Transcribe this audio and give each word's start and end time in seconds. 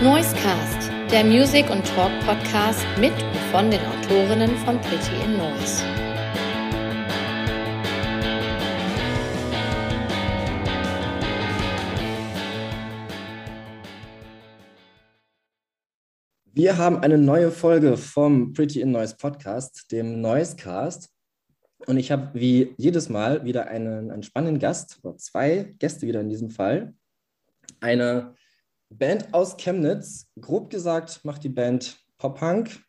Noisecast, 0.00 0.92
der 1.10 1.24
Music- 1.24 1.68
und 1.70 1.84
Talk-Podcast 1.84 2.86
mit 3.00 3.10
und 3.10 3.36
von 3.50 3.68
den 3.68 3.80
Autorinnen 3.80 4.56
von 4.58 4.80
Pretty 4.80 5.24
in 5.24 5.36
Noise. 5.36 5.82
Wir 16.52 16.78
haben 16.78 16.98
eine 16.98 17.18
neue 17.18 17.50
Folge 17.50 17.96
vom 17.96 18.52
Pretty 18.52 18.80
in 18.80 18.92
Noise 18.92 19.16
Podcast, 19.16 19.90
dem 19.90 20.20
Noisecast. 20.20 21.10
Und 21.88 21.96
ich 21.96 22.12
habe 22.12 22.38
wie 22.38 22.72
jedes 22.76 23.08
Mal 23.08 23.44
wieder 23.44 23.66
einen, 23.66 24.12
einen 24.12 24.22
spannenden 24.22 24.60
Gast, 24.60 25.00
oder 25.02 25.16
zwei 25.16 25.74
Gäste 25.80 26.06
wieder 26.06 26.20
in 26.20 26.28
diesem 26.28 26.50
Fall. 26.50 26.94
Eine 27.80 28.36
Band 28.90 29.32
aus 29.32 29.56
Chemnitz. 29.56 30.30
Grob 30.40 30.70
gesagt 30.70 31.24
macht 31.24 31.44
die 31.44 31.48
Band 31.48 31.98
Pop-Punk. 32.18 32.80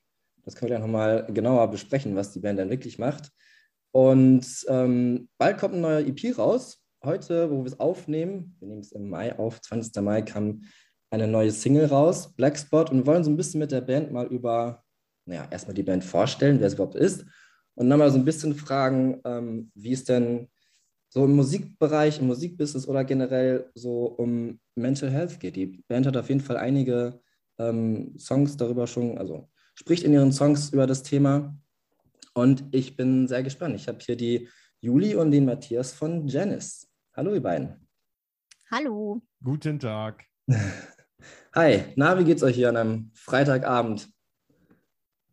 Das 0.44 0.56
können 0.56 0.70
wir 0.70 0.78
gleich 0.78 0.88
nochmal 0.88 1.28
genauer 1.32 1.70
besprechen, 1.70 2.16
was 2.16 2.32
die 2.32 2.40
Band 2.40 2.60
dann 2.60 2.70
wirklich 2.70 2.98
macht. 2.98 3.32
Und 3.92 4.46
ähm, 4.68 5.30
bald 5.38 5.58
kommt 5.58 5.76
ein 5.76 5.82
neuer 5.82 6.00
EP 6.00 6.38
raus. 6.38 6.84
Heute, 7.04 7.50
wo 7.50 7.64
wir 7.64 7.72
es 7.72 7.80
aufnehmen, 7.80 8.56
wir 8.60 8.68
nehmen 8.68 8.82
es 8.82 8.92
im 8.92 9.10
Mai 9.10 9.38
auf, 9.38 9.62
20. 9.62 10.02
Mai, 10.04 10.22
kam 10.22 10.64
eine 11.12 11.28
neue 11.28 11.52
Single 11.52 11.86
raus, 11.86 12.34
Blackspot, 12.36 12.92
und 12.92 13.06
wollen 13.06 13.24
so 13.24 13.30
ein 13.30 13.38
bisschen 13.38 13.60
mit 13.60 13.72
der 13.72 13.82
Band 13.82 14.12
mal 14.12 14.28
über, 14.28 14.84
naja, 15.26 15.48
erstmal 15.50 15.74
die 15.74 15.84
Band 15.84 16.04
vorstellen, 16.04 16.60
wer 16.60 16.68
es 16.68 16.74
überhaupt 16.74 16.96
ist, 16.96 17.26
und 17.76 17.90
dann 17.90 18.00
mal 18.00 18.12
so 18.12 18.18
ein 18.18 18.26
bisschen 18.26 18.54
fragen, 18.54 19.22
ähm, 19.24 19.72
wie 19.74 19.94
es 19.94 20.04
denn 20.04 20.50
so 21.10 21.26
im 21.26 21.36
Musikbereich, 21.36 22.20
im 22.20 22.28
Musikbusiness 22.28 22.88
oder 22.88 23.04
generell 23.04 23.70
so 23.74 24.06
um 24.06 24.60
Mental 24.76 25.10
Health 25.10 25.40
geht. 25.40 25.56
Die 25.56 25.84
Band 25.88 26.06
hat 26.06 26.16
auf 26.16 26.30
jeden 26.30 26.42
Fall 26.42 26.58
einige 26.58 27.20
ähm, 27.58 28.18
Songs 28.18 28.56
darüber 28.58 28.86
schon, 28.88 29.18
also 29.18 29.50
spricht 29.74 30.04
in 30.04 30.14
ihren 30.14 30.32
Songs 30.32 30.70
über 30.70 30.86
das 30.86 31.04
Thema. 31.04 31.58
Und 32.34 32.64
ich 32.72 32.96
bin 32.96 33.28
sehr 33.28 33.44
gespannt. 33.44 33.76
Ich 33.76 33.88
habe 33.88 33.98
hier 34.02 34.16
die 34.16 34.48
Juli 34.82 35.16
und 35.16 35.32
den 35.32 35.46
Matthias 35.46 35.92
von 35.92 36.28
Janice. 36.28 36.88
Hallo, 37.16 37.34
ihr 37.34 37.42
beiden. 37.42 37.88
Hallo. 38.72 39.22
Guten 39.44 39.80
Tag. 39.80 40.26
Hi, 41.56 41.86
na, 41.96 42.18
wie 42.20 42.24
geht's 42.24 42.44
euch 42.44 42.56
hier 42.56 42.70
an 42.70 42.78
einem 42.78 43.12
Freitagabend? 43.16 44.08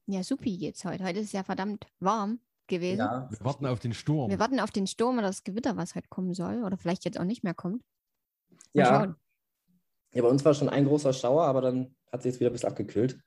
Ja, 0.07 0.23
supi 0.23 0.57
geht's 0.57 0.85
heute. 0.85 1.05
Heute 1.05 1.21
ist 1.21 1.27
es 1.27 1.33
ja 1.33 1.45
verdammt 1.45 1.87
warm 2.01 2.41
gewesen. 2.69 2.99
Ja, 2.99 3.29
Wir 3.31 3.41
warten 3.45 3.67
auf 3.67 3.81
den 3.81 3.95
Sturm. 3.95 4.31
Wir 4.31 4.39
warten 4.39 4.61
auf 4.61 4.71
den 4.71 4.87
Sturm 4.87 5.19
oder 5.19 5.29
das 5.29 5.45
Gewitter, 5.45 5.77
was 5.77 5.95
heute 5.95 6.09
kommen 6.09 6.35
soll. 6.35 6.63
Oder 6.65 6.77
vielleicht 6.77 7.05
jetzt 7.05 7.19
auch 7.19 7.25
nicht 7.25 7.45
mehr 7.45 7.55
kommt. 7.55 7.83
Mal 8.51 8.59
ja. 8.83 8.87
schauen. 8.87 9.17
ja, 10.13 10.23
bei 10.23 10.29
uns 10.29 10.45
war 10.45 10.55
schon 10.55 10.69
ein 10.69 10.85
großer 10.87 11.13
Schauer, 11.13 11.45
aber 11.45 11.61
dann 11.61 11.95
hat 12.13 12.23
sich 12.23 12.33
jetzt 12.33 12.41
wieder 12.41 12.51
ein 12.51 12.53
bisschen 12.53 12.69
abgekühlt. 12.71 13.19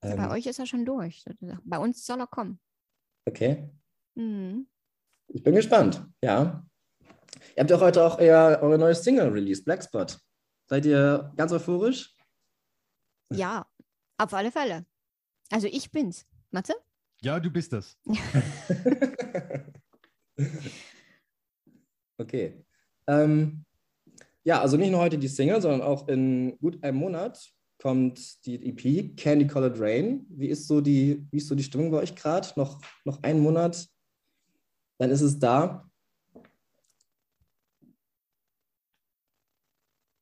Bei 0.00 0.10
Ähm, 0.10 0.30
euch 0.30 0.46
ist 0.46 0.58
er 0.58 0.66
schon 0.66 0.84
durch. 0.84 1.24
Bei 1.64 1.78
uns 1.78 2.04
soll 2.06 2.20
er 2.20 2.26
kommen. 2.26 2.60
Okay, 3.26 3.68
Mhm. 4.14 4.66
ich 5.28 5.42
bin 5.42 5.54
gespannt. 5.54 6.04
Ja. 6.22 6.64
Ihr 7.56 7.60
habt 7.60 7.70
ja 7.70 7.78
heute 7.80 8.02
auch 8.04 8.18
eher 8.18 8.60
eure 8.62 8.78
neue 8.78 8.94
Single 8.94 9.28
released, 9.28 9.64
Blackspot. 9.64 10.18
Seid 10.66 10.86
ihr 10.86 11.32
ganz 11.36 11.52
euphorisch? 11.52 12.14
Ja, 13.30 13.66
auf 14.16 14.32
alle 14.32 14.50
Fälle. 14.50 14.86
Also 15.50 15.66
ich 15.66 15.90
bin's. 15.90 16.26
Matze? 16.50 16.74
Ja, 17.20 17.40
du 17.40 17.50
bist 17.50 17.72
das. 17.72 17.96
okay. 22.18 22.64
Ähm, 23.06 23.64
ja, 24.44 24.60
also 24.60 24.76
nicht 24.76 24.90
nur 24.90 25.00
heute 25.00 25.18
die 25.18 25.28
Single, 25.28 25.60
sondern 25.60 25.82
auch 25.82 26.06
in 26.08 26.56
gut 26.58 26.82
einem 26.84 26.98
Monat 26.98 27.52
kommt 27.78 28.44
die 28.46 28.54
EP 28.68 29.16
Candy 29.16 29.46
Colored 29.46 29.80
Rain. 29.80 30.26
Wie 30.30 30.48
ist 30.48 30.66
so 30.66 30.80
die, 30.80 31.26
wie 31.30 31.38
ist 31.38 31.48
so 31.48 31.54
die 31.54 31.62
Stimmung 31.62 31.90
bei 31.90 31.98
euch 31.98 32.14
gerade? 32.14 32.48
Noch, 32.56 32.80
noch 33.04 33.22
einen 33.22 33.40
Monat, 33.40 33.88
dann 34.98 35.10
ist 35.10 35.20
es 35.20 35.38
da. 35.38 35.88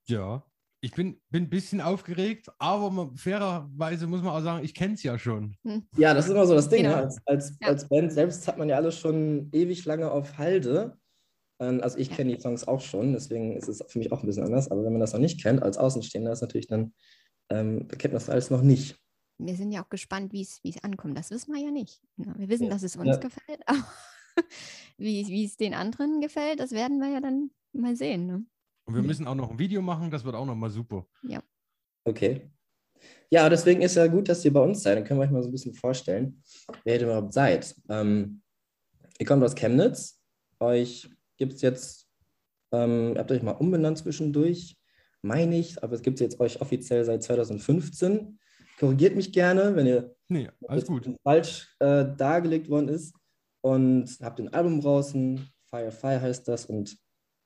Ja. 0.08 0.44
Ich 0.86 0.92
bin, 0.92 1.20
bin 1.30 1.42
ein 1.44 1.50
bisschen 1.50 1.80
aufgeregt, 1.80 2.46
aber 2.60 2.90
man, 2.92 3.16
fairerweise 3.16 4.06
muss 4.06 4.22
man 4.22 4.30
auch 4.30 4.40
sagen, 4.40 4.64
ich 4.64 4.72
kenne 4.72 4.94
es 4.94 5.02
ja 5.02 5.18
schon. 5.18 5.56
Ja, 5.96 6.14
das 6.14 6.26
ist 6.26 6.30
immer 6.30 6.46
so 6.46 6.54
das 6.54 6.68
Ding. 6.68 6.84
Genau. 6.84 6.94
Ne? 6.96 7.02
Als, 7.02 7.18
als, 7.26 7.58
Ja. 7.60 7.66
als 7.68 7.88
Band 7.88 8.12
selbst 8.12 8.46
hat 8.46 8.56
man 8.56 8.68
ja 8.68 8.76
alles 8.76 8.96
schon 8.96 9.48
ewig 9.52 9.84
lange 9.84 10.08
auf 10.10 10.38
Halde. 10.38 10.96
Ähm, 11.60 11.80
Also 11.82 11.98
ich 11.98 12.10
kenne 12.10 12.36
die 12.36 12.40
Songs 12.40 12.68
auch 12.68 12.80
schon, 12.80 13.14
deswegen 13.14 13.56
ist 13.56 13.66
es 13.66 13.82
für 13.88 13.98
mich 13.98 14.12
auch 14.12 14.22
ein 14.22 14.26
bisschen 14.26 14.44
anders. 14.44 14.70
Aber 14.70 14.84
wenn 14.84 14.92
man 14.92 15.00
das 15.00 15.12
noch 15.12 15.18
nicht 15.18 15.42
kennt, 15.42 15.60
als 15.60 15.76
Außenstehender, 15.76 16.30
ist 16.30 16.40
natürlich 16.42 16.68
dann, 16.68 16.94
ähm, 17.50 17.88
kennt 17.88 18.14
man 18.14 18.20
das 18.20 18.30
alles 18.30 18.50
noch 18.50 18.62
nicht. 18.62 18.96
Wir 19.38 19.56
sind 19.56 19.72
ja 19.72 19.82
auch 19.84 19.88
gespannt, 19.88 20.32
wie 20.32 20.42
es 20.42 20.60
wie 20.62 20.70
es 20.70 20.84
ankommt. 20.84 21.18
Das 21.18 21.30
wissen 21.32 21.52
wir 21.52 21.60
ja 21.60 21.72
nicht. 21.72 22.00
Wir 22.16 22.48
wissen, 22.48 22.64
Ja. 22.64 22.70
dass 22.70 22.84
es 22.84 22.94
uns 22.94 23.08
Ja. 23.08 23.16
gefällt. 23.16 23.60
Aber 23.66 23.84
wie, 24.98 25.26
wie 25.26 25.44
es 25.46 25.56
den 25.56 25.74
anderen 25.74 26.20
gefällt, 26.20 26.60
das 26.60 26.70
werden 26.70 26.98
wir 27.00 27.08
ja 27.08 27.20
dann 27.20 27.50
mal 27.72 27.96
sehen. 27.96 28.26
Ne? 28.28 28.44
Und 28.86 28.94
wir 28.94 29.02
Mhm. 29.02 29.08
müssen 29.08 29.26
auch 29.26 29.34
noch 29.34 29.50
ein 29.50 29.58
Video 29.58 29.82
machen, 29.82 30.10
das 30.10 30.24
wird 30.24 30.34
auch 30.34 30.46
nochmal 30.46 30.70
super. 30.70 31.06
Okay. 32.04 32.50
Ja, 33.30 33.48
deswegen 33.48 33.82
ist 33.82 33.96
ja 33.96 34.06
gut, 34.06 34.28
dass 34.28 34.44
ihr 34.44 34.52
bei 34.52 34.60
uns 34.60 34.82
seid. 34.82 34.96
Dann 34.96 35.04
können 35.04 35.18
wir 35.20 35.24
euch 35.24 35.30
mal 35.30 35.42
so 35.42 35.48
ein 35.48 35.52
bisschen 35.52 35.74
vorstellen, 35.74 36.42
wer 36.84 36.94
ihr 37.00 37.02
überhaupt 37.06 37.32
seid. 37.32 37.74
Ähm, 37.88 38.42
ihr 39.18 39.26
kommt 39.26 39.42
aus 39.42 39.54
Chemnitz. 39.54 40.20
Euch 40.60 41.10
gibt 41.36 41.54
es 41.54 41.62
jetzt, 41.62 42.08
ähm, 42.72 43.12
ihr 43.14 43.18
habt 43.18 43.30
euch 43.32 43.42
mal 43.42 43.52
umbenannt 43.52 43.98
zwischendurch, 43.98 44.78
meine 45.22 45.58
ich, 45.58 45.82
aber 45.82 45.94
es 45.94 46.02
gibt 46.02 46.20
jetzt 46.20 46.38
euch 46.40 46.60
offiziell 46.60 47.04
seit 47.04 47.22
2015. 47.24 48.38
Korrigiert 48.78 49.16
mich 49.16 49.32
gerne, 49.32 49.74
wenn 49.74 49.86
ihr 49.86 50.14
Nee, 50.28 50.48
alles 50.68 50.86
gut. 50.86 51.10
falsch 51.24 51.74
äh, 51.80 52.06
dargelegt 52.16 52.68
worden 52.70 52.88
ist. 52.88 53.14
Und 53.62 54.16
habt 54.22 54.38
ein 54.38 54.52
Album 54.54 54.80
draußen, 54.80 55.44
Fire 55.68 55.90
Fire 55.90 56.20
heißt 56.20 56.46
das, 56.46 56.66
und 56.66 56.96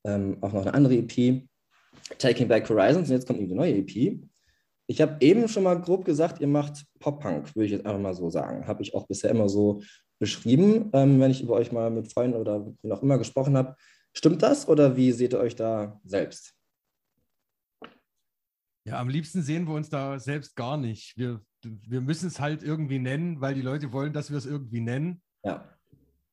ähm, 0.05 0.39
auch 0.41 0.53
noch 0.53 0.63
eine 0.63 0.75
andere 0.75 0.95
EP, 0.95 1.43
Taking 2.19 2.49
Back 2.49 2.69
Horizons. 2.69 3.09
Und 3.09 3.15
jetzt 3.15 3.27
kommt 3.27 3.41
eine 3.41 3.55
neue 3.55 3.77
EP. 3.77 4.19
Ich 4.87 5.01
habe 5.01 5.17
eben 5.21 5.49
schon 5.49 5.63
mal 5.63 5.81
grob 5.81 6.05
gesagt, 6.05 6.41
ihr 6.41 6.49
macht 6.49 6.85
Pop-Punk, 6.99 7.55
würde 7.55 7.67
ich 7.67 7.73
jetzt 7.73 7.87
einfach 7.87 8.01
mal 8.01 8.15
so 8.15 8.29
sagen. 8.29 8.67
Habe 8.67 8.83
ich 8.83 8.95
auch 8.95 9.07
bisher 9.07 9.31
immer 9.31 9.49
so 9.49 9.83
beschrieben, 10.19 10.91
ähm, 10.93 11.21
wenn 11.21 11.31
ich 11.31 11.43
über 11.43 11.55
euch 11.55 11.73
mal 11.73 11.91
mit 11.91 12.13
Freunden 12.13 12.37
oder 12.37 12.67
wie 12.83 12.93
auch 12.93 13.03
immer 13.03 13.19
gesprochen 13.19 13.57
habe. 13.57 13.77
Stimmt 14.13 14.43
das 14.43 14.69
oder 14.69 14.97
wie 14.97 15.13
seht 15.13 15.33
ihr 15.33 15.39
euch 15.39 15.55
da 15.55 16.01
selbst? 16.05 16.55
Ja, 18.85 18.99
am 18.99 19.09
liebsten 19.09 19.43
sehen 19.43 19.67
wir 19.69 19.75
uns 19.75 19.89
da 19.89 20.19
selbst 20.19 20.57
gar 20.57 20.77
nicht. 20.77 21.17
Wir, 21.17 21.41
wir 21.63 22.01
müssen 22.01 22.27
es 22.27 22.41
halt 22.41 22.63
irgendwie 22.63 22.99
nennen, 22.99 23.41
weil 23.41 23.55
die 23.55 23.63
Leute 23.63 23.93
wollen, 23.93 24.13
dass 24.13 24.31
wir 24.31 24.39
es 24.39 24.47
irgendwie 24.47 24.81
nennen. 24.81 25.23
Ja. 25.45 25.65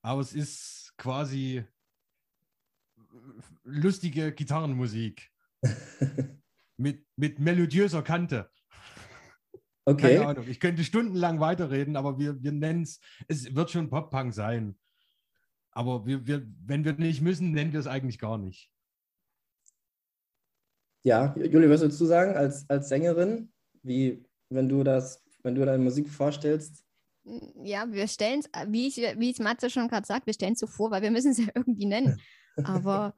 Aber 0.01 0.22
es 0.22 0.33
ist 0.33 0.94
quasi 0.97 1.63
lustige 3.63 4.31
Gitarrenmusik 4.33 5.31
mit, 6.78 7.05
mit 7.16 7.39
melodiöser 7.39 8.01
Kante. 8.03 8.50
Okay. 9.85 10.16
Keine 10.16 10.28
Ahnung. 10.28 10.45
Ich 10.50 10.59
könnte 10.59 10.83
stundenlang 10.83 11.39
weiterreden, 11.39 11.95
aber 11.95 12.19
wir, 12.19 12.44
wir 12.44 12.51
nennen 12.51 12.83
es, 12.83 13.00
es 13.29 13.56
wird 13.56 13.72
schon 13.72 13.89
Pop-Punk 13.89 14.33
sein. 14.33 14.77
Aber 15.72 16.06
wir, 16.06 16.27
wir, 16.27 16.45
wenn 16.66 16.83
wir 16.83 16.94
nicht 16.94 17.22
müssen, 17.22 17.51
nennen 17.51 17.72
wir 17.72 17.79
es 17.79 17.88
eigentlich 17.88 18.19
gar 18.19 18.38
nicht. 18.38 18.69
Ja, 21.06 21.33
Juli, 21.38 21.69
was 21.69 21.79
würdest 21.79 22.01
du 22.01 22.06
sagen 22.06 22.35
als, 22.35 22.69
als 22.69 22.89
Sängerin? 22.89 23.53
Wie, 23.81 24.25
wenn 24.50 24.67
du 24.67 24.83
das, 24.83 25.23
wenn 25.44 25.56
du 25.56 25.66
deine 25.66 25.81
Musik 25.81 26.09
vorstellst? 26.09 26.83
Ja, 27.63 27.89
wir 27.89 28.07
stellen 28.09 28.41
es, 28.41 28.50
wie 28.67 28.88
ich, 28.88 28.97
wie 28.97 29.31
es 29.31 29.39
Matze 29.39 29.69
schon 29.69 29.88
gerade 29.88 30.06
sagt, 30.06 30.25
wir 30.25 30.33
stellen 30.33 30.53
es 30.53 30.59
so 30.59 30.67
vor, 30.67 30.91
weil 30.91 31.01
wir 31.01 31.11
müssen 31.11 31.31
es 31.31 31.38
ja 31.38 31.47
irgendwie 31.56 31.85
nennen. 31.85 32.22
Aber 32.63 33.13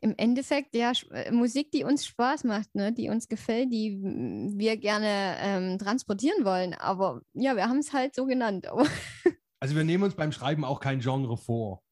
im 0.00 0.14
Endeffekt, 0.16 0.74
ja, 0.74 0.92
äh, 1.10 1.30
Musik, 1.30 1.72
die 1.72 1.84
uns 1.84 2.06
Spaß 2.06 2.44
macht, 2.44 2.74
ne, 2.74 2.92
die 2.92 3.08
uns 3.08 3.28
gefällt, 3.28 3.72
die 3.72 3.98
wir 4.00 4.76
gerne 4.76 5.36
ähm, 5.40 5.78
transportieren 5.78 6.44
wollen. 6.44 6.74
Aber 6.74 7.22
ja, 7.32 7.56
wir 7.56 7.68
haben 7.68 7.78
es 7.78 7.92
halt 7.92 8.14
so 8.14 8.26
genannt. 8.26 8.66
Also 9.58 9.74
wir 9.74 9.84
nehmen 9.84 10.04
uns 10.04 10.14
beim 10.14 10.32
Schreiben 10.32 10.66
auch 10.66 10.80
kein 10.80 11.00
Genre 11.00 11.38
vor. 11.38 11.82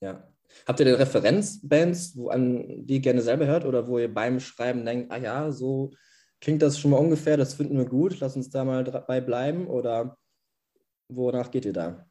Ja. 0.00 0.28
Habt 0.66 0.80
ihr 0.80 0.84
denn 0.84 0.96
Referenzbands, 0.96 2.16
wo 2.16 2.28
an 2.28 2.84
die 2.84 2.94
ihr 2.94 3.00
gerne 3.00 3.22
selber 3.22 3.46
hört 3.46 3.64
oder 3.64 3.86
wo 3.86 4.00
ihr 4.00 4.12
beim 4.12 4.40
Schreiben 4.40 4.84
denkt, 4.84 5.12
ah 5.12 5.16
ja, 5.16 5.52
so 5.52 5.92
klingt 6.40 6.60
das 6.60 6.78
schon 6.78 6.90
mal 6.90 6.96
ungefähr, 6.96 7.36
das 7.36 7.54
finden 7.54 7.78
wir 7.78 7.84
gut, 7.84 8.18
lass 8.18 8.34
uns 8.34 8.50
da 8.50 8.64
mal 8.64 8.82
dabei 8.82 9.20
bleiben 9.20 9.68
oder 9.68 10.18
wonach 11.08 11.52
geht 11.52 11.66
ihr 11.66 11.72
da? 11.72 12.09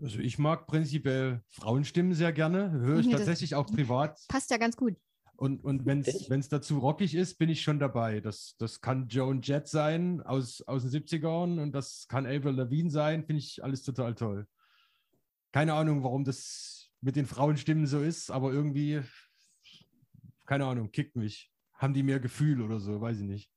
Also 0.00 0.20
ich 0.20 0.38
mag 0.38 0.66
prinzipiell 0.66 1.42
Frauenstimmen 1.48 2.14
sehr 2.14 2.32
gerne, 2.32 2.70
höre 2.70 3.00
ich 3.00 3.06
Ja, 3.06 3.12
das- 3.12 3.20
tatsächlich 3.20 3.54
auch 3.54 3.66
privat. 3.66 4.18
passt 4.28 4.50
ja 4.50 4.56
ganz 4.56 4.76
gut. 4.76 4.94
Und, 5.36 5.62
und 5.62 5.86
wenn 5.86 6.00
es 6.00 6.48
dazu 6.48 6.78
rockig 6.78 7.14
ist, 7.14 7.38
bin 7.38 7.48
ich 7.48 7.62
schon 7.62 7.78
dabei. 7.78 8.20
Das, 8.20 8.56
das 8.58 8.80
kann 8.80 9.06
Joan 9.08 9.40
Jett 9.40 9.68
sein 9.68 10.20
aus, 10.22 10.62
aus 10.62 10.82
den 10.82 10.90
70ern 10.90 11.62
und 11.62 11.72
das 11.72 12.06
kann 12.08 12.26
Avril 12.26 12.54
Lavigne 12.56 12.90
sein, 12.90 13.24
finde 13.24 13.38
ich 13.38 13.62
alles 13.62 13.84
total 13.84 14.16
toll. 14.16 14.48
Keine 15.52 15.74
Ahnung, 15.74 16.02
warum 16.02 16.24
das 16.24 16.90
mit 17.00 17.14
den 17.14 17.26
Frauenstimmen 17.26 17.86
so 17.86 18.00
ist, 18.00 18.30
aber 18.32 18.52
irgendwie, 18.52 19.00
keine 20.44 20.66
Ahnung, 20.66 20.90
kickt 20.90 21.14
mich. 21.14 21.52
haben 21.74 21.94
die 21.94 22.02
mehr 22.02 22.18
Gefühl 22.18 22.60
oder 22.60 22.80
so, 22.80 23.00
weiß 23.00 23.18
ich 23.20 23.26
nicht. 23.28 23.50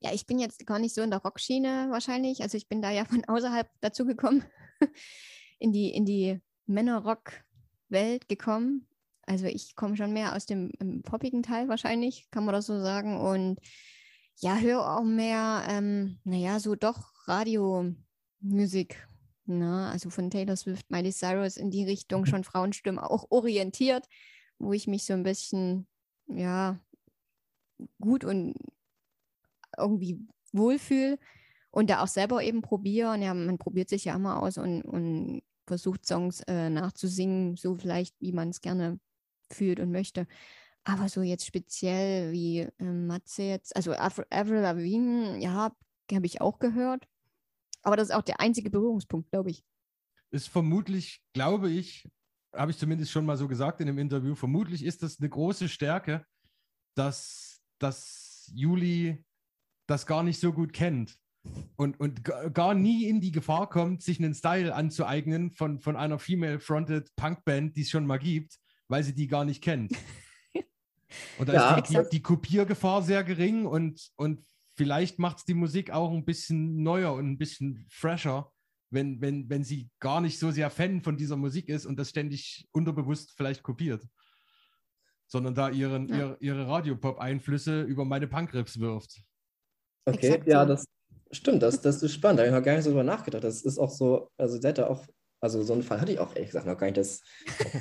Ja, 0.00 0.12
ich 0.12 0.26
bin 0.26 0.40
jetzt 0.40 0.66
gar 0.66 0.80
nicht 0.80 0.94
so 0.94 1.02
in 1.02 1.10
der 1.10 1.20
Rockschiene 1.22 1.86
wahrscheinlich. 1.90 2.42
Also 2.42 2.56
ich 2.56 2.66
bin 2.68 2.82
da 2.82 2.90
ja 2.90 3.04
von 3.04 3.24
außerhalb 3.24 3.68
dazu 3.80 4.04
gekommen, 4.04 4.42
in 5.58 5.72
die, 5.72 5.90
in 5.90 6.04
die 6.04 6.40
Männerrock-Welt 6.66 8.28
gekommen. 8.28 8.86
Also 9.26 9.46
ich 9.46 9.74
komme 9.74 9.96
schon 9.96 10.12
mehr 10.12 10.34
aus 10.34 10.46
dem 10.46 10.70
poppigen 11.02 11.42
Teil 11.42 11.68
wahrscheinlich, 11.68 12.30
kann 12.30 12.44
man 12.44 12.54
das 12.54 12.66
so 12.66 12.78
sagen. 12.80 13.18
Und 13.18 13.58
ja, 14.36 14.58
höre 14.58 14.98
auch 14.98 15.04
mehr, 15.04 15.64
ähm, 15.68 16.18
naja, 16.24 16.60
so 16.60 16.74
doch 16.74 17.12
Radiomusik. 17.26 19.08
Na, 19.46 19.86
ne? 19.86 19.90
also 19.90 20.08
von 20.10 20.30
Taylor 20.30 20.56
Swift, 20.56 20.90
Miley 20.90 21.12
Cyrus 21.12 21.56
in 21.56 21.70
die 21.70 21.84
Richtung 21.84 22.22
mhm. 22.22 22.26
schon 22.26 22.44
Frauenstimmen 22.44 22.98
auch 22.98 23.30
orientiert, 23.30 24.06
wo 24.58 24.72
ich 24.72 24.86
mich 24.86 25.04
so 25.04 25.12
ein 25.12 25.22
bisschen, 25.22 25.86
ja, 26.26 26.80
gut 28.00 28.24
und 28.24 28.54
irgendwie 29.76 30.20
wohlfühle 30.52 31.18
und 31.74 31.90
da 31.90 32.02
auch 32.02 32.08
selber 32.08 32.42
eben 32.42 32.62
probiere. 32.62 33.18
ja, 33.18 33.34
man 33.34 33.58
probiert 33.58 33.88
sich 33.88 34.04
ja 34.04 34.14
immer 34.14 34.40
aus 34.40 34.58
und, 34.58 34.82
und 34.82 35.42
versucht 35.66 36.06
Songs 36.06 36.40
äh, 36.46 36.70
nachzusingen, 36.70 37.56
so 37.56 37.74
vielleicht, 37.74 38.14
wie 38.20 38.32
man 38.32 38.50
es 38.50 38.60
gerne 38.60 39.00
fühlt 39.50 39.80
und 39.80 39.90
möchte. 39.90 40.28
Aber 40.84 41.08
so 41.08 41.22
jetzt 41.22 41.44
speziell 41.44 42.30
wie 42.30 42.60
äh, 42.60 42.84
Matze 42.84 43.42
jetzt, 43.42 43.74
also 43.74 43.92
Avril 43.92 44.60
Lavigne, 44.60 45.36
ja, 45.40 45.72
habe 46.12 46.26
ich 46.26 46.40
auch 46.40 46.60
gehört. 46.60 47.08
Aber 47.82 47.96
das 47.96 48.10
ist 48.10 48.14
auch 48.14 48.22
der 48.22 48.40
einzige 48.40 48.70
Berührungspunkt, 48.70 49.30
glaube 49.30 49.50
ich. 49.50 49.64
Ist 50.30 50.48
vermutlich, 50.48 51.22
glaube 51.32 51.70
ich, 51.70 52.08
habe 52.54 52.70
ich 52.70 52.78
zumindest 52.78 53.10
schon 53.10 53.26
mal 53.26 53.36
so 53.36 53.48
gesagt 53.48 53.80
in 53.80 53.88
dem 53.88 53.98
Interview, 53.98 54.36
vermutlich 54.36 54.84
ist 54.84 55.02
das 55.02 55.18
eine 55.18 55.28
große 55.28 55.68
Stärke, 55.68 56.24
dass, 56.94 57.60
dass 57.80 58.48
Juli 58.54 59.24
das 59.88 60.06
gar 60.06 60.22
nicht 60.22 60.38
so 60.38 60.52
gut 60.52 60.72
kennt 60.72 61.18
und, 61.76 61.98
und 62.00 62.24
gar 62.54 62.74
nie 62.74 63.08
in 63.08 63.20
die 63.20 63.32
Gefahr 63.32 63.68
kommt, 63.68 64.02
sich 64.02 64.18
einen 64.18 64.34
Style 64.34 64.74
anzueignen 64.74 65.50
von, 65.50 65.80
von 65.80 65.96
einer 65.96 66.18
female-fronted 66.18 67.14
Punkband, 67.16 67.76
die 67.76 67.82
es 67.82 67.90
schon 67.90 68.06
mal 68.06 68.18
gibt, 68.18 68.58
weil 68.88 69.02
sie 69.02 69.14
die 69.14 69.26
gar 69.26 69.44
nicht 69.44 69.62
kennt. 69.62 69.92
Und 71.38 71.48
da 71.48 71.52
ja, 71.52 71.76
ist 71.76 71.90
die, 71.90 71.94
die, 71.94 72.08
die, 72.10 72.22
Kopiergefahr 72.22 73.00
sehr 73.02 73.22
gering 73.22 73.66
und, 73.66 74.10
und 74.16 74.44
vielleicht 74.74 75.20
macht 75.20 75.38
es 75.38 75.44
die 75.44 75.54
Musik 75.54 75.92
auch 75.92 76.12
ein 76.12 76.24
bisschen 76.24 76.82
neuer 76.82 77.12
und 77.12 77.30
ein 77.30 77.38
bisschen 77.38 77.86
fresher, 77.88 78.50
wenn, 78.90 79.20
wenn, 79.20 79.48
wenn 79.48 79.62
sie 79.62 79.90
gar 80.00 80.20
nicht 80.20 80.40
so 80.40 80.50
sehr 80.50 80.70
Fan 80.70 81.02
von 81.02 81.16
dieser 81.16 81.36
Musik 81.36 81.68
ist 81.68 81.86
und 81.86 82.00
das 82.00 82.10
ständig 82.10 82.66
unterbewusst 82.72 83.32
vielleicht 83.36 83.62
kopiert. 83.62 84.04
Sondern 85.28 85.54
da 85.54 85.70
ihren, 85.70 86.08
ja. 86.08 86.16
ihre, 86.16 86.36
ihre 86.40 86.66
Radiopop-Einflüsse 86.66 87.82
über 87.82 88.04
meine 88.04 88.26
Punkrips 88.26 88.80
wirft. 88.80 89.22
Okay, 90.04 90.18
Exakt 90.18 90.48
ja, 90.48 90.66
das 90.66 90.84
stimmt, 91.34 91.62
das, 91.62 91.80
das 91.80 92.02
ist 92.02 92.12
spannend. 92.12 92.38
Da 92.38 92.42
habe 92.44 92.50
ich 92.50 92.58
noch 92.58 92.64
gar 92.64 92.74
nicht 92.74 92.84
so 92.84 92.90
drüber 92.90 93.04
nachgedacht. 93.04 93.44
Das 93.44 93.62
ist 93.62 93.78
auch 93.78 93.90
so, 93.90 94.28
also 94.38 94.58
sie 94.60 94.66
hat 94.66 94.78
da 94.78 94.86
auch 94.86 95.04
also 95.44 95.62
so 95.62 95.74
einen 95.74 95.82
Fall 95.82 96.00
hatte 96.00 96.10
ich 96.10 96.18
auch 96.20 96.34
ehrlich 96.34 96.48
gesagt 96.48 96.66
noch 96.66 96.78
gar 96.78 96.86
nicht, 96.86 96.96
dass 96.96 97.20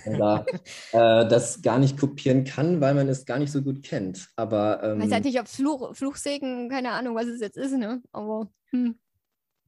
man 0.06 0.20
da 0.20 0.46
äh, 0.92 1.30
das 1.30 1.62
gar 1.62 1.80
nicht 1.80 1.98
kopieren 1.98 2.44
kann, 2.44 2.82
weil 2.82 2.94
man 2.94 3.08
es 3.08 3.26
gar 3.26 3.40
nicht 3.40 3.54
so 3.54 3.62
gut 3.62 3.84
kennt. 3.84 4.28
Aber 4.36 4.84
ähm, 4.84 5.02
weiß 5.02 5.14
halt 5.14 5.24
nicht, 5.24 5.40
ob 5.40 5.48
Fluch, 5.48 5.96
Fluchsegen, 5.96 6.68
keine 6.68 6.92
Ahnung, 6.92 7.16
was 7.16 7.28
es 7.28 7.40
jetzt 7.40 7.56
ist, 7.56 7.72
ne? 7.72 8.02
Aber 8.12 8.50
hm. 8.72 9.00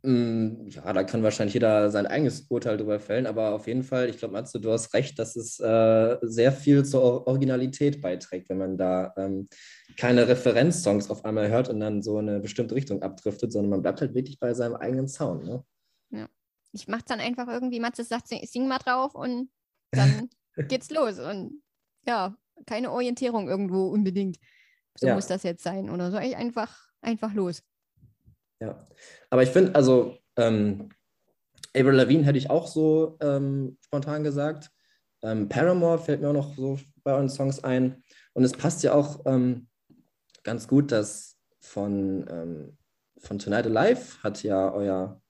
Mm, 0.05 0.67
ja, 0.67 0.93
da 0.93 1.03
kann 1.03 1.23
wahrscheinlich 1.23 1.53
jeder 1.53 1.89
sein 1.89 2.05
eigenes 2.05 2.41
Urteil 2.49 2.77
drüber 2.77 2.99
fällen, 2.99 3.25
aber 3.25 3.51
auf 3.51 3.67
jeden 3.67 3.83
Fall, 3.83 4.09
ich 4.09 4.17
glaube, 4.17 4.33
Matze, 4.33 4.59
du 4.59 4.71
hast 4.71 4.93
recht, 4.93 5.17
dass 5.19 5.35
es 5.35 5.59
äh, 5.59 6.17
sehr 6.21 6.51
viel 6.51 6.85
zur 6.85 7.27
Originalität 7.27 8.01
beiträgt, 8.01 8.49
wenn 8.49 8.57
man 8.57 8.77
da 8.77 9.13
ähm, 9.17 9.47
keine 9.97 10.27
Referenzsongs 10.27 11.09
auf 11.09 11.25
einmal 11.25 11.49
hört 11.49 11.69
und 11.69 11.79
dann 11.79 12.01
so 12.01 12.17
eine 12.17 12.39
bestimmte 12.39 12.75
Richtung 12.75 13.01
abdriftet, 13.01 13.51
sondern 13.51 13.71
man 13.71 13.81
bleibt 13.81 14.01
halt 14.01 14.13
wirklich 14.13 14.39
bei 14.39 14.53
seinem 14.53 14.75
eigenen 14.75 15.07
Sound. 15.07 15.43
Ne? 15.43 15.63
Ja 16.11 16.27
ich 16.75 16.87
mache 16.87 17.05
dann 17.07 17.21
einfach 17.21 17.47
irgendwie, 17.47 17.79
Matze 17.79 18.03
sagt, 18.03 18.27
sing 18.27 18.67
mal 18.67 18.77
drauf 18.77 19.15
und 19.15 19.49
dann 19.91 20.29
geht's 20.69 20.91
los. 20.91 21.19
Und 21.19 21.63
ja, 22.05 22.35
keine 22.65 22.91
Orientierung 22.91 23.47
irgendwo 23.47 23.87
unbedingt. 23.87 24.37
So 24.95 25.07
ja. 25.07 25.15
muss 25.15 25.27
das 25.27 25.43
jetzt 25.43 25.63
sein 25.63 25.89
oder 25.89 26.11
so. 26.11 26.19
Ich 26.19 26.35
einfach, 26.35 26.89
einfach 27.01 27.33
los. 27.33 27.63
Ja, 28.59 28.87
aber 29.29 29.43
ich 29.43 29.49
finde, 29.49 29.75
also 29.75 30.17
ähm, 30.37 30.89
Avril 31.75 31.95
Lavigne 31.95 32.25
hätte 32.25 32.37
ich 32.37 32.49
auch 32.49 32.67
so 32.67 33.17
ähm, 33.21 33.77
spontan 33.81 34.23
gesagt. 34.23 34.71
Ähm, 35.21 35.49
Paramore 35.49 35.99
fällt 35.99 36.21
mir 36.21 36.29
auch 36.29 36.33
noch 36.33 36.55
so 36.55 36.79
bei 37.03 37.13
euren 37.13 37.29
Songs 37.29 37.63
ein. 37.63 38.03
Und 38.33 38.43
es 38.43 38.53
passt 38.53 38.83
ja 38.83 38.93
auch 38.93 39.21
ähm, 39.25 39.67
ganz 40.43 40.67
gut, 40.67 40.91
dass 40.91 41.37
von, 41.59 42.25
ähm, 42.29 42.77
von 43.17 43.39
Tonight 43.39 43.65
Alive 43.65 44.23
hat 44.23 44.43
ja 44.43 44.71
euer 44.71 45.21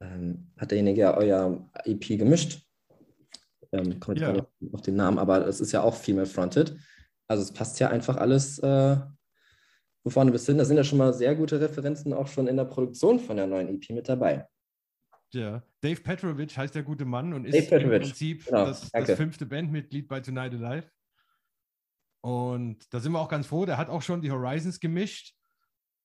ähm, 0.00 0.50
hat 0.56 0.70
derjenige 0.70 1.00
ja 1.00 1.16
euer 1.16 1.68
EP 1.84 2.18
gemischt. 2.18 2.62
Ähm, 3.72 4.00
komme 4.00 4.18
jetzt 4.18 4.36
ja. 4.36 4.46
auf 4.72 4.82
den 4.82 4.96
Namen, 4.96 5.18
aber 5.18 5.46
es 5.46 5.60
ist 5.60 5.72
ja 5.72 5.82
auch 5.82 5.94
female-fronted. 5.94 6.76
Also 7.26 7.42
es 7.42 7.52
passt 7.52 7.78
ja 7.80 7.88
einfach 7.88 8.16
alles 8.16 8.58
äh, 8.60 8.96
von 10.02 10.12
vorne 10.12 10.32
bis 10.32 10.46
hin. 10.46 10.58
Da 10.58 10.64
sind 10.64 10.76
ja 10.76 10.84
schon 10.84 10.98
mal 10.98 11.12
sehr 11.12 11.34
gute 11.34 11.60
Referenzen 11.60 12.12
auch 12.12 12.28
schon 12.28 12.46
in 12.46 12.56
der 12.56 12.64
Produktion 12.64 13.20
von 13.20 13.36
der 13.36 13.46
neuen 13.46 13.68
EP 13.68 13.90
mit 13.90 14.08
dabei. 14.08 14.46
Ja, 15.32 15.62
Dave 15.82 16.00
Petrovic 16.00 16.56
heißt 16.56 16.74
der 16.74 16.82
gute 16.82 17.04
Mann 17.04 17.34
und 17.34 17.44
ist 17.44 17.70
im 17.70 17.88
Prinzip 17.88 18.46
genau, 18.46 18.66
das, 18.66 18.90
das, 18.90 19.10
fünfte 19.12 19.44
Bandmitglied 19.44 20.08
bei 20.08 20.20
Tonight 20.20 20.54
Alive. 20.54 20.88
Und 22.22 22.92
da 22.92 23.00
sind 23.00 23.12
wir 23.12 23.20
auch 23.20 23.28
ganz 23.28 23.46
froh, 23.46 23.66
der 23.66 23.76
hat 23.76 23.90
auch 23.90 24.02
schon 24.02 24.22
die 24.22 24.30
Horizons 24.30 24.80
gemischt 24.80 25.34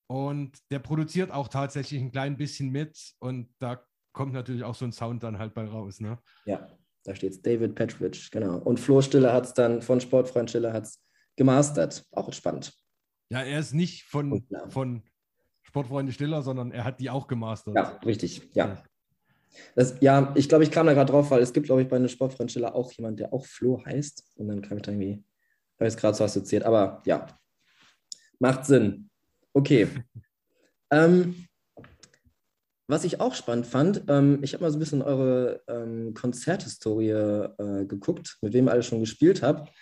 und 0.08 0.58
der 0.72 0.80
produziert 0.80 1.32
auch 1.32 1.48
tatsächlich 1.48 2.02
ein 2.02 2.12
klein 2.12 2.38
bisschen 2.38 2.70
mit 2.70 2.98
und 3.20 3.50
da 3.60 3.84
kommt 4.12 4.34
natürlich 4.34 4.64
auch 4.64 4.76
so 4.76 4.86
ein 4.86 4.92
Sound 4.92 5.24
dann 5.24 5.40
halt 5.40 5.54
bei 5.54 5.66
raus. 5.66 6.00
Ne? 6.00 6.20
Ja, 6.46 6.68
da 7.04 7.16
steht 7.16 7.32
es 7.32 7.42
David 7.42 7.76
Petrovich, 7.76 8.30
genau. 8.30 8.58
Und 8.58 8.80
Flo 8.80 9.02
Stiller 9.02 9.34
hat 9.34 9.46
es 9.46 9.54
dann 9.54 9.82
von 9.82 10.00
Sportfreund 10.00 10.50
Stiller 10.50 10.72
hat 10.74 10.88
gemastert. 11.36 12.06
Auch 12.12 12.32
spannend. 12.32 12.74
Ja, 13.34 13.42
er 13.42 13.60
ist 13.60 13.74
nicht 13.74 14.04
von, 14.04 14.46
von 14.70 15.02
Sportfreunde 15.64 16.12
Stiller, 16.12 16.44
sondern 16.44 16.70
er 16.70 16.84
hat 16.84 17.00
die 17.00 17.10
auch 17.10 17.26
gemastert. 17.26 17.76
Ja, 17.76 18.00
richtig, 18.06 18.48
ja. 18.54 18.78
Das, 19.74 19.96
ja, 20.02 20.32
ich 20.36 20.48
glaube, 20.48 20.64
ich 20.64 20.70
kam 20.70 20.86
da 20.86 20.94
gerade 20.94 21.12
drauf, 21.12 21.32
weil 21.32 21.42
es 21.42 21.52
gibt, 21.52 21.66
glaube 21.66 21.82
ich, 21.82 21.88
bei 21.88 21.96
einem 21.96 22.10
Sportfreund 22.10 22.52
Stiller 22.52 22.76
auch 22.76 22.92
jemand, 22.92 23.20
der 23.20 23.34
auch 23.34 23.44
Flo 23.48 23.84
heißt. 23.84 24.24
Und 24.36 24.50
dann 24.50 24.62
kam 24.62 24.78
ich 24.78 24.84
da 24.84 24.92
irgendwie, 24.92 25.24
habe 25.80 25.88
ich 25.88 25.96
es 25.96 25.98
gerade 25.98 26.16
so 26.16 26.24
assoziiert. 26.24 26.64
Aber 26.64 27.02
ja, 27.08 27.26
macht 28.38 28.68
Sinn. 28.68 29.10
Okay. 29.52 29.88
ähm, 30.92 31.48
was 32.88 33.04
ich 33.04 33.20
auch 33.20 33.34
spannend 33.34 33.66
fand, 33.66 34.04
ähm, 34.10 34.44
ich 34.44 34.54
habe 34.54 34.64
mal 34.64 34.70
so 34.70 34.78
ein 34.78 34.80
bisschen 34.80 35.02
eure 35.02 35.64
ähm, 35.68 36.14
Konzerthistorie 36.14 37.10
äh, 37.10 37.86
geguckt, 37.86 38.38
mit 38.42 38.54
wem 38.54 38.68
ihr 38.68 38.74
alle 38.74 38.84
schon 38.84 39.00
gespielt 39.00 39.42
habt. 39.42 39.76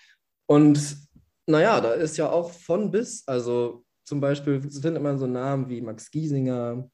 Und 0.46 1.11
naja, 1.52 1.82
da 1.82 1.94
ist 1.94 2.18
ja 2.18 2.30
auch 2.30 2.52
von 2.52 2.92
bis, 2.92 3.28
also 3.28 3.84
zum 4.06 4.20
Beispiel 4.20 4.62
findet 4.62 5.02
man 5.02 5.18
so 5.18 5.28
Namen 5.28 5.70
wie 5.70 5.82
Max 5.82 6.10
Giesinger, 6.12 6.90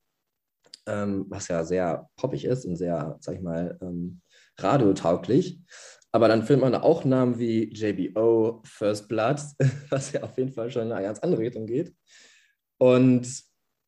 ähm, 0.86 1.26
was 1.30 1.48
ja 1.48 1.64
sehr 1.64 2.10
poppig 2.16 2.46
ist 2.46 2.66
und 2.66 2.76
sehr, 2.76 3.18
sag 3.20 3.36
ich 3.36 3.42
mal, 3.42 3.78
ähm, 3.82 4.22
radiotauglich. 4.58 5.60
Aber 6.12 6.28
dann 6.28 6.44
findet 6.44 6.70
man 6.70 6.76
auch 6.82 7.06
Namen 7.06 7.38
wie 7.38 7.74
JBO, 7.74 8.62
First 8.66 9.08
Blood, 9.08 9.40
was 9.90 10.12
ja 10.12 10.24
auf 10.24 10.38
jeden 10.38 10.52
Fall 10.52 10.70
schon 10.70 10.84
in 10.84 10.92
eine 10.92 11.06
ganz 11.06 11.20
andere 11.20 11.42
Richtung 11.42 11.66
geht. 11.66 11.94
Und 12.78 13.28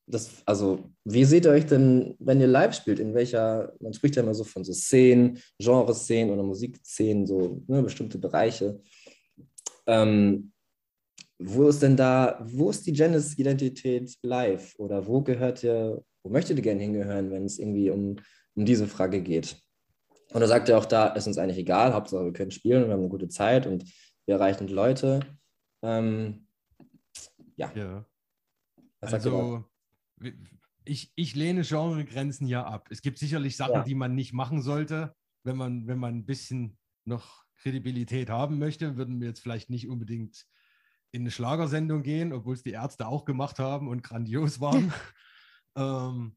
das, 0.08 0.42
also, 0.46 0.92
wie 1.06 1.24
seht 1.24 1.46
ihr 1.46 1.52
euch 1.52 1.68
denn, 1.68 2.16
wenn 2.20 2.42
ihr 2.42 2.48
live 2.48 2.74
spielt? 2.74 3.00
In 3.00 3.14
welcher, 3.14 3.74
man 3.80 3.94
spricht 3.94 4.16
ja 4.16 4.24
immer 4.24 4.34
so 4.34 4.44
von 4.44 4.64
so 4.64 4.74
Szenen, 4.74 5.40
Genreszenen 5.60 6.32
oder 6.34 6.42
Musikszenen, 6.42 7.28
so 7.28 7.64
ne, 7.68 7.84
bestimmte 7.84 8.18
Bereiche. 8.18 8.82
Ähm, 9.86 10.52
wo 11.40 11.70
ist 11.70 11.82
denn 11.82 11.96
da, 11.96 12.38
wo 12.44 12.70
ist 12.70 12.86
die 12.86 12.94
Janice-Identität 12.94 14.18
live? 14.22 14.76
Oder 14.78 15.08
wo 15.08 15.22
gehört 15.22 15.64
ihr, 15.64 16.04
wo 16.22 16.30
möchtet 16.30 16.58
ihr 16.58 16.64
gerne 16.64 16.82
hingehören, 16.82 17.32
wenn 17.32 17.46
es 17.46 17.60
irgendwie 17.60 17.90
um, 17.90 18.18
um 18.56 18.66
diese 18.66 18.88
Frage 18.88 19.22
geht? 19.22 19.58
Und 20.32 20.42
da 20.42 20.48
sagt 20.48 20.70
er 20.70 20.78
auch, 20.78 20.86
da 20.86 21.08
ist 21.08 21.28
uns 21.28 21.38
eigentlich 21.38 21.58
egal, 21.58 21.94
Hauptsache 21.94 22.26
wir 22.26 22.34
können 22.34 22.52
spielen 22.52 22.84
und 22.84 22.90
wir 22.90 22.94
haben 22.94 23.02
eine 23.02 23.10
gute 23.10 23.30
Zeit 23.30 23.66
und 23.66 23.86
wir 24.26 24.36
erreichen 24.36 24.68
Leute. 24.68 25.22
Ähm, 25.82 26.46
ja. 27.56 27.72
ja. 27.74 28.06
Also, 29.00 29.64
ich, 30.84 31.12
ich 31.16 31.36
lehne 31.36 31.62
Genregrenzen 31.62 32.48
ja 32.48 32.66
ab. 32.66 32.88
Es 32.92 33.02
gibt 33.02 33.18
sicherlich 33.18 33.56
Sachen, 33.56 33.76
ja. 33.76 33.84
die 33.84 33.96
man 33.96 34.14
nicht 34.14 34.34
machen 34.34 34.62
sollte, 34.62 35.16
wenn 35.44 35.56
man, 35.56 35.88
wenn 35.88 36.00
man 36.00 36.16
ein 36.16 36.26
bisschen 36.26 36.78
noch 37.06 37.46
Kredibilität 37.62 38.30
haben 38.30 38.60
möchte. 38.60 38.98
Würden 38.98 39.22
wir 39.22 39.30
jetzt 39.30 39.40
vielleicht 39.40 39.70
nicht 39.70 39.88
unbedingt 39.88 40.46
in 41.12 41.22
eine 41.22 41.32
Schlagersendung 41.32 42.04
gehen, 42.04 42.34
obwohl 42.34 42.54
es 42.54 42.64
die 42.64 42.72
Ärzte 42.72 43.08
auch 43.08 43.26
gemacht 43.26 43.60
haben 43.60 43.88
und 43.88 44.04
grandios 44.04 44.60
waren. 44.60 44.94
ähm, 45.76 46.36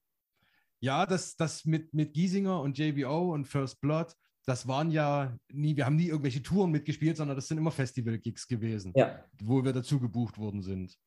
ja, 0.81 1.07
das, 1.07 1.37
das 1.37 1.64
mit, 1.64 1.95
mit 1.95 2.12
Giesinger 2.12 2.61
und 2.61 2.79
JBO 2.79 3.33
und 3.33 3.47
First 3.47 3.81
Blood, 3.81 4.14
das 4.45 4.67
waren 4.67 4.91
ja 4.91 5.37
nie, 5.52 5.76
wir 5.76 5.87
haben 5.87 5.97
nie 5.97 6.09
irgendwelche 6.09 6.43
Touren 6.43 6.73
mitgespielt, 6.73 7.17
sondern 7.17 7.37
das 7.37 7.47
sind 7.47 7.59
immer 7.59 7.71
Festival-Gigs 7.71 8.49
gewesen, 8.49 8.93
Ja, 8.97 9.25
wo 9.41 9.64
wir 9.64 9.73
dazu 9.73 10.00
gebucht 10.00 10.38
worden 10.38 10.62
sind. 10.62 10.99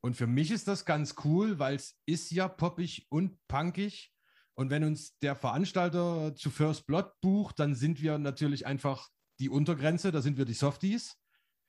Und 0.00 0.14
für 0.14 0.28
mich 0.28 0.52
ist 0.52 0.68
das 0.68 0.84
ganz 0.84 1.16
cool, 1.24 1.58
weil 1.58 1.74
es 1.74 1.98
ist 2.06 2.30
ja 2.30 2.46
poppig 2.46 3.06
und 3.08 3.36
punkig. 3.48 4.12
Und 4.54 4.70
wenn 4.70 4.84
uns 4.84 5.18
der 5.18 5.34
Veranstalter 5.34 6.34
zu 6.36 6.50
First 6.50 6.86
Blood 6.86 7.10
bucht, 7.20 7.58
dann 7.58 7.74
sind 7.74 8.00
wir 8.00 8.18
natürlich 8.18 8.66
einfach 8.66 9.08
die 9.40 9.48
Untergrenze, 9.48 10.12
da 10.12 10.22
sind 10.22 10.38
wir 10.38 10.44
die 10.44 10.54
Softies. 10.54 11.16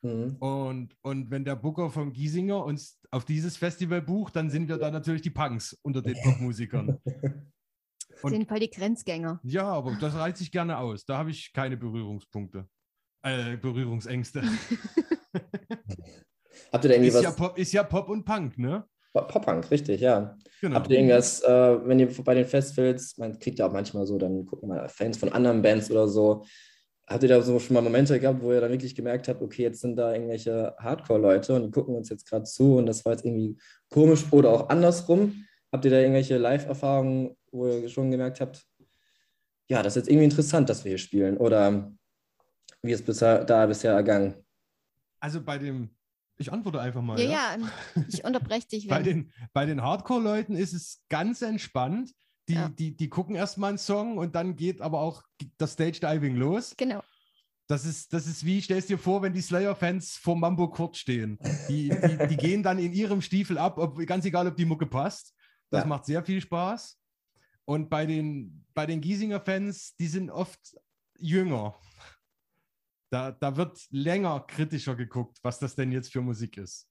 Mhm. 0.01 0.35
Und, 0.39 0.95
und 1.01 1.31
wenn 1.31 1.45
der 1.45 1.55
Booker 1.55 1.89
von 1.89 2.13
Giesinger 2.13 2.63
uns 2.63 2.99
auf 3.11 3.25
dieses 3.25 3.57
Festival 3.57 4.01
bucht, 4.01 4.35
dann 4.35 4.49
sind 4.49 4.67
wir 4.67 4.77
da 4.77 4.91
natürlich 4.91 5.21
die 5.21 5.29
Punks 5.29 5.77
unter 5.83 6.01
den 6.01 6.15
Popmusikern. 6.23 6.99
Auf 8.23 8.31
jeden 8.31 8.47
Fall 8.47 8.59
die 8.59 8.69
Grenzgänger. 8.69 9.39
Ja, 9.43 9.65
aber 9.65 9.95
das 9.99 10.15
reizt 10.15 10.39
sich 10.39 10.51
gerne 10.51 10.77
aus. 10.77 11.05
Da 11.05 11.17
habe 11.17 11.29
ich 11.29 11.53
keine 11.53 11.77
Berührungspunkte. 11.77 12.67
Äh, 13.21 13.57
Berührungsängste. 13.57 14.41
Habt 16.71 16.85
ihr 16.85 16.89
da 16.89 16.95
irgendwie 16.95 17.07
Ist 17.07 17.21
ja, 17.21 17.29
was? 17.29 17.35
Pop, 17.35 17.57
ist 17.57 17.73
ja 17.73 17.83
Pop 17.83 18.09
und 18.09 18.25
Punk, 18.25 18.57
ne? 18.57 18.85
Pop-Punk, 19.13 19.71
richtig, 19.71 20.01
ja. 20.01 20.37
Genau. 20.61 20.75
Habt 20.75 20.91
ihr 20.91 20.97
irgendwas, 20.97 21.41
äh, 21.41 21.87
wenn 21.87 21.99
ihr 21.99 22.09
bei 22.23 22.35
den 22.35 22.45
Festivals, 22.45 23.17
man 23.17 23.39
kriegt 23.39 23.57
ja 23.59 23.67
auch 23.67 23.71
manchmal 23.71 24.05
so, 24.05 24.17
dann 24.17 24.45
gucken 24.45 24.69
mal 24.69 24.87
Fans 24.89 25.17
von 25.17 25.31
anderen 25.31 25.61
Bands 25.61 25.89
oder 25.89 26.07
so. 26.07 26.45
Habt 27.07 27.23
ihr 27.23 27.29
da 27.29 27.41
so 27.41 27.57
schon 27.59 27.73
mal 27.73 27.81
Momente 27.81 28.19
gehabt, 28.19 28.41
wo 28.41 28.51
ihr 28.51 28.59
dann 28.59 28.71
wirklich 28.71 28.93
gemerkt 28.93 29.29
habt, 29.29 29.41
okay, 29.41 29.63
jetzt 29.63 29.79
sind 29.79 29.95
da 29.95 30.13
irgendwelche 30.13 30.75
Hardcore-Leute 30.77 31.55
und 31.55 31.63
die 31.63 31.71
gucken 31.71 31.95
uns 31.95 32.09
jetzt 32.09 32.27
gerade 32.27 32.43
zu 32.43 32.75
und 32.75 32.85
das 32.85 33.05
war 33.05 33.13
jetzt 33.13 33.23
irgendwie 33.25 33.57
komisch 33.89 34.25
oder 34.31 34.51
auch 34.51 34.69
andersrum? 34.69 35.45
Habt 35.71 35.85
ihr 35.85 35.91
da 35.91 35.99
irgendwelche 35.99 36.37
Live-Erfahrungen, 36.37 37.35
wo 37.51 37.67
ihr 37.67 37.87
schon 37.87 38.11
gemerkt 38.11 38.41
habt, 38.41 38.65
ja, 39.69 39.83
das 39.83 39.95
ist 39.95 40.01
jetzt 40.01 40.09
irgendwie 40.09 40.25
interessant, 40.25 40.69
dass 40.69 40.83
wir 40.83 40.89
hier 40.89 40.97
spielen? 40.97 41.37
Oder 41.37 41.91
wie 42.81 42.91
ist 42.91 43.05
bisher, 43.05 43.43
da 43.43 43.65
bisher 43.65 43.93
ergangen? 43.93 44.35
Also 45.19 45.41
bei 45.41 45.57
dem, 45.57 45.89
ich 46.37 46.51
antworte 46.51 46.79
einfach 46.79 47.01
mal. 47.01 47.19
Ja, 47.19 47.29
ja? 47.29 47.57
ja, 47.57 48.03
ich 48.07 48.23
unterbreche 48.23 48.67
dich. 48.67 48.87
Bei 48.89 49.01
den, 49.01 49.31
bei 49.53 49.65
den 49.65 49.81
Hardcore-Leuten 49.81 50.55
ist 50.55 50.73
es 50.73 51.03
ganz 51.09 51.41
entspannt. 51.41 52.11
Die, 52.47 52.53
Ja. 52.53 52.69
die, 52.69 52.95
die 52.95 53.09
gucken 53.09 53.35
erstmal 53.35 53.69
einen 53.69 53.77
Song 53.77 54.17
und 54.17 54.35
dann 54.35 54.55
geht 54.55 54.81
aber 54.81 54.99
auch 55.01 55.23
das 55.57 55.73
Stage-Diving 55.73 56.35
los. 56.35 56.73
genau. 56.77 57.03
Das 57.69 57.83
ist, 57.83 58.13
das 58.13 58.27
ist 58.27 58.45
wie, 58.45 58.61
stellst 58.61 58.87
dir 58.87 58.97
vor, 58.97 59.21
wenn 59.21 59.33
die 59.33 59.41
Slayer-Fans 59.41 60.15
vor 60.15 60.37
Mambo 60.37 60.69
Court 60.69 60.95
stehen. 60.95 61.37
Die, 61.67 61.89
die, 61.89 62.27
die 62.29 62.37
gehen 62.37 62.63
dann 62.63 62.79
in 62.79 62.93
ihrem 62.93 63.21
Stiefel 63.21 63.57
ab, 63.57 63.77
ob, 63.77 63.97
ganz 64.05 64.23
egal, 64.23 64.47
ob 64.47 64.55
die 64.55 64.63
Mucke 64.63 64.85
passt. 64.85 65.35
Das 65.69 65.81
Ja. 65.83 65.87
macht 65.87 66.05
sehr 66.05 66.23
viel 66.23 66.39
Spaß. 66.39 66.97
Und 67.65 67.89
bei 67.89 68.05
den, 68.05 68.65
bei 68.73 68.85
den 68.85 69.01
Giesinger-Fans, 69.01 69.97
die 69.97 70.07
sind 70.07 70.29
oft 70.29 70.77
jünger. 71.19 71.75
Da, 73.09 73.31
da 73.31 73.57
wird 73.57 73.85
länger 73.89 74.39
kritischer 74.47 74.95
geguckt, 74.95 75.37
was 75.41 75.59
das 75.59 75.75
denn 75.75 75.91
jetzt 75.91 76.13
für 76.13 76.21
Musik 76.21 76.55
ist. 76.55 76.87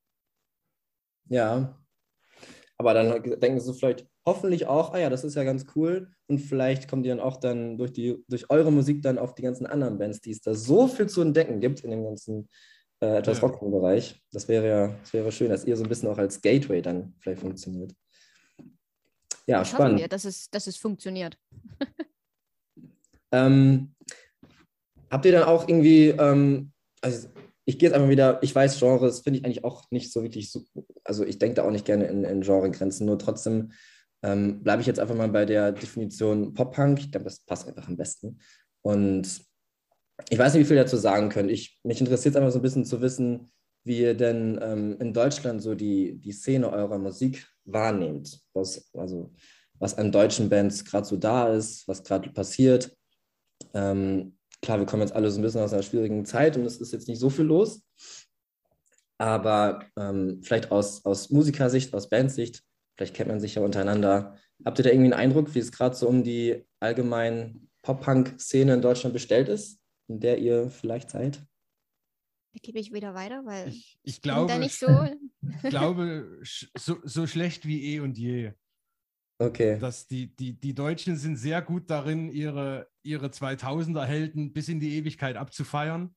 Ja. 1.31 1.75
Aber 2.79 2.93
dann 2.95 3.23
denken 3.41 3.61
sie 3.61 3.73
vielleicht 3.75 4.07
hoffentlich 4.27 4.67
auch, 4.67 4.93
ah 4.93 4.99
ja, 4.99 5.09
das 5.09 5.25
ist 5.25 5.35
ja 5.35 5.45
ganz 5.45 5.65
cool. 5.75 6.11
Und 6.27 6.41
vielleicht 6.41 6.89
kommt 6.89 7.07
ihr 7.07 7.15
dann 7.15 7.25
auch 7.25 7.39
dann 7.39 7.79
durch, 7.79 7.93
die, 7.93 8.23
durch 8.29 8.51
eure 8.51 8.71
Musik 8.71 9.01
dann 9.03 9.19
auf 9.19 9.35
die 9.35 9.43
ganzen 9.43 9.67
anderen 9.67 9.99
Bands, 9.99 10.21
die 10.21 10.31
es 10.33 10.41
da 10.43 10.55
so 10.55 10.87
viel 10.87 11.09
zu 11.09 11.23
entdecken 11.23 11.61
gibt 11.61 11.81
in 11.81 11.91
dem 11.91 12.05
ganzen 12.05 12.49
äh, 13.01 13.19
etwas 13.19 13.39
Ja. 13.41 13.47
rockeren 13.47 13.71
Bereich. 13.71 14.21
Das 14.33 14.47
wäre 14.49 14.69
ja 14.69 14.89
das 15.01 15.13
wäre 15.13 15.33
schön, 15.33 15.49
dass 15.51 15.65
ihr 15.65 15.77
so 15.77 15.85
ein 15.85 15.89
bisschen 15.89 16.09
auch 16.11 16.19
als 16.19 16.41
Gateway 16.43 16.83
dann 16.83 17.15
vielleicht 17.21 17.41
funktioniert. 17.41 17.93
Ja, 19.47 19.61
Das 19.61 19.71
spannend. 19.71 20.01
wir, 20.01 20.09
dass 20.09 20.25
es, 20.25 20.51
dass 20.51 20.67
es 20.67 20.77
funktioniert. 20.77 21.39
Ähm, 23.33 23.95
habt 25.11 25.25
ihr 25.25 25.33
dann 25.33 25.45
auch 25.45 25.69
irgendwie, 25.69 26.09
ähm, 26.09 26.73
also 27.01 27.29
ich 27.67 27.79
gehe 27.79 27.89
jetzt 27.89 27.97
einfach 27.97 28.09
wieder, 28.09 28.43
ich 28.43 28.55
weiß, 28.55 28.79
Genres 28.79 29.21
finde 29.21 29.41
ich 29.41 29.45
eigentlich 29.45 29.65
auch 29.65 29.91
nicht 29.91 30.13
so 30.13 30.23
wirklich, 30.23 30.51
so, 30.51 30.65
also 31.05 31.25
ich 31.25 31.39
denke 31.39 31.57
da 31.57 31.65
auch 31.65 31.71
nicht 31.71 31.85
gerne 31.85 32.07
in, 32.07 32.25
in 32.25 32.41
Genregrenzen, 32.41 33.07
nur 33.07 33.19
trotzdem 33.19 33.73
ähm, 34.23 34.63
bleibe 34.63 34.81
ich 34.81 34.87
jetzt 34.87 35.01
einfach 35.01 35.17
mal 35.17 35.29
bei 35.29 35.45
der 35.45 35.73
Definition 35.73 36.55
Pop-Punk. 36.55 37.01
Ich 37.01 37.11
glaube, 37.11 37.25
das 37.25 37.41
passt 37.41 37.69
einfach 37.69 37.89
am 37.89 37.97
besten. 37.97 38.39
Und 38.83 39.43
ich 40.31 40.39
weiß 40.39 40.55
nicht, 40.55 40.63
wie 40.63 40.69
viel 40.69 40.77
dazu 40.77 40.97
sagen 40.97 41.29
könnt. 41.29 41.51
Ich, 41.51 41.79
mich 41.83 42.01
interessiert 42.01 42.35
es 42.35 42.37
einfach 42.37 42.53
so 42.53 42.61
ein 42.61 42.63
bisschen 42.63 42.85
zu 42.85 43.01
wissen, 43.01 43.51
wie 43.85 44.01
ihr 44.01 44.15
denn 44.15 44.59
ähm, 44.63 44.97
in 45.01 45.13
Deutschland 45.13 45.61
so 45.61 45.75
die, 45.75 46.19
die 46.19 46.33
Szene 46.33 46.73
eurer 46.73 46.99
Musik 46.99 47.47
wahrnehmt. 47.65 48.41
Was, 48.55 48.93
also, 48.95 49.33
was 49.79 49.99
an 49.99 50.13
deutschen 50.13 50.49
Bands 50.49 50.85
gerade 50.85 51.07
so 51.07 51.17
da 51.17 51.53
ist, 51.53 51.87
was 51.87 52.03
gerade 52.03 52.31
passiert. 52.31 52.97
Ähm, 53.75 54.36
klar, 54.67 54.81
wir 54.81 54.87
kommen 54.87 55.03
jetzt 55.03 55.15
alle 55.15 55.31
so 55.31 55.39
ein 55.39 55.43
bisschen 55.43 55.61
aus 55.61 55.73
einer 55.73 55.85
schwierigen 55.85 56.27
Zeit 56.27 56.57
und 56.57 56.65
es 56.65 56.79
ist 56.79 56.93
jetzt 56.93 57.07
nicht 57.09 57.21
so 57.21 57.31
viel 57.31 57.45
los. 57.45 57.83
Aber 59.17 59.87
ähm, 59.97 60.41
vielleicht 60.43 60.73
aus, 60.73 61.05
aus 61.07 61.31
Musikersicht, 61.31 61.95
aus 61.95 62.11
Bandsicht, 62.11 62.63
vielleicht 62.97 63.15
kennt 63.15 63.29
man 63.29 63.41
sich 63.41 63.55
ja 63.55 63.63
untereinander. 63.63 64.37
Habt 64.65 64.79
ihr 64.79 64.83
da 64.83 64.91
irgendwie 64.91 65.13
einen 65.13 65.21
Eindruck, 65.21 65.55
wie 65.55 65.61
es 65.61 65.71
gerade 65.71 65.95
so 65.95 66.09
um 66.09 66.25
die 66.25 66.65
allgemein 66.81 67.69
Pop-Punk-Szene 67.83 68.75
in 68.75 68.83
Deutschland 68.83 69.13
bestellt 69.15 69.49
ist, 69.49 69.81
in 70.09 70.19
der 70.19 70.39
ihr 70.39 70.69
vielleicht 70.69 71.11
seid? 71.11 71.39
Da 72.53 72.61
gebe 72.61 72.81
ich 72.81 72.93
wieder 72.93 73.15
weiter, 73.15 73.47
weil 73.47 73.69
Ich, 73.69 73.99
ich 74.03 74.21
bin 74.21 74.33
glaube, 74.33 74.53
da 74.53 74.59
nicht 74.59 74.75
so. 74.79 74.89
ich 75.63 75.71
glaube 75.71 76.41
so, 76.77 76.97
so 77.05 77.27
schlecht 77.29 77.67
wie 77.67 77.95
eh 77.95 78.01
und 78.01 78.19
je. 78.19 78.53
Okay. 79.39 79.79
dass 79.79 80.09
die, 80.09 80.35
die, 80.35 80.59
die 80.59 80.75
Deutschen 80.75 81.17
sind 81.17 81.37
sehr 81.37 81.61
gut 81.61 81.91
darin, 81.91 82.31
ihre, 82.31 82.89
ihre 83.07 83.29
2000er 83.29 84.05
Helden 84.05 84.53
bis 84.53 84.69
in 84.69 84.81
die 84.81 84.97
Ewigkeit 84.97 85.37
abzufeiern. 85.37 86.15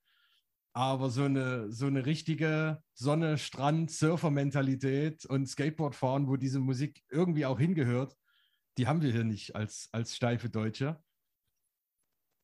Aber 0.74 1.10
so 1.10 1.24
eine, 1.24 1.72
so 1.72 1.88
eine 1.88 2.06
richtige 2.06 2.84
Sonne, 2.94 3.38
Strand, 3.38 3.92
Surfer-Mentalität 3.92 5.26
und 5.26 5.48
Skateboardfahren, 5.48 6.28
wo 6.28 6.36
diese 6.36 6.60
Musik 6.60 7.02
irgendwie 7.10 7.46
auch 7.46 7.60
hingehört, 7.60 8.16
die 8.78 8.88
haben 8.88 9.02
wir 9.02 9.12
hier 9.12 9.24
nicht 9.24 9.56
als, 9.56 9.90
als 9.92 10.16
steife 10.16 10.50
Deutsche. 10.50 11.02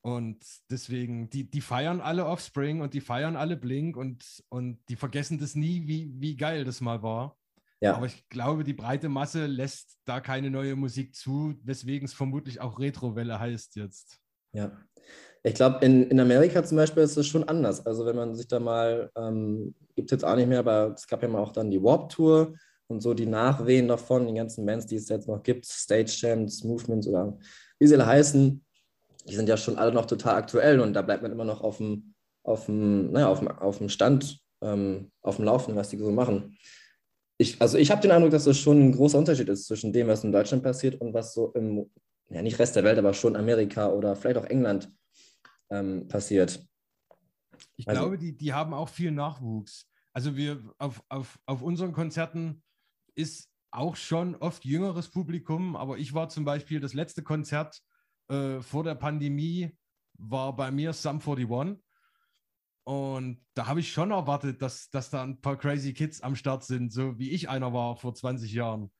Und 0.02 0.46
deswegen, 0.70 1.30
die, 1.30 1.50
die 1.50 1.62
feiern 1.62 2.00
alle 2.00 2.28
Offspring 2.28 2.82
und 2.82 2.94
die 2.94 3.02
feiern 3.02 3.36
alle 3.36 3.58
Blink 3.58 3.98
und, 3.98 4.44
und 4.50 4.80
die 4.90 4.96
vergessen 4.96 5.40
das 5.40 5.56
nie, 5.56 5.88
wie, 5.88 6.12
wie 6.16 6.36
geil 6.36 6.64
das 6.64 6.80
mal 6.80 7.02
war. 7.02 7.38
Ja. 7.82 7.96
Aber 7.96 8.06
ich 8.06 8.28
glaube, 8.30 8.64
die 8.64 8.74
breite 8.74 9.10
Masse 9.10 9.48
lässt 9.48 9.98
da 10.06 10.20
keine 10.20 10.50
neue 10.50 10.76
Musik 10.76 11.16
zu, 11.16 11.56
weswegen 11.64 12.06
es 12.06 12.14
vermutlich 12.14 12.62
auch 12.62 12.80
Retrowelle 12.80 13.40
heißt 13.40 13.76
jetzt. 13.78 14.20
Ja. 14.56 14.72
Ich 15.44 15.54
glaube, 15.54 15.86
in, 15.86 16.10
in 16.10 16.20
Amerika 16.20 16.64
zum 16.64 16.78
Beispiel 16.78 17.04
ist 17.04 17.18
es 17.18 17.28
schon 17.28 17.44
anders. 17.44 17.86
Also 17.86 18.06
wenn 18.06 18.16
man 18.16 18.34
sich 18.34 18.48
da 18.48 18.60
mal, 18.60 19.12
ähm, 19.16 19.76
gibt 19.96 20.12
es 20.12 20.16
jetzt 20.16 20.26
auch 20.26 20.36
nicht 20.36 20.48
mehr, 20.48 20.60
aber 20.60 20.94
es 20.96 21.06
gab 21.06 21.22
ja 21.22 21.28
mal 21.28 21.42
auch 21.42 21.52
dann 21.52 21.70
die 21.70 21.84
Warp 21.84 22.10
Tour 22.10 22.54
und 22.88 23.02
so 23.02 23.14
die 23.14 23.26
Nachwehen 23.26 23.88
davon, 23.88 24.28
die 24.28 24.34
ganzen 24.34 24.66
Bands, 24.66 24.88
die 24.88 24.96
es 24.96 25.10
jetzt 25.10 25.28
noch 25.28 25.44
gibt, 25.44 25.66
Stage 25.66 26.08
Champs, 26.08 26.64
Movements 26.64 27.08
oder 27.08 27.38
wie 27.80 27.88
sie 27.88 27.96
alle 27.96 28.06
heißen, 28.06 28.64
die 29.28 29.36
sind 29.36 29.50
ja 29.50 29.58
schon 29.58 29.78
alle 29.78 29.92
noch 29.92 30.06
total 30.06 30.36
aktuell 30.36 30.80
und 30.80 30.94
da 30.94 31.02
bleibt 31.02 31.22
man 31.22 31.32
immer 31.32 31.46
noch 31.46 31.62
auf 31.62 31.78
dem, 31.78 32.16
auf 32.44 32.66
dem, 32.66 33.12
naja, 33.12 33.28
auf 33.28 33.40
dem, 33.40 33.48
auf 33.50 33.78
dem 33.80 33.90
Stand, 33.90 34.40
ähm, 34.62 35.12
auf 35.22 35.36
dem 35.36 35.46
Laufenden, 35.46 35.78
was 35.78 35.90
die 35.90 35.98
so 35.98 36.12
machen. 36.12 36.58
Ich, 37.38 37.62
also 37.62 37.78
ich 37.78 37.92
habe 37.92 38.02
den 38.02 38.12
Eindruck, 38.12 38.32
dass 38.32 38.46
das 38.46 38.58
schon 38.58 38.80
ein 38.80 38.92
großer 38.94 39.18
Unterschied 39.18 39.50
ist 39.50 39.66
zwischen 39.66 39.92
dem, 39.92 40.08
was 40.08 40.24
in 40.24 40.32
Deutschland 40.32 40.64
passiert 40.64 41.02
und 41.02 41.14
was 41.14 41.34
so 41.34 41.52
im, 41.54 41.90
ja 42.30 42.42
nicht 42.42 42.60
Rest 42.60 42.76
der 42.76 42.84
Welt, 42.84 42.98
aber 42.98 43.14
schon 43.14 43.36
Amerika 43.36 43.88
oder 43.90 44.16
vielleicht 44.16 44.38
auch 44.38 44.46
England 44.46 44.92
ähm, 45.70 46.08
passiert. 46.08 46.66
Ich 47.76 47.88
Also- 47.88 48.02
glaube, 48.02 48.18
die, 48.18 48.36
die 48.36 48.54
haben 48.54 48.74
auch 48.74 48.90
viel 48.90 49.12
Nachwuchs. 49.12 49.90
Also 50.14 50.36
wir 50.36 50.64
auf, 50.78 51.04
auf, 51.10 51.40
auf 51.46 51.62
unseren 51.62 51.92
Konzerten 51.92 52.64
ist 53.16 53.50
auch 53.72 53.96
schon 53.96 54.36
oft 54.36 54.64
jüngeres 54.64 55.10
Publikum, 55.10 55.76
aber 55.76 55.98
ich 55.98 56.14
war 56.14 56.30
zum 56.30 56.46
Beispiel 56.46 56.80
das 56.80 56.94
letzte 56.94 57.22
Konzert 57.24 57.82
äh, 58.30 58.62
vor 58.62 58.84
der 58.84 58.96
Pandemie, 58.96 59.78
war 60.18 60.56
bei 60.56 60.72
mir 60.72 60.94
Sum 60.94 61.20
41. 61.20 61.78
Und 62.86 63.44
da 63.56 63.68
habe 63.68 63.80
ich 63.80 63.92
schon 63.92 64.12
erwartet, 64.12 64.62
dass, 64.62 64.90
dass 64.90 65.10
da 65.10 65.24
ein 65.24 65.42
paar 65.42 65.58
crazy 65.58 65.94
Kids 65.94 66.22
am 66.22 66.36
Start 66.36 66.64
sind, 66.64 66.94
so 66.94 67.18
wie 67.18 67.32
ich 67.32 67.50
einer 67.50 67.74
war 67.74 67.98
vor 67.98 68.14
20 68.14 68.54
Jahren. 68.54 68.92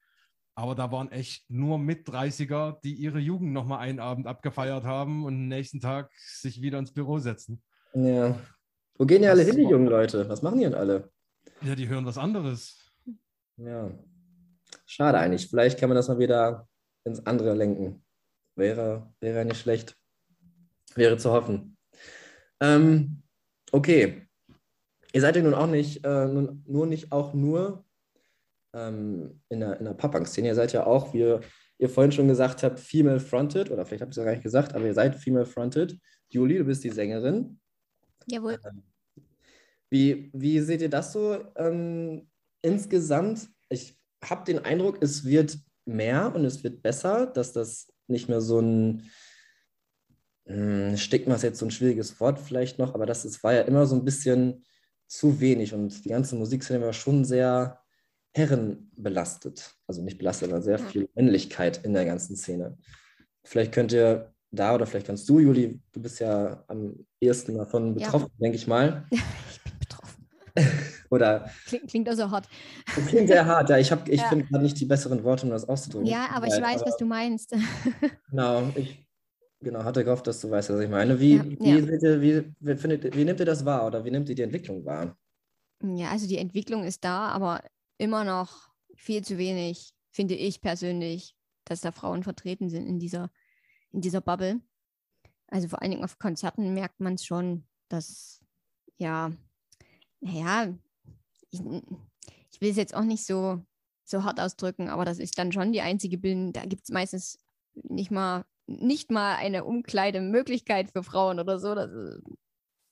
Aber 0.58 0.74
da 0.74 0.90
waren 0.90 1.12
echt 1.12 1.44
nur 1.50 1.78
mit 1.78 2.08
30er, 2.08 2.80
die 2.82 2.94
ihre 2.94 3.18
Jugend 3.18 3.52
nochmal 3.52 3.80
einen 3.80 4.00
Abend 4.00 4.26
abgefeiert 4.26 4.84
haben 4.84 5.26
und 5.26 5.34
am 5.34 5.48
nächsten 5.48 5.80
Tag 5.80 6.10
sich 6.16 6.62
wieder 6.62 6.78
ins 6.78 6.92
Büro 6.92 7.18
setzen. 7.18 7.62
Ja. 7.92 8.34
Wo 8.98 9.04
gehen 9.04 9.20
die 9.20 9.28
alle 9.28 9.42
hin, 9.42 9.56
die 9.56 9.64
jungen 9.64 9.86
Leute? 9.86 10.26
Was 10.30 10.40
machen 10.40 10.58
die 10.58 10.64
denn 10.64 10.74
alle? 10.74 11.10
Ja, 11.60 11.74
die 11.74 11.88
hören 11.88 12.06
was 12.06 12.16
anderes. 12.16 12.90
Ja. 13.58 13.90
Schade 14.86 15.18
eigentlich. 15.18 15.48
Vielleicht 15.48 15.78
kann 15.78 15.90
man 15.90 15.96
das 15.96 16.08
mal 16.08 16.18
wieder 16.18 16.66
ins 17.04 17.24
andere 17.26 17.54
lenken. 17.54 18.02
Wäre, 18.54 19.12
wäre 19.20 19.44
nicht 19.44 19.60
schlecht. 19.60 19.94
Wäre 20.94 21.18
zu 21.18 21.32
hoffen. 21.32 21.76
Ähm, 22.60 23.22
okay. 23.72 24.26
Ihr 25.12 25.20
seid 25.20 25.36
ja 25.36 25.42
nun 25.42 25.54
auch 25.54 25.66
nicht, 25.66 26.04
äh, 26.04 26.26
nun, 26.26 26.64
nur 26.66 26.86
nicht 26.86 27.12
auch 27.12 27.34
nur 27.34 27.85
ähm, 28.76 29.40
in 29.48 29.60
der, 29.60 29.78
in 29.78 29.86
der 29.86 29.94
Pop-Punk-Szene. 29.94 30.48
Ihr 30.48 30.54
seid 30.54 30.72
ja 30.72 30.86
auch, 30.86 31.14
wie 31.14 31.20
ihr, 31.20 31.40
ihr 31.78 31.88
vorhin 31.88 32.12
schon 32.12 32.28
gesagt 32.28 32.62
habt, 32.62 32.78
female-fronted, 32.78 33.70
oder 33.70 33.86
vielleicht 33.86 34.02
habt 34.02 34.10
ihr 34.10 34.12
es 34.12 34.16
ja 34.18 34.24
gar 34.24 34.32
nicht 34.32 34.42
gesagt, 34.42 34.74
aber 34.74 34.84
ihr 34.84 34.94
seid 34.94 35.16
female-fronted. 35.16 35.98
Juli, 36.28 36.58
du 36.58 36.64
bist 36.64 36.84
die 36.84 36.90
Sängerin. 36.90 37.58
Jawohl. 38.26 38.58
Wie, 39.88 40.30
wie 40.34 40.60
seht 40.60 40.82
ihr 40.82 40.90
das 40.90 41.12
so 41.12 41.38
ähm, 41.56 42.28
insgesamt? 42.60 43.48
Ich 43.68 43.98
habe 44.22 44.44
den 44.44 44.64
Eindruck, 44.64 44.98
es 45.00 45.24
wird 45.24 45.58
mehr 45.84 46.34
und 46.34 46.44
es 46.44 46.62
wird 46.64 46.82
besser, 46.82 47.26
dass 47.26 47.52
das 47.52 47.92
nicht 48.08 48.28
mehr 48.28 48.40
so 48.40 48.60
ein 48.60 49.08
hm, 50.46 50.96
Stigma 50.96 51.34
ist 51.34 51.42
jetzt 51.42 51.58
so 51.58 51.66
ein 51.66 51.70
schwieriges 51.70 52.18
Wort 52.20 52.38
vielleicht 52.38 52.78
noch, 52.78 52.94
aber 52.94 53.06
das 53.06 53.24
ist, 53.24 53.42
war 53.42 53.54
ja 53.54 53.62
immer 53.62 53.86
so 53.86 53.96
ein 53.96 54.04
bisschen 54.04 54.64
zu 55.06 55.40
wenig 55.40 55.74
und 55.74 56.04
die 56.04 56.08
ganze 56.08 56.36
Musikszene 56.36 56.84
war 56.84 56.92
schon 56.92 57.24
sehr 57.24 57.80
herrenbelastet. 58.36 59.74
Also 59.86 60.02
nicht 60.02 60.18
belastet, 60.18 60.50
aber 60.50 60.60
sehr 60.60 60.78
viel 60.78 61.08
Männlichkeit 61.14 61.82
in 61.84 61.94
der 61.94 62.04
ganzen 62.04 62.36
Szene. 62.36 62.76
Vielleicht 63.44 63.72
könnt 63.72 63.92
ihr 63.92 64.32
da 64.50 64.74
oder 64.74 64.86
vielleicht 64.86 65.06
kannst 65.06 65.28
du, 65.28 65.38
Juli, 65.38 65.80
du 65.92 66.02
bist 66.02 66.20
ja 66.20 66.62
am 66.68 66.94
ehesten 67.20 67.56
davon 67.56 67.94
betroffen, 67.94 68.28
ja. 68.32 68.42
denke 68.42 68.56
ich 68.56 68.66
mal. 68.66 69.06
ich 69.10 69.62
bin 69.62 69.72
betroffen. 69.78 70.28
oder 71.10 71.50
klingt, 71.66 71.88
klingt 71.88 72.08
also 72.08 72.30
hart. 72.30 72.46
Klingt 73.08 73.28
sehr 73.28 73.46
hart, 73.46 73.70
ja. 73.70 73.78
Ich, 73.78 73.90
ich 73.90 74.20
ja. 74.20 74.28
finde 74.28 74.44
gerade 74.44 74.64
nicht 74.64 74.78
die 74.78 74.86
besseren 74.86 75.24
Worte, 75.24 75.46
um 75.46 75.50
das 75.50 75.66
auszudrücken. 75.66 76.06
Ja, 76.06 76.28
aber 76.34 76.46
ich 76.46 76.60
weiß, 76.60 76.82
aber, 76.82 76.90
was 76.90 76.96
du 76.98 77.06
meinst. 77.06 77.54
genau, 78.30 78.70
ich 78.74 79.06
genau, 79.60 79.82
hatte 79.82 80.04
gehofft, 80.04 80.26
dass 80.26 80.42
du 80.42 80.50
weißt, 80.50 80.70
was 80.70 80.80
ich 80.80 80.90
meine. 80.90 81.18
Wie, 81.18 81.36
ja, 81.36 81.44
wie, 81.44 81.70
ja. 81.70 82.20
Wie, 82.20 82.54
wie, 82.60 82.76
findet, 82.76 83.16
wie 83.16 83.24
nimmt 83.24 83.40
ihr 83.40 83.46
das 83.46 83.64
wahr 83.64 83.86
oder 83.86 84.04
wie 84.04 84.10
nimmt 84.10 84.28
ihr 84.28 84.34
die 84.34 84.42
Entwicklung 84.42 84.84
wahr? 84.84 85.16
Ja, 85.82 86.10
also 86.10 86.26
die 86.26 86.38
Entwicklung 86.38 86.84
ist 86.84 87.04
da, 87.04 87.28
aber 87.28 87.60
immer 87.98 88.24
noch 88.24 88.70
viel 88.94 89.22
zu 89.24 89.38
wenig, 89.38 89.94
finde 90.10 90.34
ich 90.34 90.60
persönlich, 90.60 91.36
dass 91.64 91.80
da 91.80 91.92
Frauen 91.92 92.22
vertreten 92.22 92.70
sind 92.70 92.86
in 92.86 92.98
dieser, 92.98 93.30
in 93.92 94.00
dieser 94.00 94.20
Bubble. 94.20 94.60
Also 95.48 95.68
vor 95.68 95.82
allen 95.82 95.92
Dingen 95.92 96.04
auf 96.04 96.18
Konzerten 96.18 96.74
merkt 96.74 97.00
man 97.00 97.14
es 97.14 97.24
schon, 97.24 97.66
dass, 97.88 98.40
ja, 98.96 99.32
naja, 100.20 100.74
ich, 101.50 101.60
ich 101.60 102.60
will 102.60 102.70
es 102.70 102.76
jetzt 102.76 102.94
auch 102.94 103.04
nicht 103.04 103.24
so, 103.24 103.64
so 104.04 104.24
hart 104.24 104.40
ausdrücken, 104.40 104.88
aber 104.88 105.04
dass 105.04 105.18
ich 105.18 105.32
dann 105.32 105.52
schon 105.52 105.72
die 105.72 105.82
Einzige 105.82 106.18
bin, 106.18 106.52
da 106.52 106.64
gibt 106.64 106.84
es 106.84 106.90
meistens 106.90 107.38
nicht 107.74 108.10
mal, 108.10 108.44
nicht 108.66 109.10
mal 109.10 109.36
eine 109.36 109.64
Umkleidemöglichkeit 109.64 110.90
für 110.90 111.02
Frauen 111.02 111.38
oder 111.38 111.58
so. 111.58 111.74
Das, 111.74 111.90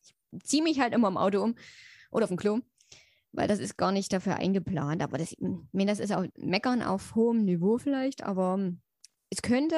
ich 0.02 0.14
ziehe 0.44 0.62
mich 0.62 0.80
halt 0.80 0.92
immer 0.92 1.08
im 1.08 1.16
Auto 1.16 1.42
um 1.42 1.54
oder 2.10 2.24
auf 2.24 2.30
dem 2.30 2.36
Klo 2.36 2.60
weil 3.34 3.48
das 3.48 3.58
ist 3.58 3.76
gar 3.76 3.92
nicht 3.92 4.12
dafür 4.12 4.36
eingeplant. 4.36 5.02
Aber 5.02 5.18
das, 5.18 5.32
ich 5.32 5.38
meine, 5.72 5.90
das 5.90 6.00
ist 6.00 6.12
auch 6.12 6.24
Meckern 6.36 6.82
auf 6.82 7.14
hohem 7.14 7.44
Niveau 7.44 7.78
vielleicht, 7.78 8.22
aber 8.22 8.72
es 9.30 9.42
könnte 9.42 9.76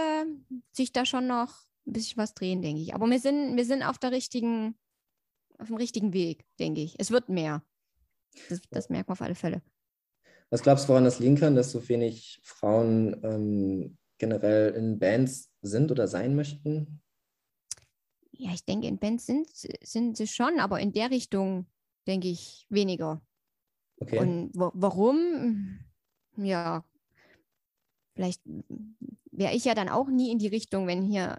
sich 0.73 0.93
da 0.93 1.07
schon 1.07 1.27
noch 1.27 1.55
ein 1.87 1.93
bisschen 1.93 2.19
was 2.19 2.35
drehen, 2.35 2.63
denke 2.63 2.83
ich. 2.83 2.95
Aber 2.95 3.09
wir 3.09 3.19
sind, 3.19 3.57
wir 3.57 3.65
sind 3.65 3.83
auf 3.83 3.99
der 3.99 4.13
richtigen, 4.13 4.77
auf 5.59 5.69
dem 5.69 5.77
richtigen 5.77 6.13
Weg, 6.13 6.45
denke 6.59 6.83
ich. 6.83 6.97
Es 6.99 7.11
wird 7.11 7.29
mehr. 7.29 7.63
Das, 8.49 8.61
das 8.71 8.89
merkt 8.91 9.09
man 9.09 9.15
auf 9.15 9.23
alle 9.23 9.35
Fälle. 9.35 9.63
Was 10.51 10.63
glaubst 10.63 10.85
du, 10.85 10.89
woran 10.91 11.05
das 11.05 11.19
liegen 11.19 11.37
kann, 11.37 11.57
dass 11.57 11.73
so 11.73 11.89
wenig 11.89 12.41
Frauen 12.43 13.21
ähm, 13.25 13.99
generell 14.19 14.75
in 14.75 14.99
Bands 14.99 15.51
sind 15.63 15.91
oder 15.91 16.07
sein 16.07 16.37
möchten? 16.37 17.03
Ja, 18.33 18.53
ich 18.53 18.65
denke, 18.65 18.87
in 18.87 18.99
Bands 18.99 19.27
sind, 19.27 19.49
sind 19.51 20.17
sie 20.17 20.27
schon, 20.27 20.61
aber 20.61 20.79
in 20.81 20.93
der 20.93 21.11
Richtung 21.11 21.67
denke 22.07 22.29
ich 22.29 22.67
weniger. 22.69 23.26
Okay. 23.99 24.19
Und 24.19 24.51
warum? 24.55 25.79
Ja, 26.37 26.85
vielleicht 28.15 28.43
wäre 29.31 29.55
ich 29.55 29.65
ja 29.65 29.75
dann 29.75 29.89
auch 29.89 30.09
nie 30.09 30.31
in 30.31 30.39
die 30.39 30.49
Richtung, 30.49 30.87
wenn 30.87 31.03
hier 31.03 31.39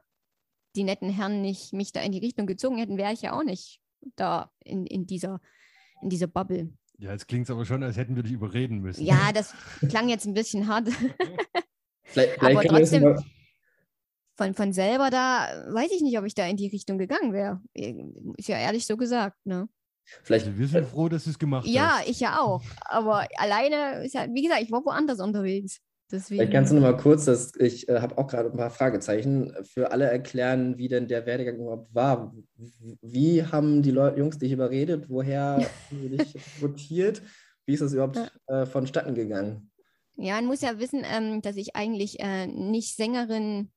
die 0.76 0.84
netten 0.84 1.10
Herren 1.10 1.42
nicht 1.42 1.74
mich 1.74 1.92
da 1.92 2.02
in 2.02 2.12
die 2.12 2.20
Richtung 2.20 2.46
gezogen 2.46 2.78
hätten, 2.78 2.98
wäre 2.98 3.14
ich 3.14 3.22
ja 3.22 3.34
auch 3.34 3.44
nicht 3.44 3.82
da 4.16 4.52
in, 4.64 4.86
in, 4.86 5.06
dieser, 5.08 5.42
in 6.02 6.10
dieser 6.10 6.28
Bubble. 6.28 6.72
Ja, 7.00 7.12
jetzt 7.12 7.28
klingt 7.28 7.46
es 7.46 7.52
aber 7.52 7.66
schon, 7.66 7.84
als 7.84 7.98
hätten 7.98 8.16
wir 8.16 8.24
dich 8.24 8.32
überreden 8.32 8.80
müssen. 8.80 9.04
Ja, 9.04 9.32
das 9.34 9.54
klang 9.90 10.10
jetzt 10.10 10.26
ein 10.26 10.34
bisschen 10.34 10.68
hart. 10.68 10.90
vielleicht, 12.04 12.40
vielleicht 12.40 12.42
aber 12.42 12.64
trotzdem, 12.64 13.24
von, 14.36 14.54
von 14.54 14.72
selber 14.72 15.10
da, 15.10 15.66
weiß 15.72 15.92
ich 15.92 16.02
nicht, 16.02 16.18
ob 16.18 16.26
ich 16.26 16.36
da 16.36 16.48
in 16.48 16.58
die 16.58 16.68
Richtung 16.68 16.98
gegangen 16.98 17.34
wäre. 17.34 17.62
Ist 17.74 18.48
ja 18.48 18.58
ehrlich 18.58 18.86
so 18.86 18.96
gesagt, 18.96 19.38
ne? 19.46 19.68
Vielleicht, 20.24 20.48
also 20.48 20.58
wir 20.58 20.68
sind 20.68 20.88
froh, 20.88 21.10
dass 21.10 21.26
du 21.26 21.32
es 21.32 21.40
gemacht 21.40 21.68
ja, 21.68 21.98
hast. 21.98 22.06
Ja, 22.06 22.12
ich 22.12 22.20
ja 22.20 22.40
auch. 22.40 22.64
Aber 22.86 23.28
alleine, 23.38 24.04
ist 24.06 24.14
ja, 24.14 24.28
wie 24.34 24.44
gesagt, 24.44 24.62
ich 24.62 24.72
war 24.72 24.86
woanders 24.86 25.20
unterwegs. 25.20 25.80
Deswegen. 26.10 26.40
Vielleicht 26.40 26.54
kannst 26.54 26.72
du 26.72 26.76
noch 26.76 26.84
mal 26.84 26.96
kurz, 26.96 27.26
dass 27.26 27.54
ich 27.58 27.90
äh, 27.90 28.00
habe 28.00 28.18
auch 28.18 28.28
gerade 28.28 28.50
ein 28.50 28.56
paar 28.56 28.70
Fragezeichen, 28.70 29.54
für 29.64 29.92
alle 29.92 30.06
erklären, 30.06 30.78
wie 30.78 30.88
denn 30.88 31.08
der 31.10 31.26
Werdegang 31.26 31.58
überhaupt 31.58 31.94
war. 31.94 32.34
Wie 33.02 33.44
haben 33.44 33.82
die 33.82 33.92
Leute, 33.92 34.20
Jungs 34.20 34.38
dich 34.38 34.54
überredet? 34.54 35.10
Woher 35.10 35.66
du 35.92 36.10
dich 36.10 36.36
rotiert? 36.62 37.22
Wie 37.66 37.74
ist 37.74 37.82
das 37.82 37.92
überhaupt 37.92 38.32
äh, 38.48 38.66
vonstatten 38.66 39.16
gegangen? 39.16 39.70
Ja, 40.16 40.36
man 40.36 40.46
muss 40.46 40.62
ja 40.62 40.80
wissen, 40.80 41.04
ähm, 41.04 41.42
dass 41.42 41.58
ich 41.58 41.76
eigentlich 41.76 42.22
äh, 42.22 42.48
nicht 42.48 42.96
Sängerin 42.96 43.70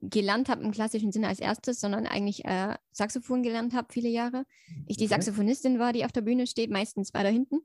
gelernt 0.00 0.48
habe 0.48 0.62
im 0.62 0.72
klassischen 0.72 1.12
Sinne 1.12 1.28
als 1.28 1.40
erstes, 1.40 1.80
sondern 1.80 2.06
eigentlich 2.06 2.44
äh, 2.44 2.74
Saxophon 2.92 3.42
gelernt 3.42 3.74
habe 3.74 3.92
viele 3.92 4.08
Jahre. 4.08 4.46
Ich 4.86 4.96
die 4.96 5.06
Saxophonistin 5.06 5.78
war, 5.78 5.92
die 5.92 6.04
auf 6.04 6.12
der 6.12 6.22
Bühne 6.22 6.46
steht, 6.46 6.70
meistens 6.70 7.12
weiter 7.12 7.28
hinten. 7.28 7.60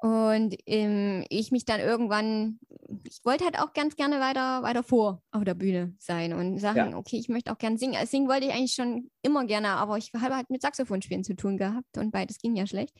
Und 0.00 0.56
ähm, 0.66 1.24
ich 1.30 1.50
mich 1.50 1.64
dann 1.64 1.80
irgendwann, 1.80 2.58
ich 3.04 3.24
wollte 3.24 3.44
halt 3.44 3.58
auch 3.58 3.72
ganz 3.72 3.96
gerne 3.96 4.20
weiter, 4.20 4.62
weiter 4.62 4.82
vor 4.82 5.22
auf 5.30 5.44
der 5.44 5.54
Bühne 5.54 5.94
sein 5.98 6.34
und 6.34 6.58
sagen, 6.58 6.90
ja. 6.90 6.96
okay, 6.96 7.16
ich 7.16 7.28
möchte 7.28 7.50
auch 7.52 7.58
gerne 7.58 7.78
singen. 7.78 7.96
Also 7.96 8.10
singen 8.10 8.28
wollte 8.28 8.46
ich 8.46 8.52
eigentlich 8.52 8.74
schon 8.74 9.10
immer 9.22 9.46
gerne, 9.46 9.68
aber 9.68 9.96
ich 9.96 10.12
habe 10.12 10.36
halt 10.36 10.50
mit 10.50 10.60
Saxophonspielen 10.60 11.24
zu 11.24 11.36
tun 11.36 11.56
gehabt 11.56 11.96
und 11.96 12.10
beides 12.10 12.38
ging 12.38 12.54
ja 12.56 12.66
schlecht. 12.66 12.94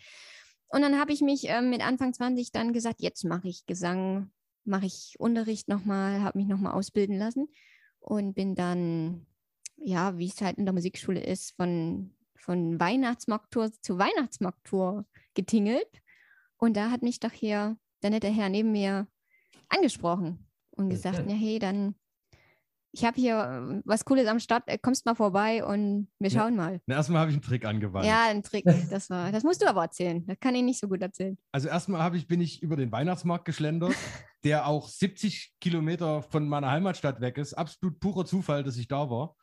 Und 0.68 0.80
dann 0.80 0.98
habe 0.98 1.12
ich 1.12 1.20
mich 1.20 1.48
ähm, 1.48 1.68
mit 1.68 1.86
Anfang 1.86 2.14
20 2.14 2.52
dann 2.52 2.72
gesagt, 2.72 3.02
jetzt 3.02 3.24
mache 3.24 3.48
ich 3.48 3.66
Gesang, 3.66 4.30
mache 4.64 4.86
ich 4.86 5.16
Unterricht 5.18 5.68
nochmal, 5.68 6.22
habe 6.22 6.38
mich 6.38 6.46
nochmal 6.46 6.72
ausbilden 6.72 7.18
lassen 7.18 7.48
und 8.04 8.34
bin 8.34 8.54
dann, 8.54 9.26
ja, 9.76 10.18
wie 10.18 10.28
es 10.28 10.40
halt 10.40 10.58
in 10.58 10.66
der 10.66 10.74
Musikschule 10.74 11.20
ist, 11.20 11.56
von, 11.56 12.14
von 12.36 12.78
Weihnachtsmarkttour 12.78 13.72
zu 13.80 13.98
Weihnachtsmarkttour 13.98 15.06
getingelt. 15.34 16.02
Und 16.58 16.76
da 16.76 16.90
hat 16.90 17.02
mich 17.02 17.20
doch 17.20 17.32
hier 17.32 17.76
der 18.02 18.10
nette 18.10 18.28
Herr 18.28 18.48
neben 18.48 18.72
mir 18.72 19.06
angesprochen 19.68 20.46
und 20.72 20.90
gesagt, 20.90 21.28
ja, 21.28 21.34
hey, 21.34 21.58
dann 21.58 21.94
ich 22.94 23.04
habe 23.04 23.20
hier 23.20 23.36
äh, 23.36 23.82
was 23.84 24.04
Cooles 24.04 24.28
am 24.28 24.38
Start, 24.38 24.64
äh, 24.66 24.78
kommst 24.78 25.04
mal 25.04 25.16
vorbei 25.16 25.64
und 25.64 26.08
wir 26.20 26.30
schauen 26.30 26.54
mal. 26.54 26.80
Na, 26.86 26.94
erstmal 26.94 27.22
habe 27.22 27.30
ich 27.30 27.36
einen 27.36 27.42
Trick 27.42 27.64
angewandt. 27.64 28.06
Ja, 28.06 28.26
einen 28.28 28.42
Trick. 28.42 28.64
Das, 28.90 29.10
war, 29.10 29.32
das 29.32 29.42
musst 29.42 29.60
du 29.62 29.66
aber 29.66 29.82
erzählen. 29.82 30.24
Das 30.26 30.38
kann 30.38 30.54
ich 30.54 30.62
nicht 30.62 30.78
so 30.78 30.86
gut 30.86 31.02
erzählen. 31.02 31.36
Also 31.50 31.68
erstmal 31.68 32.14
ich, 32.14 32.28
bin 32.28 32.40
ich 32.40 32.62
über 32.62 32.76
den 32.76 32.92
Weihnachtsmarkt 32.92 33.44
geschlendert, 33.44 33.94
der 34.44 34.66
auch 34.66 34.88
70 34.88 35.54
Kilometer 35.60 36.22
von 36.22 36.48
meiner 36.48 36.70
Heimatstadt 36.70 37.20
weg 37.20 37.38
ist. 37.38 37.54
Absolut 37.54 37.98
purer 37.98 38.24
Zufall, 38.24 38.62
dass 38.62 38.76
ich 38.76 38.88
da 38.88 39.10
war. 39.10 39.34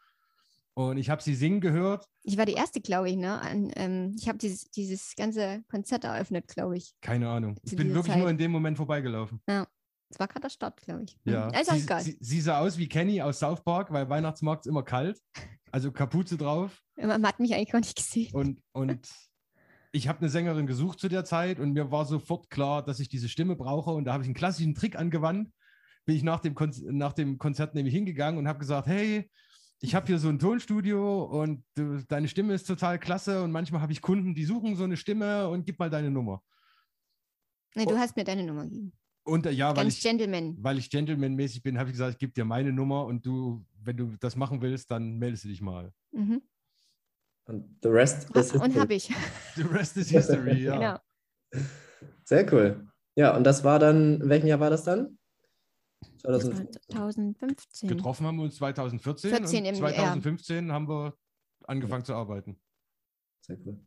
Und 0.73 0.97
ich 0.97 1.09
habe 1.09 1.21
sie 1.21 1.35
singen 1.35 1.59
gehört. 1.59 2.07
Ich 2.23 2.37
war 2.37 2.45
die 2.45 2.53
erste, 2.53 2.79
glaube 2.79 3.09
ich. 3.09 3.17
Ne? 3.17 3.41
An, 3.41 3.71
ähm, 3.75 4.15
ich 4.17 4.27
habe 4.27 4.37
dieses, 4.37 4.69
dieses 4.71 5.15
ganze 5.15 5.63
Konzert 5.69 6.05
eröffnet, 6.05 6.47
glaube 6.47 6.77
ich. 6.77 6.93
Keine 7.01 7.29
Ahnung. 7.29 7.57
Ich 7.63 7.75
bin 7.75 7.93
wirklich 7.93 8.13
Zeit. 8.13 8.21
nur 8.21 8.29
in 8.29 8.37
dem 8.37 8.51
Moment 8.51 8.77
vorbeigelaufen. 8.77 9.41
Ja. 9.49 9.67
Es 10.09 10.19
war 10.19 10.27
gerade 10.27 10.41
der 10.41 10.49
Start, 10.49 10.81
glaube 10.81 11.03
ich. 11.03 11.17
Ja. 11.23 11.49
Ist 11.49 11.71
sie, 11.71 11.79
sie, 11.79 12.17
sie, 12.19 12.41
sah 12.41 12.59
aus 12.59 12.77
wie 12.77 12.87
Kenny 12.87 13.21
aus 13.21 13.39
South 13.39 13.63
Park, 13.63 13.91
weil 13.91 14.09
Weihnachtsmarkt 14.09 14.65
ist 14.65 14.69
immer 14.69 14.83
kalt. 14.83 15.21
Also 15.71 15.91
Kapuze 15.91 16.37
drauf. 16.37 16.83
Man 16.95 17.25
hat 17.25 17.39
mich 17.39 17.53
eigentlich 17.53 17.71
gar 17.71 17.79
nicht 17.79 17.95
gesehen. 17.95 18.33
Und, 18.33 18.61
und 18.73 19.07
ich 19.91 20.07
habe 20.07 20.19
eine 20.19 20.29
Sängerin 20.29 20.67
gesucht 20.67 20.99
zu 20.99 21.09
der 21.09 21.25
Zeit 21.25 21.59
und 21.59 21.73
mir 21.73 21.91
war 21.91 22.05
sofort 22.05 22.49
klar, 22.49 22.83
dass 22.83 22.99
ich 22.99 23.09
diese 23.09 23.29
Stimme 23.29 23.55
brauche. 23.55 23.91
Und 23.91 24.05
da 24.05 24.13
habe 24.13 24.23
ich 24.23 24.27
einen 24.27 24.35
klassischen 24.35 24.73
Trick 24.73 24.95
angewandt. 24.95 25.51
Bin 26.05 26.15
ich 26.15 26.23
nach 26.23 26.39
dem, 26.39 26.55
Kon 26.55 26.73
nach 26.91 27.13
dem 27.13 27.37
Konzert 27.37 27.75
nämlich 27.75 27.93
hingegangen 27.93 28.39
und 28.39 28.47
habe 28.47 28.59
gesagt, 28.59 28.87
hey, 28.87 29.29
ich 29.79 29.95
habe 29.95 30.07
hier 30.07 30.19
so 30.19 30.29
ein 30.29 30.39
Tonstudio 30.39 31.23
und 31.23 31.63
du, 31.75 32.03
deine 32.07 32.27
Stimme 32.27 32.53
ist 32.53 32.67
total 32.67 32.99
klasse 32.99 33.43
und 33.43 33.51
manchmal 33.51 33.81
habe 33.81 33.91
ich 33.91 34.01
Kunden, 34.01 34.33
die 34.33 34.45
suchen 34.45 34.75
so 34.75 34.83
eine 34.83 34.95
Stimme 34.97 35.49
und 35.49 35.65
gib 35.65 35.79
mal 35.79 35.89
deine 35.89 36.09
Nummer. 36.09 36.41
Nee, 37.75 37.85
du 37.85 37.97
hast 37.97 38.15
mir 38.15 38.23
deine 38.23 38.43
Nummer 38.43 38.63
gegeben. 38.63 38.93
Und 39.23 39.45
äh, 39.45 39.51
ja, 39.51 39.69
weil 39.69 39.83
Ganz 39.83 39.97
ich, 39.97 40.01
Gentleman. 40.01 40.55
weil 40.59 40.77
ich 40.77 40.89
Gentleman-mäßig 40.89 41.61
bin, 41.61 41.77
habe 41.77 41.89
ich 41.89 41.93
gesagt, 41.93 42.13
ich 42.13 42.17
gebe 42.17 42.33
dir 42.33 42.45
meine 42.45 42.71
Nummer 42.71 43.05
und 43.05 43.25
du, 43.25 43.65
wenn 43.83 43.97
du 43.97 44.15
das 44.19 44.35
machen 44.35 44.61
willst, 44.61 44.89
dann 44.89 45.17
meldest 45.17 45.43
du 45.43 45.49
dich 45.49 45.61
mal. 45.61 45.93
Mhm. 46.11 46.41
Und 47.51 47.77
the 47.83 47.89
rest 47.89 48.33
ha, 48.33 48.39
is 48.39 48.53
Und 48.53 48.79
habe 48.79 48.93
ich. 48.93 49.11
The 49.55 49.63
rest 49.63 49.97
is 49.97 50.09
history, 50.09 50.63
ja. 50.63 50.99
Genau. 51.51 51.63
Sehr 52.23 52.51
cool. 52.53 52.87
Ja, 53.15 53.35
und 53.35 53.43
das 53.43 53.65
war 53.65 53.77
dann, 53.77 54.21
in 54.21 54.29
welchem 54.29 54.47
Jahr 54.47 54.61
war 54.61 54.69
das 54.69 54.85
dann? 54.85 55.17
2015. 56.21 57.89
Getroffen 57.89 58.25
haben 58.25 58.37
wir 58.37 58.43
uns 58.43 58.55
2014 58.55 59.31
14 59.31 59.65
und 59.65 59.75
2015 59.75 60.67
Jahr. 60.67 60.75
haben 60.75 60.87
wir 60.87 61.13
angefangen 61.67 62.03
ja. 62.03 62.05
zu 62.05 62.13
arbeiten. 62.13 62.57
Sehr 63.41 63.57
cool. 63.65 63.77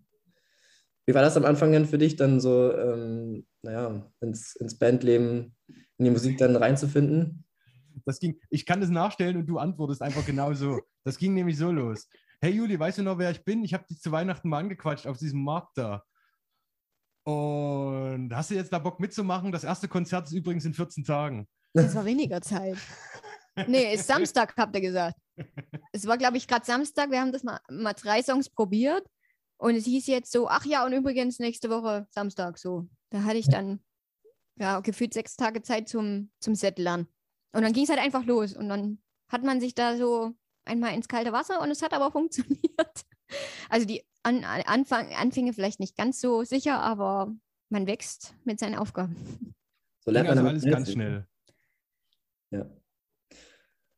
Wie 1.07 1.15
war 1.15 1.23
das 1.23 1.37
am 1.39 1.47
Anfang 1.47 1.73
denn 1.73 1.87
für 1.87 1.99
dich, 1.99 2.17
dann 2.17 2.41
so, 2.41 2.71
ähm, 2.77 3.47
naja, 3.63 4.11
ins, 4.21 4.57
ins 4.57 4.79
Bandleben, 4.79 5.55
in 5.97 6.05
die 6.05 6.11
Musik 6.11 6.37
dann 6.37 6.57
reinzufinden? 6.57 7.47
Das 8.05 8.19
ging, 8.19 8.39
ich 8.51 8.67
kann 8.67 8.83
das 8.83 8.91
nachstellen 8.91 9.39
und 9.39 9.47
du 9.47 9.57
antwortest 9.57 10.03
einfach 10.03 10.27
genauso. 10.27 10.81
Das 11.05 11.17
ging 11.17 11.33
nämlich 11.33 11.57
so 11.57 11.73
los. 11.73 12.09
Hey 12.45 12.53
Juli, 12.53 12.79
weißt 12.79 12.99
du 12.99 13.03
noch, 13.03 13.17
wer 13.17 13.31
ich 13.31 13.43
bin? 13.43 13.65
Ich 13.65 13.73
habe 13.73 13.87
dich 13.87 14.03
zu 14.03 14.13
Weihnachten 14.13 14.51
mal 14.51 14.59
angequatscht 14.59 15.07
auf 15.07 15.17
diesem 15.17 15.43
Markt 15.43 15.79
da. 15.79 16.05
Und 17.23 18.35
hast 18.35 18.51
du 18.51 18.55
jetzt 18.55 18.71
da 18.71 18.79
Bock 18.79 19.01
mitzumachen? 19.01 19.51
Das 19.51 19.65
erste 19.65 19.89
Konzert 19.89 20.27
ist 20.27 20.35
übrigens 20.35 20.67
in 20.67 20.75
14 20.75 21.05
Tagen. 21.05 21.49
Das 21.73 21.95
war 21.95 22.05
weniger 22.05 22.43
Zeit. 22.43 22.77
Nee, 23.67 23.95
ist 23.95 24.09
Samstag, 24.09 24.55
habt 24.59 24.75
ihr 24.75 24.83
gesagt. 24.83 25.17
Es 25.93 26.07
war, 26.07 26.19
glaube 26.19 26.37
ich, 26.37 26.47
gerade 26.47 26.67
Samstag. 26.67 27.11
Wir 27.11 27.21
haben 27.21 27.33
das 27.33 27.45
mal, 27.45 27.61
mal 27.71 27.95
drei 27.95 28.21
Songs 28.21 28.51
probiert. 28.51 29.07
Und 29.57 29.77
es 29.77 29.85
hieß 29.85 30.07
jetzt 30.09 30.31
so, 30.31 30.49
ach 30.49 30.67
ja, 30.67 30.85
und 30.85 30.93
übrigens 30.93 31.39
nächste 31.39 31.71
Woche 31.71 32.07
Samstag 32.11 32.59
so. 32.59 32.89
Da 33.11 33.23
hatte 33.23 33.39
ich 33.39 33.49
dann 33.49 33.83
ja 34.57 34.81
gefühlt 34.81 35.15
sechs 35.15 35.37
Tage 35.37 35.63
Zeit 35.63 35.89
zum, 35.89 36.31
zum 36.41 36.55
Settlern. 36.55 37.07
Und 37.53 37.63
dann 37.63 37.73
ging 37.73 37.85
es 37.85 37.91
halt 37.91 38.01
einfach 38.01 38.25
los. 38.25 38.55
Und 38.55 38.69
dann 38.69 38.99
hat 39.29 39.45
man 39.45 39.61
sich 39.61 39.75
da 39.75 39.97
so 39.97 40.35
einmal 40.65 40.95
ins 40.95 41.09
kalte 41.09 41.33
Wasser 41.33 41.61
und 41.61 41.71
es 41.71 41.83
hat 41.83 41.93
aber 41.93 42.11
funktioniert. 42.13 43.07
Also 43.69 43.87
die 43.87 44.05
An 44.23 44.45
Anfang 44.45 45.13
Anfänge 45.15 45.53
vielleicht 45.53 45.81
nicht 45.81 45.97
ganz 45.97 46.21
so 46.21 46.45
sicher, 46.45 46.81
aber 46.81 47.35
man 47.71 47.87
wächst 47.87 48.35
mit 48.45 48.59
seinen 48.59 48.77
Aufgaben. 48.77 49.55
So 50.05 50.11
lernt 50.11 50.29
man 50.29 50.39
also 50.39 50.49
alles 50.51 50.65
ganz 50.65 50.93
schnell. 50.93 51.27
Ja. 52.51 52.71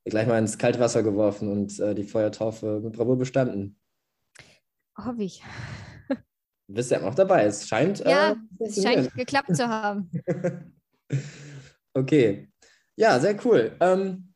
Gleich 0.04 0.26
mal 0.28 0.38
ins 0.38 0.56
kalte 0.56 0.78
Wasser 0.78 1.02
geworfen 1.02 1.50
und 1.50 1.80
äh, 1.80 1.94
die 1.94 2.04
Feuertaufe 2.04 2.80
mit 2.80 2.92
Bravour 2.92 3.18
bestanden. 3.18 3.78
Hoffe 4.96 5.24
ich. 5.24 5.42
Du 6.68 6.74
bist 6.74 6.90
ja 6.90 7.00
noch 7.00 7.14
dabei. 7.14 7.44
Es 7.44 7.68
scheint. 7.68 8.00
Ja, 8.00 8.32
äh, 8.32 8.64
es 8.64 8.82
scheint 8.82 9.14
geklappt 9.14 9.54
zu 9.54 9.68
haben. 9.68 10.10
okay. 11.94 12.48
Ja, 12.96 13.20
sehr 13.20 13.44
cool. 13.44 13.76
Ähm, 13.80 14.32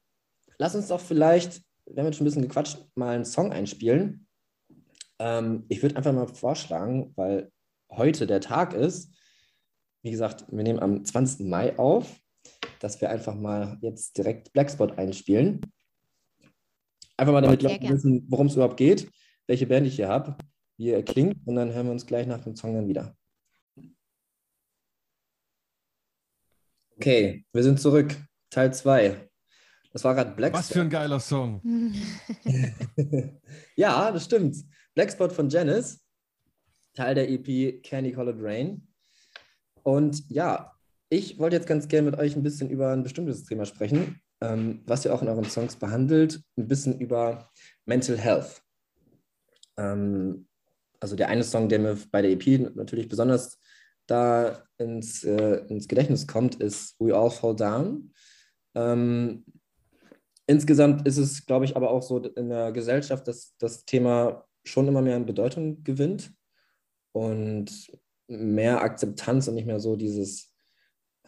lass 0.58 0.74
uns 0.74 0.88
doch 0.88 1.00
vielleicht, 1.00 1.62
wir 1.92 2.02
haben 2.02 2.06
jetzt 2.06 2.16
schon 2.16 2.24
ein 2.24 2.30
bisschen 2.30 2.42
gequatscht, 2.42 2.78
mal 2.94 3.14
einen 3.14 3.24
Song 3.24 3.52
einspielen. 3.52 4.26
Ähm, 5.18 5.64
ich 5.68 5.82
würde 5.82 5.96
einfach 5.96 6.12
mal 6.12 6.28
vorschlagen, 6.28 7.12
weil 7.16 7.50
heute 7.90 8.26
der 8.26 8.40
Tag 8.40 8.74
ist, 8.74 9.14
wie 10.02 10.10
gesagt, 10.10 10.46
wir 10.50 10.62
nehmen 10.62 10.78
am 10.78 11.04
20. 11.04 11.46
Mai 11.46 11.78
auf, 11.78 12.20
dass 12.78 13.00
wir 13.00 13.10
einfach 13.10 13.34
mal 13.34 13.78
jetzt 13.82 14.16
direkt 14.16 14.52
Blackspot 14.52 14.98
einspielen. 14.98 15.60
Einfach 17.16 17.32
mal 17.32 17.42
damit 17.42 17.62
Leute 17.62 17.88
wissen, 17.88 18.24
worum 18.28 18.46
es 18.46 18.54
überhaupt 18.54 18.78
geht, 18.78 19.10
welche 19.46 19.66
Band 19.66 19.86
ich 19.86 19.96
hier 19.96 20.08
habe, 20.08 20.36
wie 20.78 20.90
er 20.90 21.02
klingt 21.02 21.46
und 21.46 21.56
dann 21.56 21.72
hören 21.72 21.86
wir 21.86 21.92
uns 21.92 22.06
gleich 22.06 22.26
nach 22.26 22.42
dem 22.42 22.56
Song 22.56 22.74
dann 22.74 22.88
wieder. 22.88 23.14
Okay, 26.96 27.44
wir 27.52 27.62
sind 27.62 27.80
zurück. 27.80 28.16
Teil 28.50 28.72
2. 28.72 29.29
Das 29.92 30.04
war 30.04 30.14
gerade 30.14 30.32
Blackspot. 30.32 30.60
Was 30.60 30.72
für 30.72 30.80
ein 30.80 30.90
geiler 30.90 31.20
Song. 31.20 31.60
ja, 33.76 34.10
das 34.12 34.24
stimmt. 34.24 34.56
Blackspot 34.94 35.32
von 35.32 35.48
Janice, 35.48 36.00
Teil 36.94 37.14
der 37.14 37.28
EP 37.28 37.82
Candy 37.82 38.12
Colored 38.12 38.40
Rain. 38.40 38.86
Und 39.82 40.28
ja, 40.28 40.72
ich 41.08 41.38
wollte 41.38 41.56
jetzt 41.56 41.66
ganz 41.66 41.88
gerne 41.88 42.10
mit 42.10 42.20
euch 42.20 42.36
ein 42.36 42.42
bisschen 42.42 42.70
über 42.70 42.92
ein 42.92 43.02
bestimmtes 43.02 43.44
Thema 43.44 43.64
sprechen, 43.64 44.20
ähm, 44.40 44.82
was 44.86 45.04
ihr 45.04 45.12
auch 45.12 45.22
in 45.22 45.28
euren 45.28 45.44
Songs 45.44 45.74
behandelt, 45.76 46.40
ein 46.56 46.68
bisschen 46.68 47.00
über 47.00 47.50
Mental 47.84 48.16
Health. 48.16 48.62
Ähm, 49.76 50.46
also 51.00 51.16
der 51.16 51.28
eine 51.28 51.42
Song, 51.42 51.68
der 51.68 51.80
mir 51.80 51.98
bei 52.12 52.22
der 52.22 52.30
EP 52.30 52.74
natürlich 52.76 53.08
besonders 53.08 53.58
da 54.06 54.62
ins, 54.78 55.24
äh, 55.24 55.64
ins 55.68 55.88
Gedächtnis 55.88 56.26
kommt, 56.26 56.56
ist 56.56 56.94
We 57.00 57.14
All 57.14 57.30
Fall 57.30 57.56
Down. 57.56 58.12
Ähm, 58.74 59.44
insgesamt 60.50 61.06
ist 61.06 61.16
es, 61.16 61.46
glaube 61.46 61.64
ich, 61.64 61.76
aber 61.76 61.90
auch 61.90 62.02
so 62.02 62.18
in 62.18 62.48
der 62.48 62.72
Gesellschaft, 62.72 63.28
dass 63.28 63.54
das 63.58 63.84
Thema 63.84 64.44
schon 64.64 64.88
immer 64.88 65.00
mehr 65.00 65.14
an 65.14 65.24
Bedeutung 65.24 65.84
gewinnt 65.84 66.32
und 67.12 67.92
mehr 68.26 68.82
Akzeptanz 68.82 69.46
und 69.46 69.54
nicht 69.54 69.66
mehr 69.66 69.78
so 69.78 69.94
dieses, 69.94 70.52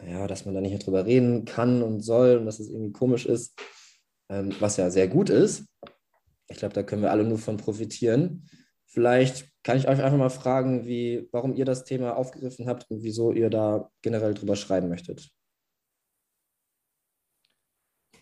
ja, 0.05 0.27
dass 0.27 0.43
man 0.43 0.53
da 0.53 0.59
nicht 0.59 0.71
mehr 0.71 0.79
drüber 0.79 1.05
reden 1.05 1.45
kann 1.45 1.81
und 1.81 2.01
soll 2.01 2.35
und 2.35 2.45
dass 2.45 2.59
es 2.59 2.69
irgendwie 2.69 2.91
komisch 2.91 3.25
ist, 3.25 3.57
ähm, 4.29 4.53
was 4.59 4.75
ja 4.75 4.89
sehr 4.89 5.07
gut 5.07 5.29
ist. 5.29 5.65
Ich 6.49 6.57
glaube, 6.57 6.73
da 6.73 6.83
können 6.83 7.01
wir 7.01 7.11
alle 7.11 7.23
nur 7.23 7.37
von 7.37 7.55
profitieren. 7.55 8.49
Vielleicht 8.87 9.47
kann 9.63 9.77
ich 9.77 9.87
euch 9.87 10.03
einfach 10.03 10.17
mal 10.17 10.29
fragen, 10.29 10.85
wie, 10.85 11.29
warum 11.31 11.55
ihr 11.55 11.65
das 11.65 11.85
Thema 11.85 12.17
aufgegriffen 12.17 12.67
habt 12.67 12.91
und 12.91 13.03
wieso 13.03 13.31
ihr 13.31 13.49
da 13.49 13.89
generell 14.01 14.33
drüber 14.33 14.57
schreiben 14.57 14.89
möchtet. 14.89 15.31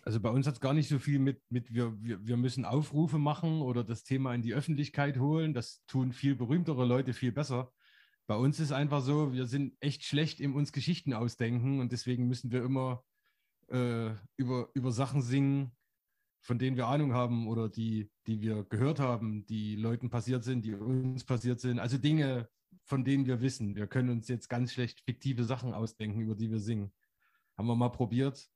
Also 0.04 0.18
bei 0.20 0.30
uns 0.30 0.46
hat 0.46 0.54
es 0.54 0.60
gar 0.60 0.74
nicht 0.74 0.88
so 0.88 0.98
viel 0.98 1.20
mit, 1.20 1.40
mit 1.48 1.72
wir, 1.72 1.96
wir, 2.02 2.26
wir 2.26 2.36
müssen 2.36 2.64
Aufrufe 2.64 3.18
machen 3.18 3.62
oder 3.62 3.84
das 3.84 4.02
Thema 4.02 4.34
in 4.34 4.42
die 4.42 4.52
Öffentlichkeit 4.52 5.18
holen. 5.18 5.54
Das 5.54 5.84
tun 5.86 6.12
viel 6.12 6.34
berühmtere 6.34 6.84
Leute 6.84 7.12
viel 7.12 7.30
besser. 7.30 7.72
Bei 8.26 8.36
uns 8.36 8.58
ist 8.58 8.72
einfach 8.72 9.02
so, 9.02 9.32
wir 9.32 9.46
sind 9.46 9.76
echt 9.80 10.04
schlecht 10.04 10.40
im 10.40 10.54
uns 10.56 10.72
Geschichten 10.72 11.12
ausdenken 11.12 11.80
und 11.80 11.92
deswegen 11.92 12.26
müssen 12.26 12.50
wir 12.50 12.64
immer 12.64 13.04
äh, 13.68 14.10
über, 14.36 14.70
über 14.74 14.90
Sachen 14.90 15.22
singen, 15.22 15.72
von 16.40 16.58
denen 16.58 16.76
wir 16.76 16.88
Ahnung 16.88 17.12
haben 17.14 17.46
oder 17.46 17.68
die, 17.68 18.10
die 18.26 18.40
wir 18.40 18.64
gehört 18.64 18.98
haben, 18.98 19.46
die 19.46 19.76
Leuten 19.76 20.10
passiert 20.10 20.42
sind, 20.42 20.64
die 20.64 20.74
uns 20.74 21.24
passiert 21.24 21.60
sind. 21.60 21.78
Also 21.78 21.98
Dinge, 21.98 22.48
von 22.84 23.04
denen 23.04 23.26
wir 23.26 23.40
wissen. 23.40 23.76
Wir 23.76 23.86
können 23.86 24.10
uns 24.10 24.28
jetzt 24.28 24.48
ganz 24.48 24.72
schlecht 24.72 25.00
fiktive 25.00 25.44
Sachen 25.44 25.72
ausdenken, 25.72 26.20
über 26.20 26.34
die 26.34 26.50
wir 26.50 26.58
singen. 26.58 26.92
Haben 27.56 27.68
wir 27.68 27.76
mal 27.76 27.90
probiert, 27.90 28.50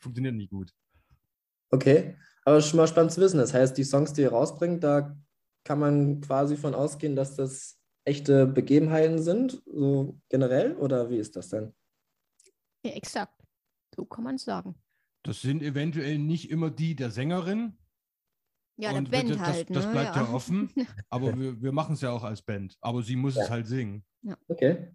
funktioniert 0.00 0.34
nie 0.34 0.48
gut. 0.48 0.72
Okay, 1.70 2.16
aber 2.44 2.56
es 2.56 2.64
ist 2.64 2.70
schon 2.70 2.78
mal 2.78 2.86
spannend 2.88 3.12
zu 3.12 3.20
wissen. 3.20 3.38
Das 3.38 3.54
heißt, 3.54 3.76
die 3.76 3.84
Songs, 3.84 4.12
die 4.12 4.22
ihr 4.22 4.30
rausbringt, 4.32 4.82
da 4.82 5.16
kann 5.64 5.78
man 5.78 6.20
quasi 6.20 6.56
von 6.56 6.74
ausgehen, 6.74 7.14
dass 7.14 7.36
das 7.36 7.78
echte 8.04 8.46
Begebenheiten 8.46 9.22
sind, 9.22 9.62
so 9.66 10.18
generell, 10.28 10.74
oder 10.76 11.10
wie 11.10 11.18
ist 11.18 11.36
das 11.36 11.48
denn? 11.50 11.74
Ja, 12.84 12.92
exakt. 12.92 13.34
So 13.94 14.04
kann 14.04 14.24
man 14.24 14.36
es 14.36 14.44
sagen. 14.44 14.74
Das 15.22 15.42
sind 15.42 15.62
eventuell 15.62 16.18
nicht 16.18 16.50
immer 16.50 16.70
die 16.70 16.96
der 16.96 17.10
Sängerin, 17.10 17.76
Ja, 18.78 18.90
der 18.90 18.98
Und 19.00 19.10
Band 19.10 19.28
das- 19.30 19.36
das- 19.36 19.46
halt. 19.46 19.76
das 19.76 19.84
ne? 19.86 19.92
bleibt 19.92 20.16
ja 20.16 20.32
offen. 20.32 20.70
aber 21.10 21.38
wir, 21.38 21.60
wir 21.60 21.72
machen 21.72 21.92
es 21.92 22.00
ja 22.00 22.10
auch 22.10 22.24
als 22.24 22.40
Band. 22.40 22.78
Aber 22.80 23.02
sie 23.02 23.16
muss 23.16 23.34
Ja. 23.36 23.42
es 23.44 23.50
halt 23.50 23.66
singen. 23.66 24.02
Okay. 24.48 24.92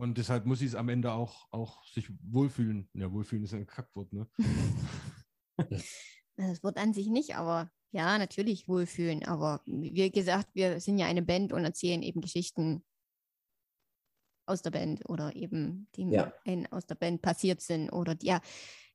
Und 0.00 0.16
deshalb 0.16 0.46
muss 0.46 0.60
sie 0.60 0.66
es 0.66 0.76
am 0.76 0.88
Ende 0.88 1.12
auch, 1.12 1.48
auch 1.50 1.84
sich 1.84 2.08
wohlfühlen. 2.22 2.88
Ja, 2.94 3.12
wohlfühlen 3.12 3.44
ist 3.44 3.54
ein 3.54 3.66
Kackwort, 3.66 4.12
ne? 4.12 4.28
Das 6.36 6.62
Wort 6.62 6.76
an 6.76 6.94
sich 6.94 7.08
nicht, 7.08 7.34
aber 7.34 7.68
ja, 7.90 8.16
natürlich 8.16 8.68
wohlfühlen. 8.68 9.24
Aber 9.24 9.60
wie 9.66 10.08
gesagt, 10.08 10.54
wir 10.54 10.78
sind 10.78 10.98
ja 10.98 11.06
eine 11.06 11.22
Band 11.22 11.52
und 11.52 11.64
erzählen 11.64 12.00
eben 12.00 12.20
Geschichten 12.20 12.84
aus 14.46 14.62
der 14.62 14.70
Band 14.70 15.08
oder 15.08 15.34
eben 15.34 15.88
die 15.96 16.08
Ja. 16.10 16.32
aus 16.70 16.86
der 16.86 16.94
Band 16.94 17.22
passiert 17.22 17.60
sind 17.60 17.90
oder 17.90 18.14
der, 18.14 18.40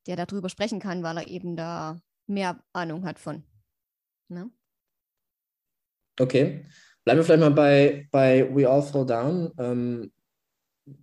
der 0.08 0.16
darüber 0.16 0.48
sprechen 0.48 0.80
kann, 0.80 1.04
weil 1.04 1.18
er 1.18 1.28
eben 1.28 1.58
da 1.58 2.00
mehr 2.28 2.64
Ahnung 2.72 3.06
hat 3.06 3.20
von. 3.20 3.44
Ne? 4.30 4.50
Okay. 6.18 6.66
Bleiben 7.04 7.20
wir 7.20 7.26
vielleicht 7.26 7.42
mal 7.42 7.52
bei, 7.52 8.08
bei 8.10 8.56
We 8.56 8.70
All 8.70 8.82
Fall 8.82 9.06
Down. 9.06 9.52
Ähm, 9.58 10.14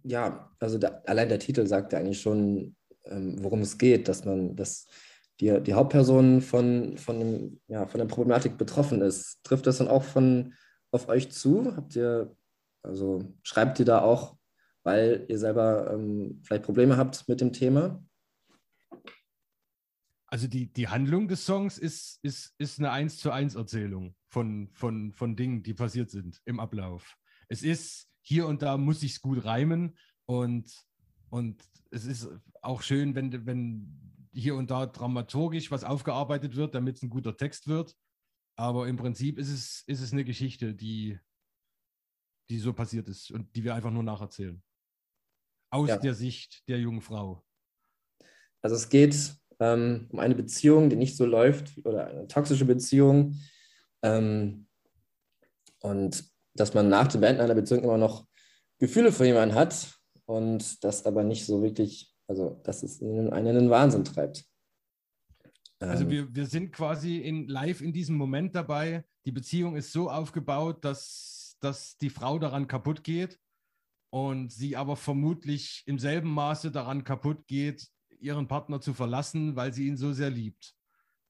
ja, 0.03 0.51
also 0.59 0.79
da, 0.79 1.03
allein 1.07 1.29
der 1.29 1.39
Titel 1.39 1.67
sagt 1.67 1.93
ja 1.93 1.99
eigentlich 1.99 2.21
schon, 2.21 2.77
ähm, 3.05 3.43
worum 3.43 3.61
es 3.61 3.79
geht, 3.79 4.09
dass 4.09 4.25
man, 4.25 4.57
dass 4.57 4.87
die, 5.41 5.61
die 5.63 5.75
Hauptperson 5.75 6.43
von, 6.43 6.99
von, 6.99 7.61
ja, 7.67 7.87
von 7.87 7.99
der 7.99 8.07
Problematik 8.07 8.59
betroffen 8.59 9.01
ist. 9.01 9.43
Trifft 9.43 9.67
das 9.67 9.79
dann 9.79 9.89
auch 9.89 10.05
von 10.05 10.55
auf 10.91 11.09
euch 11.09 11.31
zu? 11.31 11.75
Habt 11.77 11.97
ihr, 11.97 12.37
also 12.83 13.35
schreibt 13.43 13.79
ihr 13.79 13.87
da 13.87 14.03
auch, 14.03 14.37
weil 14.83 15.25
ihr 15.29 15.39
selber 15.39 15.93
ähm, 15.93 16.41
vielleicht 16.43 16.65
Probleme 16.65 16.97
habt 16.97 17.29
mit 17.29 17.41
dem 17.41 17.53
Thema? 17.53 18.03
Also 20.27 20.47
die, 20.47 20.73
die 20.73 20.89
Handlung 20.89 21.27
des 21.27 21.45
Songs 21.45 21.77
ist, 21.77 22.21
ist, 22.23 22.55
ist 22.59 22.79
eine 22.79 22.93
1 22.93 23.19
zu 23.19 23.33
1 23.33 23.57
Erzählung 23.57 24.15
von, 24.29 24.69
von, 24.73 25.13
von 25.13 25.35
Dingen, 25.35 25.63
die 25.63 25.75
passiert 25.75 26.11
sind 26.11 26.41
im 26.45 26.61
Ablauf. 26.61 27.17
Es 27.49 27.63
ist 27.63 28.10
hier 28.31 28.47
und 28.47 28.63
da 28.63 28.77
muss 28.79 29.03
ich 29.03 29.13
es 29.15 29.21
gut 29.21 29.45
reimen 29.45 29.99
und, 30.25 30.73
und 31.31 31.61
es 31.91 32.05
ist 32.05 32.29
auch 32.63 32.81
schön, 32.81 33.17
wenn, 33.17 33.45
wenn 33.45 34.29
hier 34.33 34.55
und 34.55 34.71
da 34.71 34.87
dramaturgisch 34.87 35.73
was 35.73 35.83
aufgearbeitet 35.83 36.55
wird, 36.55 36.77
damit 36.77 36.97
es 36.97 37.03
ein 37.03 37.11
guter 37.11 37.37
Text 37.37 37.67
wird. 37.67 37.97
Aber 38.57 38.87
im 38.87 38.97
Prinzip 38.97 39.37
ist 39.37 39.51
es, 39.51 39.83
ist 39.89 40.01
es 40.01 40.13
eine 40.13 40.25
Geschichte, 40.25 40.75
die, 40.77 41.19
die 42.51 42.61
so 42.61 42.73
passiert 42.73 43.09
ist 43.09 43.33
und 43.33 43.53
die 43.57 43.65
wir 43.65 43.75
einfach 43.75 43.91
nur 43.91 44.05
nacherzählen. 44.05 44.63
Aus 45.73 45.89
Ja. 45.89 45.97
der 45.97 46.15
Sicht 46.15 46.69
der 46.69 46.79
jungen 46.79 47.01
Frau. 47.01 47.45
Also 48.63 48.77
es 48.77 48.89
geht 48.89 49.35
ähm, 49.59 50.07
um 50.11 50.21
eine 50.21 50.37
Beziehung, 50.37 50.89
die 50.89 50.97
nicht 50.97 51.17
so 51.17 51.25
läuft 51.27 51.85
oder 51.85 52.07
eine 52.07 52.29
toxische 52.29 52.65
Beziehung. 52.65 53.35
Ähm, 54.03 54.69
und 55.81 56.31
dass 56.55 56.75
man 56.75 56.89
nach 56.89 57.09
dem 57.09 57.21
Beenden 57.21 57.41
einer 57.41 57.55
Beziehung 57.55 57.85
immer 57.85 57.99
noch 57.99 58.27
Gefühle 58.79 59.13
für 59.13 59.27
jemanden 59.27 59.55
hat 59.55 59.95
und 60.25 60.83
das 60.85 61.07
aber 61.07 61.23
nicht 61.23 61.47
so 61.47 61.63
wirklich, 61.63 62.15
also 62.27 62.61
dass 62.65 62.83
es 62.83 63.03
einen 63.03 63.33
einen 63.33 63.49
in 63.49 63.55
den 63.55 63.71
Wahnsinn 63.71 64.05
treibt. 64.05 64.45
Also 65.79 66.05
Ähm, 66.05 66.11
wir, 66.11 66.35
wir 66.35 66.47
sind 66.47 66.73
quasi 66.73 67.19
in, 67.19 67.49
live 67.49 67.81
in 67.81 67.93
diesem 67.93 68.17
Moment 68.17 68.55
dabei, 68.55 69.05
die 69.25 69.33
Beziehung 69.33 69.77
ist 69.77 69.93
so 69.93 70.11
aufgebaut, 70.11 70.85
dass, 70.85 71.57
dass 71.61 71.97
die 71.99 72.11
Frau 72.11 72.39
daran 72.39 72.67
kaputt 72.67 73.05
geht 73.05 73.39
und 74.11 74.51
sie 74.53 74.77
aber 74.77 74.97
vermutlich 74.97 75.83
im 75.87 75.99
selben 75.99 76.33
Maße 76.33 76.71
daran 76.71 77.05
kaputt 77.05 77.47
geht, 77.47 77.89
ihren 78.19 78.49
Partner 78.49 78.81
zu 78.81 78.93
verlassen, 78.93 79.57
weil 79.57 79.73
sie 79.73 79.87
ihn 79.87 79.97
so 79.97 80.13
sehr 80.13 80.31
liebt. 80.31 80.75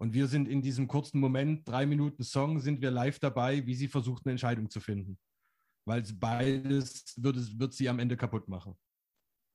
Und 0.01 0.15
wir 0.15 0.29
sind 0.29 0.49
in 0.49 0.63
diesem 0.63 0.89
kurzen 0.89 1.21
Moment, 1.21 1.69
drei 1.69 1.85
Minuten 1.85 2.25
Song, 2.25 2.59
sind 2.59 2.81
wir 2.81 2.91
live 2.91 3.19
dabei, 3.19 3.67
wie 3.67 3.75
sie 3.75 3.87
versucht, 3.87 4.25
eine 4.25 4.31
Entscheidung 4.31 4.71
zu 4.71 4.81
finden. 4.81 5.19
Weil 5.85 6.03
beides 6.15 7.13
wird, 7.19 7.37
es, 7.37 7.59
wird 7.59 7.75
sie 7.75 7.87
am 7.87 7.99
Ende 7.99 8.17
kaputt 8.17 8.49
machen. 8.49 8.79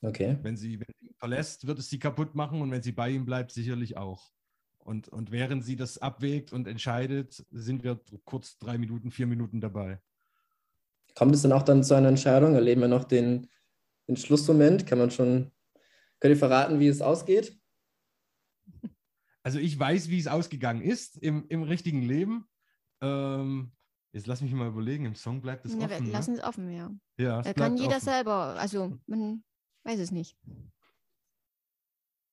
Okay. 0.03 0.37
Wenn 0.43 0.55
sie, 0.55 0.79
wenn 0.79 0.93
sie 0.99 1.07
ihn 1.07 1.15
verlässt, 1.17 1.65
wird 1.65 1.79
es 1.79 1.89
sie 1.89 1.97
kaputt 1.97 2.35
machen 2.35 2.61
und 2.61 2.69
wenn 2.69 2.83
sie 2.83 2.91
bei 2.91 3.09
ihm 3.09 3.25
bleibt, 3.25 3.53
sicherlich 3.53 3.97
auch. 3.97 4.29
Und, 4.77 5.09
und 5.09 5.31
während 5.31 5.65
sie 5.65 5.75
das 5.75 5.97
abwägt 5.97 6.53
und 6.53 6.67
entscheidet, 6.67 7.43
sind 7.49 7.83
wir 7.83 7.99
kurz 8.23 8.59
drei 8.59 8.77
Minuten, 8.77 9.09
vier 9.09 9.25
Minuten 9.25 9.61
dabei. 9.61 9.99
Kommt 11.15 11.33
es 11.33 11.41
dann 11.41 11.53
auch 11.53 11.63
dann 11.63 11.83
zu 11.83 11.95
einer 11.95 12.09
Entscheidung? 12.09 12.53
Erleben 12.53 12.81
wir 12.81 12.87
noch 12.87 13.05
den, 13.05 13.47
den 14.07 14.15
Schlussmoment? 14.15 14.85
Kann 14.85 14.99
man 14.99 15.09
schon, 15.09 15.51
könnt 16.19 16.35
ihr 16.35 16.37
verraten, 16.37 16.79
wie 16.79 16.87
es 16.87 17.01
ausgeht? 17.01 17.57
Also 19.45 19.59
ich 19.59 19.77
weiß, 19.77 20.09
wie 20.09 20.17
es 20.17 20.25
ausgegangen 20.25 20.81
ist 20.81 21.17
im, 21.21 21.45
im 21.49 21.61
richtigen 21.61 22.01
Leben. 22.01 22.45
Ähm, 23.01 23.71
jetzt 24.11 24.25
lass 24.25 24.41
mich 24.41 24.51
mal 24.51 24.67
überlegen, 24.69 25.05
im 25.05 25.13
Song 25.13 25.39
bleibt 25.39 25.65
es 25.65 25.73
Ja, 25.73 25.81
wir 25.87 25.97
offen. 25.97 26.11
lassen 26.11 26.31
Ne? 26.33 26.37
es 26.39 26.43
offen, 26.43 26.71
ja. 26.71 26.91
Ja, 27.19 27.39
es 27.41 27.45
Da 27.45 27.53
kann 27.53 27.77
jeder 27.77 27.97
offen. 27.97 28.05
selber, 28.05 28.33
also 28.59 28.97
man 29.05 29.43
weiß 29.83 29.99
es 29.99 30.09
nicht. 30.11 30.35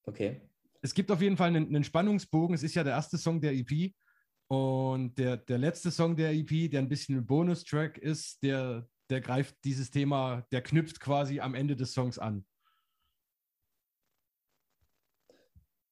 Okay. 0.05 0.41
Es 0.81 0.93
gibt 0.95 1.11
auf 1.11 1.21
jeden 1.21 1.37
Fall 1.37 1.49
einen, 1.49 1.67
einen 1.67 1.83
Spannungsbogen. 1.83 2.55
Es 2.55 2.63
ist 2.63 2.73
ja 2.73 2.83
der 2.83 2.93
erste 2.93 3.19
Song 3.19 3.39
der 3.39 3.53
EP. 3.53 3.93
Und 4.47 5.15
der, 5.19 5.37
der 5.37 5.59
letzte 5.59 5.91
Song 5.91 6.15
der 6.15 6.33
EP, 6.33 6.69
der 6.71 6.79
ein 6.81 6.89
bisschen 6.89 7.17
ein 7.17 7.25
Bonustrack 7.27 7.97
ist, 7.99 8.41
der, 8.41 8.87
der 9.11 9.21
greift 9.21 9.55
dieses 9.63 9.91
Thema, 9.91 10.45
der 10.51 10.63
knüpft 10.63 10.99
quasi 10.99 11.39
am 11.39 11.53
Ende 11.53 11.75
des 11.75 11.93
Songs 11.93 12.17
an. 12.17 12.43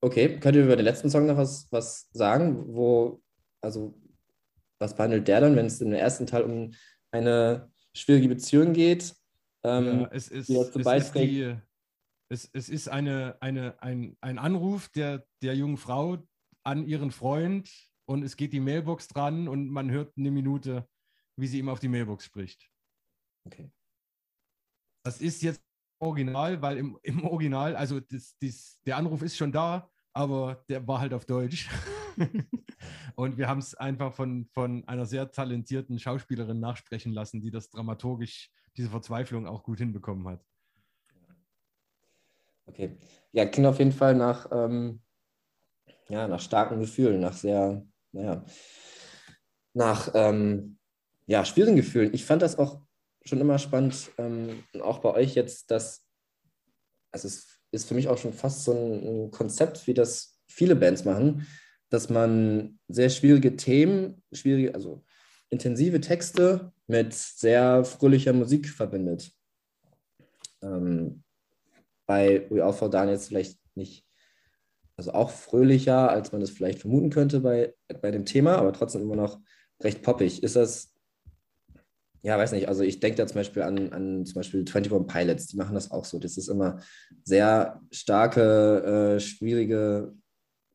Okay, 0.03 0.39
könnt 0.39 0.55
ihr 0.55 0.63
über 0.63 0.75
den 0.75 0.85
letzten 0.85 1.09
Song 1.09 1.27
noch 1.27 1.37
was, 1.37 1.71
was 1.71 2.09
sagen? 2.11 2.73
Wo, 2.73 3.21
also, 3.61 3.93
was 4.79 4.95
behandelt 4.95 5.27
der 5.27 5.41
dann, 5.41 5.55
wenn 5.55 5.67
es 5.67 5.79
im 5.79 5.93
ersten 5.93 6.25
Teil 6.25 6.41
um 6.43 6.73
eine 7.11 7.71
schwierige 7.95 8.29
Beziehung 8.29 8.73
geht? 8.73 9.15
Ähm, 9.63 10.01
ja, 10.01 10.09
es 10.11 10.27
ist, 10.27 10.49
die 10.49 10.55
dazu 10.55 10.79
beiträgt- 10.79 11.31
die, 11.31 11.55
es, 12.29 12.49
es 12.51 12.69
ist 12.69 12.87
eine, 12.87 13.37
eine, 13.41 13.79
ein, 13.83 14.17
ein 14.21 14.39
Anruf 14.39 14.89
der, 14.89 15.25
der 15.43 15.55
jungen 15.55 15.77
Frau 15.77 16.17
an 16.63 16.87
ihren 16.87 17.11
Freund 17.11 17.69
und 18.05 18.23
es 18.23 18.37
geht 18.37 18.53
die 18.53 18.59
Mailbox 18.59 19.07
dran 19.07 19.47
und 19.47 19.69
man 19.69 19.91
hört 19.91 20.17
eine 20.17 20.31
Minute, 20.31 20.87
wie 21.37 21.47
sie 21.47 21.59
ihm 21.59 21.69
auf 21.69 21.79
die 21.79 21.89
Mailbox 21.89 22.25
spricht. 22.25 22.71
okay. 23.45 23.71
Das 25.03 25.19
ist 25.21 25.41
jetzt 25.41 25.61
Original, 26.01 26.61
weil 26.61 26.77
im, 26.77 26.97
im 27.03 27.23
Original, 27.23 27.75
also 27.75 27.99
das, 27.99 28.35
das, 28.41 28.81
der 28.85 28.97
Anruf 28.97 29.21
ist 29.21 29.37
schon 29.37 29.51
da, 29.51 29.89
aber 30.13 30.63
der 30.67 30.85
war 30.87 30.99
halt 30.99 31.13
auf 31.13 31.25
Deutsch. 31.25 31.69
und 33.15 33.37
wir 33.37 33.47
haben 33.47 33.59
es 33.59 33.75
einfach 33.75 34.13
von, 34.13 34.47
von 34.47 34.83
einer 34.87 35.05
sehr 35.05 35.31
talentierten 35.31 35.99
Schauspielerin 35.99 36.59
nachsprechen 36.59 37.13
lassen, 37.13 37.41
die 37.41 37.51
das 37.51 37.69
dramaturgisch, 37.69 38.51
diese 38.75 38.89
Verzweiflung 38.89 39.47
auch 39.47 39.63
gut 39.63 39.77
hinbekommen 39.77 40.27
hat. 40.27 40.43
Okay. 42.65 42.97
Ja, 43.31 43.45
klingt 43.45 43.67
auf 43.67 43.79
jeden 43.79 43.91
Fall 43.91 44.15
nach, 44.15 44.49
ähm, 44.51 45.01
ja, 46.09 46.27
nach 46.27 46.39
starken 46.39 46.79
Gefühlen, 46.79 47.19
nach 47.19 47.33
sehr, 47.33 47.85
naja, 48.11 48.43
nach 49.73 50.11
ähm, 50.13 50.77
ja, 51.25 51.45
schwierigen 51.45 51.75
Gefühlen. 51.75 52.13
Ich 52.13 52.25
fand 52.25 52.41
das 52.41 52.57
auch 52.57 52.81
schon 53.23 53.39
immer 53.39 53.59
spannend, 53.59 54.11
ähm, 54.17 54.63
auch 54.81 54.99
bei 54.99 55.13
euch 55.13 55.35
jetzt, 55.35 55.71
dass 55.71 56.05
also 57.11 57.27
es 57.27 57.59
ist 57.71 57.87
für 57.87 57.93
mich 57.93 58.07
auch 58.07 58.17
schon 58.17 58.33
fast 58.33 58.63
so 58.63 58.73
ein, 58.73 59.25
ein 59.25 59.31
Konzept, 59.31 59.87
wie 59.87 59.93
das 59.93 60.39
viele 60.47 60.75
Bands 60.75 61.05
machen, 61.05 61.47
dass 61.89 62.09
man 62.09 62.79
sehr 62.87 63.09
schwierige 63.09 63.55
Themen, 63.55 64.23
schwierige, 64.31 64.73
also 64.73 65.03
intensive 65.49 65.99
Texte 65.99 66.71
mit 66.87 67.13
sehr 67.13 67.83
fröhlicher 67.83 68.33
Musik 68.33 68.69
verbindet. 68.69 69.31
Ähm, 70.61 71.23
bei 72.05 72.49
We 72.49 72.63
All 72.63 72.89
Down 72.89 73.09
jetzt 73.09 73.27
vielleicht 73.27 73.59
nicht, 73.75 74.05
also 74.95 75.13
auch 75.13 75.29
fröhlicher, 75.29 76.09
als 76.09 76.31
man 76.31 76.41
es 76.41 76.49
vielleicht 76.49 76.79
vermuten 76.79 77.09
könnte 77.09 77.39
bei, 77.39 77.73
bei 78.01 78.11
dem 78.11 78.25
Thema, 78.25 78.57
aber 78.57 78.73
trotzdem 78.73 79.01
immer 79.01 79.15
noch 79.15 79.39
recht 79.81 80.01
poppig. 80.01 80.43
Ist 80.43 80.55
das, 80.55 80.90
ja, 82.23 82.37
weiß 82.37 82.51
nicht, 82.51 82.67
also 82.67 82.83
ich 82.83 82.99
denke 82.99 83.17
da 83.17 83.27
zum 83.27 83.35
Beispiel 83.35 83.63
an, 83.63 83.91
an 83.93 84.25
zum 84.25 84.35
Beispiel 84.35 84.61
21 84.61 85.07
Pilots, 85.07 85.47
die 85.47 85.57
machen 85.57 85.73
das 85.73 85.89
auch 85.91 86.05
so. 86.05 86.19
Das 86.19 86.37
ist 86.37 86.49
immer 86.49 86.79
sehr 87.23 87.81
starke, 87.91 89.15
äh, 89.15 89.19
schwierige, 89.19 90.13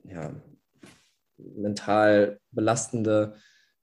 ja, 0.05 0.35
mental 1.39 2.41
belastende 2.51 3.35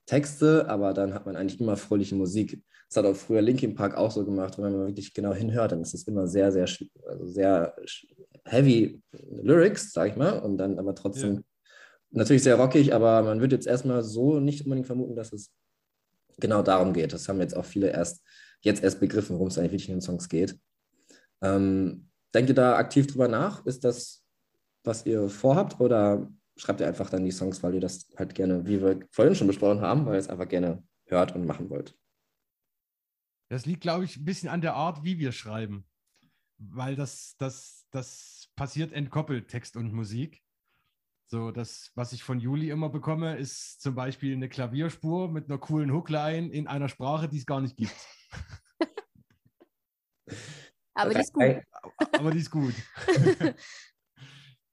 Texte, 0.05 0.67
aber 0.67 0.93
dann 0.93 1.13
hat 1.13 1.25
man 1.25 1.35
eigentlich 1.35 1.61
immer 1.61 1.77
fröhliche 1.77 2.15
Musik. 2.15 2.61
Das 2.89 2.97
hat 2.97 3.05
auch 3.05 3.15
früher 3.15 3.41
Linkin 3.41 3.75
Park 3.75 3.95
auch 3.95 4.11
so 4.11 4.25
gemacht, 4.25 4.57
wenn 4.57 4.71
man 4.71 4.87
wirklich 4.87 5.13
genau 5.13 5.33
hinhört, 5.33 5.71
dann 5.71 5.81
ist 5.81 5.93
es 5.93 6.07
immer 6.07 6.27
sehr, 6.27 6.51
sehr, 6.51 6.67
also 7.07 7.27
sehr 7.27 7.75
heavy 8.45 9.01
Lyrics, 9.41 9.93
sag 9.93 10.09
ich 10.09 10.15
mal, 10.15 10.39
und 10.39 10.57
dann 10.57 10.77
aber 10.77 10.93
trotzdem 10.93 11.35
Ja. 11.35 11.41
natürlich 12.11 12.43
sehr 12.43 12.55
rockig, 12.55 12.93
aber 12.93 13.23
man 13.23 13.39
würde 13.39 13.55
jetzt 13.55 13.67
erstmal 13.67 14.03
so 14.03 14.39
nicht 14.39 14.65
unbedingt 14.65 14.87
vermuten, 14.87 15.15
dass 15.15 15.31
es 15.31 15.51
genau 16.39 16.61
darum 16.61 16.93
geht. 16.93 17.13
Das 17.13 17.27
haben 17.27 17.39
jetzt 17.39 17.55
auch 17.55 17.65
viele 17.65 17.89
erst 17.89 18.23
jetzt 18.63 18.83
erst 18.83 18.99
begriffen, 18.99 19.35
worum 19.35 19.49
es 19.49 19.57
eigentlich 19.57 19.87
in 19.87 19.95
den 19.95 20.01
Songs 20.01 20.29
geht. 20.29 20.57
Ähm, 21.41 22.09
denkt 22.33 22.49
ihr 22.49 22.55
da 22.55 22.77
aktiv 22.77 23.07
drüber 23.07 23.27
nach? 23.27 23.65
Ist 23.65 23.83
das, 23.83 24.25
was 24.83 25.05
ihr 25.05 25.29
vorhabt, 25.29 25.79
oder 25.79 26.31
schreibt 26.55 26.79
ihr 26.79 26.87
einfach 26.87 27.09
dann 27.09 27.25
die 27.25 27.31
Songs, 27.31 27.61
weil 27.61 27.75
ihr 27.75 27.81
das 27.81 28.09
halt 28.17 28.33
gerne, 28.33 28.65
wie 28.65 28.81
wir 28.81 29.05
vorhin 29.11 29.35
schon 29.35 29.47
besprochen 29.47 29.81
haben, 29.81 30.05
weil 30.05 30.15
ihr 30.15 30.19
es 30.19 30.29
einfach 30.29 30.47
gerne 30.47 30.83
hört 31.05 31.35
und 31.35 31.45
machen 31.45 31.69
wollt? 31.69 31.95
Das 33.49 33.65
liegt, 33.65 33.81
glaube 33.81 34.05
ich, 34.05 34.17
ein 34.17 34.25
bisschen 34.25 34.49
an 34.49 34.61
der 34.61 34.73
Art, 34.73 35.03
wie 35.03 35.19
wir 35.19 35.31
schreiben. 35.31 35.85
Weil 36.57 36.95
das, 36.95 37.35
das, 37.37 37.85
das 37.91 38.47
passiert 38.55 38.93
entkoppelt, 38.93 39.49
Text 39.49 39.75
und 39.75 39.93
Musik. 39.93 40.41
So, 41.27 41.51
das, 41.51 41.91
was 41.95 42.13
ich 42.13 42.23
von 42.23 42.39
Juli 42.39 42.69
immer 42.69 42.89
bekomme, 42.89 43.37
ist 43.37 43.81
zum 43.81 43.95
Beispiel 43.95 44.33
eine 44.35 44.49
Klavierspur 44.49 45.31
mit 45.31 45.49
einer 45.49 45.57
coolen 45.57 45.91
Hookline 45.91 46.49
in 46.51 46.67
einer 46.67 46.89
Sprache, 46.89 47.27
die 47.27 47.37
es 47.37 47.45
gar 47.45 47.61
nicht 47.61 47.75
gibt. 47.77 47.95
Aber 50.93 51.13
das 51.13 51.23
ist 51.23 51.33
gut. 51.33 51.61
Aber 52.13 52.31
die 52.31 52.39
ist 52.39 52.51
gut. 52.51 52.75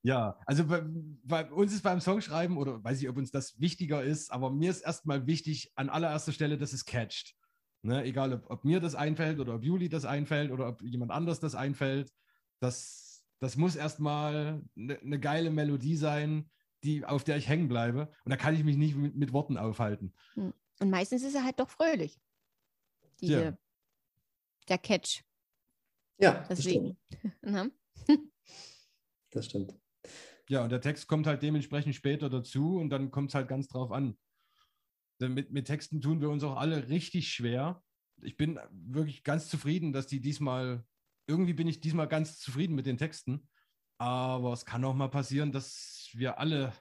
ja, 0.03 0.37
also 0.45 0.65
bei, 0.67 0.83
bei 1.23 1.51
uns 1.51 1.73
ist 1.73 1.81
beim 1.81 1.99
Songschreiben, 1.99 2.57
oder 2.57 2.83
weiß 2.83 3.01
ich, 3.01 3.09
ob 3.09 3.17
uns 3.17 3.31
das 3.31 3.59
wichtiger 3.59 4.03
ist, 4.03 4.31
aber 4.31 4.51
mir 4.51 4.69
ist 4.69 4.81
erstmal 4.81 5.25
wichtig, 5.25 5.71
an 5.75 5.89
allererster 5.89 6.31
Stelle, 6.31 6.57
dass 6.57 6.73
es 6.73 6.85
catcht. 6.85 7.35
Ne? 7.83 8.03
Egal, 8.03 8.33
ob, 8.33 8.49
ob 8.49 8.63
mir 8.63 8.79
das 8.79 8.93
einfällt 8.93 9.39
oder 9.39 9.55
ob 9.55 9.63
Juli 9.63 9.89
das 9.89 10.05
einfällt 10.05 10.51
oder 10.51 10.67
ob 10.67 10.81
jemand 10.83 11.11
anders 11.11 11.39
das 11.39 11.55
einfällt. 11.55 12.11
Das, 12.59 13.10
das 13.41 13.57
muss 13.57 13.75
erstmal 13.75 14.63
eine 14.77 14.99
ne 15.01 15.19
geile 15.19 15.49
Melodie 15.49 15.97
sein, 15.97 16.49
die, 16.83 17.03
auf 17.03 17.23
der 17.23 17.37
ich 17.37 17.49
hängen 17.49 17.67
bleibe. 17.67 18.11
Und 18.23 18.29
da 18.29 18.37
kann 18.37 18.55
ich 18.55 18.63
mich 18.63 18.77
nicht 18.77 18.95
mit, 18.95 19.15
mit 19.15 19.33
Worten 19.33 19.57
aufhalten. 19.57 20.13
Und 20.35 20.89
meistens 20.89 21.23
ist 21.23 21.35
er 21.35 21.43
halt 21.43 21.59
doch 21.59 21.69
fröhlich. 21.69 22.19
Diese, 23.19 23.43
Ja. 23.43 23.57
Der 24.69 24.77
Catch. 24.77 25.23
Ja, 26.19 26.45
das 26.47 26.61
stimmt. 26.61 26.97
Deswegen. 27.11 27.33
Ne? 27.41 27.71
Das 29.31 29.45
stimmt. 29.45 29.73
Ja, 30.49 30.63
und 30.63 30.69
der 30.69 30.81
Text 30.81 31.07
kommt 31.07 31.27
halt 31.27 31.41
dementsprechend 31.41 31.95
später 31.95 32.29
dazu 32.29 32.77
und 32.77 32.89
dann 32.89 33.09
kommt 33.09 33.29
es 33.29 33.35
halt 33.35 33.47
ganz 33.47 33.67
drauf 33.67 33.91
an. 33.91 34.17
Denn 35.19 35.33
mit, 35.33 35.51
mit 35.51 35.65
Texten 35.65 36.01
tun 36.01 36.21
wir 36.21 36.29
uns 36.29 36.43
auch 36.43 36.57
alle 36.57 36.89
richtig 36.89 37.29
schwer. 37.33 37.83
Ich 38.21 38.37
bin 38.37 38.59
wirklich 38.71 39.23
ganz 39.23 39.47
zufrieden, 39.49 39.93
dass 39.93 40.07
die 40.07 40.19
diesmal, 40.19 40.85
irgendwie 41.31 41.53
bin 41.53 41.67
ich 41.67 41.79
diesmal 41.79 42.07
ganz 42.07 42.39
zufrieden 42.39 42.75
mit 42.75 42.85
den 42.85 42.97
Texten. 42.97 43.47
Aber 43.97 44.51
es 44.51 44.65
kann 44.65 44.83
auch 44.83 44.95
mal 44.95 45.09
passieren, 45.09 45.51
dass 45.51 46.09
wir 46.13 46.39
alle 46.39 46.73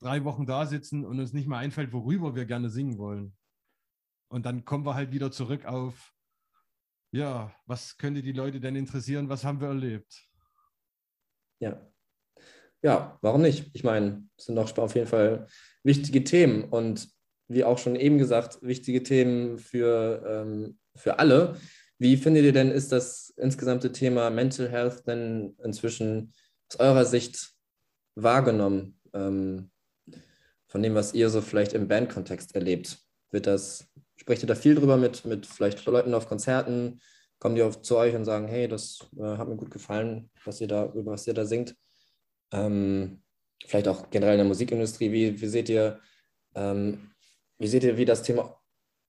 drei 0.00 0.24
Wochen 0.24 0.46
da 0.46 0.66
sitzen 0.66 1.04
und 1.04 1.18
uns 1.18 1.32
nicht 1.32 1.48
mal 1.48 1.58
einfällt, 1.58 1.92
worüber 1.92 2.34
wir 2.34 2.44
gerne 2.44 2.68
singen 2.68 2.98
wollen. 2.98 3.36
Und 4.28 4.44
dann 4.44 4.64
kommen 4.64 4.84
wir 4.84 4.94
halt 4.94 5.12
wieder 5.12 5.30
zurück 5.30 5.64
auf, 5.64 6.12
ja, 7.12 7.54
was 7.66 7.96
könnte 7.96 8.22
die 8.22 8.32
Leute 8.32 8.60
denn 8.60 8.76
interessieren, 8.76 9.28
was 9.28 9.44
haben 9.44 9.60
wir 9.60 9.68
erlebt? 9.68 10.28
Ja. 11.60 11.80
Ja, 12.82 13.18
warum 13.22 13.40
nicht? 13.40 13.70
Ich 13.72 13.84
meine, 13.84 14.28
es 14.36 14.44
sind 14.44 14.56
doch 14.56 14.76
auf 14.76 14.94
jeden 14.94 15.06
Fall 15.06 15.46
wichtige 15.84 16.22
Themen 16.24 16.64
und 16.64 17.08
wie 17.48 17.64
auch 17.64 17.78
schon 17.78 17.96
eben 17.96 18.18
gesagt, 18.18 18.60
wichtige 18.60 19.02
Themen 19.02 19.58
für, 19.58 20.22
ähm, 20.26 20.78
für 20.96 21.18
alle. 21.18 21.56
Wie 21.98 22.16
findet 22.16 22.44
ihr 22.44 22.52
denn, 22.52 22.70
ist 22.70 22.92
das 22.92 23.30
insgesamte 23.36 23.92
Thema 23.92 24.30
Mental 24.30 24.68
Health 24.68 25.06
denn 25.06 25.56
inzwischen 25.62 26.32
aus 26.70 26.80
eurer 26.80 27.04
Sicht 27.04 27.52
wahrgenommen? 28.14 28.98
Ähm, 29.12 29.70
von 30.66 30.82
dem, 30.82 30.94
was 30.94 31.14
ihr 31.14 31.30
so 31.30 31.40
vielleicht 31.40 31.72
im 31.72 31.86
Bandkontext 31.86 32.54
erlebt? 32.54 32.98
wird 33.34 33.46
das, 33.46 33.86
sprecht 34.16 34.42
ihr 34.42 34.46
da 34.46 34.54
viel 34.54 34.74
drüber 34.74 34.96
mit, 34.96 35.26
mit 35.26 35.44
vielleicht 35.44 35.84
Leuten 35.84 36.14
auf 36.14 36.26
Konzerten? 36.26 37.02
Kommen 37.38 37.56
die 37.56 37.62
auf, 37.62 37.82
zu 37.82 37.98
euch 37.98 38.14
und 38.14 38.24
sagen, 38.24 38.48
hey, 38.48 38.68
das 38.68 39.00
äh, 39.18 39.36
hat 39.36 39.48
mir 39.48 39.56
gut 39.56 39.70
gefallen, 39.70 40.30
was 40.46 40.62
ihr 40.62 40.68
da, 40.68 40.86
über 40.94 41.12
was 41.12 41.26
ihr 41.26 41.34
da 41.34 41.44
singt? 41.44 41.76
Ähm, 42.52 43.22
vielleicht 43.66 43.88
auch 43.88 44.08
generell 44.08 44.34
in 44.34 44.38
der 44.38 44.46
Musikindustrie, 44.46 45.12
wie, 45.12 45.38
wie 45.38 45.46
seht 45.46 45.68
ihr, 45.68 46.00
ähm, 46.54 47.10
wie 47.58 47.66
seht 47.66 47.84
ihr, 47.84 47.98
wie 47.98 48.06
das 48.06 48.22
Thema 48.22 48.58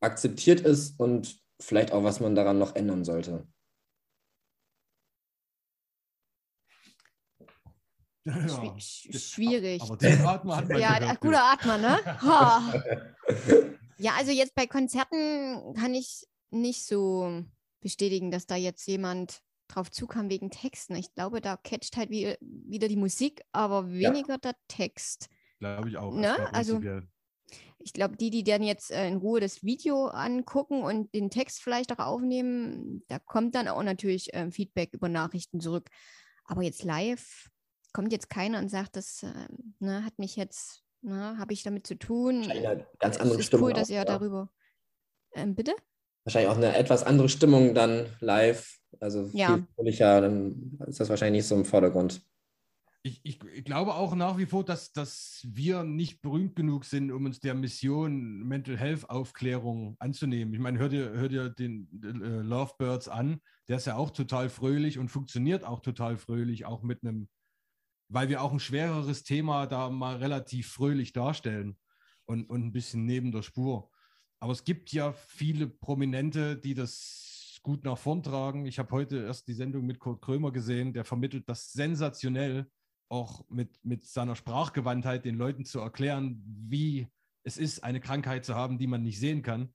akzeptiert 0.02 0.60
ist 0.62 1.00
und 1.00 1.40
vielleicht 1.60 1.92
auch, 1.92 2.04
was 2.04 2.20
man 2.20 2.36
daran 2.36 2.60
noch 2.60 2.76
ändern 2.76 3.04
sollte? 3.04 3.48
Ja. 8.26 8.76
Schwierig. 8.80 9.84
Aber 9.84 9.98
den 9.98 10.26
Atmer 10.26 10.56
hat 10.58 10.68
man 10.68 10.80
Ja, 10.80 10.98
gehört, 10.98 11.22
guter 11.22 11.44
Atmer, 11.44 11.78
ne? 11.78 12.00
Ha. 12.22 12.84
Ja, 13.98 14.14
also 14.18 14.32
jetzt 14.32 14.56
bei 14.56 14.66
Konzerten 14.66 15.74
kann 15.76 15.94
ich 15.94 16.28
nicht 16.50 16.86
so 16.86 17.44
bestätigen, 17.82 18.32
dass 18.32 18.48
da 18.48 18.56
jetzt 18.56 18.88
jemand 18.88 19.42
drauf 19.68 19.92
zukam 19.92 20.30
wegen 20.30 20.50
Texten. 20.50 20.96
Ich 20.96 21.14
glaube, 21.14 21.40
da 21.40 21.58
catcht 21.58 21.98
halt 21.98 22.10
wie, 22.10 22.36
wieder 22.42 22.88
die 22.88 22.96
Musik, 22.96 23.44
aber 23.52 23.92
weniger 23.92 24.38
der 24.38 24.56
Text. 24.68 25.30
Glaube 25.60 25.90
ich 25.90 25.98
auch. 25.98 26.14
Ne? 26.14 26.30
Ich 26.30 26.36
glaub, 26.36 26.54
Also-. 26.54 27.02
Ich 27.78 27.94
glaube, 27.94 28.18
die, 28.18 28.30
die 28.32 28.44
dann 28.44 28.64
jetzt 28.64 28.92
äh, 28.92 29.08
in 29.08 29.18
Ruhe 29.18 29.40
das 29.40 29.64
Video 29.64 30.06
angucken 30.08 30.82
und 30.82 31.14
den 31.14 31.30
Text 31.30 31.62
vielleicht 31.62 31.92
auch 31.92 32.04
aufnehmen, 32.04 33.04
da 33.08 33.20
kommt 33.20 33.54
dann 33.56 33.68
auch 33.68 33.84
natürlich 33.84 34.30
ähm, 34.34 34.52
Feedback 34.52 34.94
über 34.94 35.10
Nachrichten 35.10 35.60
zurück. 35.60 35.90
Aber 36.46 36.64
jetzt 36.64 36.84
live 36.84 37.50
kommt 37.94 38.12
jetzt 38.12 38.30
keiner 38.30 38.60
und 38.60 38.70
sagt, 38.70 38.96
das 38.96 39.24
ähm, 39.24 39.76
ne, 39.80 40.04
hat 40.04 40.20
mich 40.20 40.36
jetzt, 40.36 40.84
ne, 41.02 41.38
habe 41.38 41.54
ich 41.54 41.64
damit 41.64 41.88
zu 41.88 41.96
tun. 41.96 42.40
Wahrscheinlich 42.40 42.68
eine 42.68 42.88
ganz 43.00 43.16
es 43.16 43.22
andere 43.22 43.40
ist 43.40 43.46
Stimmung. 43.46 43.68
cool, 43.68 43.74
dass 43.74 43.88
auch, 43.88 43.92
ihr 43.92 43.98
ja. 43.98 44.06
darüber. 44.06 44.50
Ähm, 45.34 45.56
bitte? 45.56 45.74
Wahrscheinlich 46.24 46.52
auch 46.52 46.58
eine 46.58 46.76
etwas 46.76 47.04
andere 47.04 47.30
Stimmung 47.30 47.74
dann 47.74 48.08
live. 48.20 48.80
Also 49.00 49.30
Ja. 49.34 49.66
fröhlicher, 49.76 50.22
dann 50.22 50.80
ist 50.88 51.00
das 51.00 51.10
wahrscheinlich 51.10 51.44
nicht 51.44 51.48
so 51.48 51.56
im 51.56 51.66
Vordergrund. 51.66 52.22
Ich, 53.08 53.22
ich, 53.24 53.38
glaube 53.66 53.94
auch 53.94 54.16
nach 54.16 54.40
wie 54.40 54.48
vor, 54.48 54.66
dass, 54.66 54.92
dass 54.92 55.46
wir 55.48 55.84
nicht 55.84 56.24
berühmt 56.24 56.56
genug 56.56 56.86
sind, 56.86 57.12
um 57.12 57.26
uns 57.26 57.40
der 57.40 57.54
Mission 57.54 58.42
Mental 58.42 58.76
Health 58.76 59.08
Aufklärung 59.12 59.96
anzunehmen. 60.00 60.56
Ich 60.56 60.60
meine, 60.60 60.80
hört 60.80 60.92
ihr, 60.92 61.12
hört 61.12 61.32
ihr 61.32 61.50
den 61.52 61.88
äh, 62.02 62.42
Lovebirds 62.42 63.08
an, 63.08 63.42
der 63.68 63.78
ist 63.78 63.86
ja 63.86 63.96
auch 63.96 64.10
total 64.10 64.50
fröhlich 64.50 64.98
und 64.98 65.10
funktioniert 65.10 65.64
auch 65.64 65.82
total 65.82 66.18
fröhlich, 66.18 66.66
auch 66.66 66.82
mit 66.82 67.04
einem, 67.04 67.30
weil 68.10 68.28
wir 68.28 68.42
auch 68.42 68.52
ein 68.52 68.60
schwereres 68.60 69.22
Thema 69.22 69.68
da 69.68 69.92
mal 69.92 70.16
relativ 70.16 70.72
fröhlich 70.72 71.14
darstellen 71.14 71.78
und, 72.26 72.50
und 72.50 72.66
ein 72.66 72.72
bisschen 72.72 73.06
neben 73.06 73.32
der 73.32 73.44
Spur. 73.44 73.92
Aber 74.40 74.52
es 74.52 74.64
gibt 74.64 74.92
ja 74.92 75.14
viele 75.14 75.68
Prominente, 75.68 76.58
die 76.58 76.74
das 76.74 77.60
gut 77.62 77.84
nach 77.84 78.00
vorn 78.00 78.24
tragen. 78.24 78.66
Ich 78.66 78.80
habe 78.80 78.90
heute 78.90 79.18
erst 79.18 79.48
die 79.48 79.54
Sendung 79.54 79.86
mit 79.86 80.00
Kurt 80.00 80.24
Krömer 80.24 80.52
gesehen, 80.52 80.92
der 80.92 81.06
vermittelt 81.06 81.48
das 81.48 81.72
sensationell, 81.72 82.68
auch 83.10 83.48
mit, 83.50 83.84
mit 83.84 84.04
seiner 84.04 84.36
Sprachgewandtheit 84.36 85.26
den 85.26 85.36
Leuten 85.36 85.66
zu 85.66 85.80
erklären, 85.80 86.42
wie 86.46 87.08
es 87.44 87.58
ist, 87.58 87.84
eine 87.84 88.02
Krankheit 88.02 88.46
zu 88.46 88.56
haben, 88.56 88.78
die 88.78 88.88
man 88.88 89.04
nicht 89.04 89.20
sehen 89.20 89.42
kann. 89.42 89.74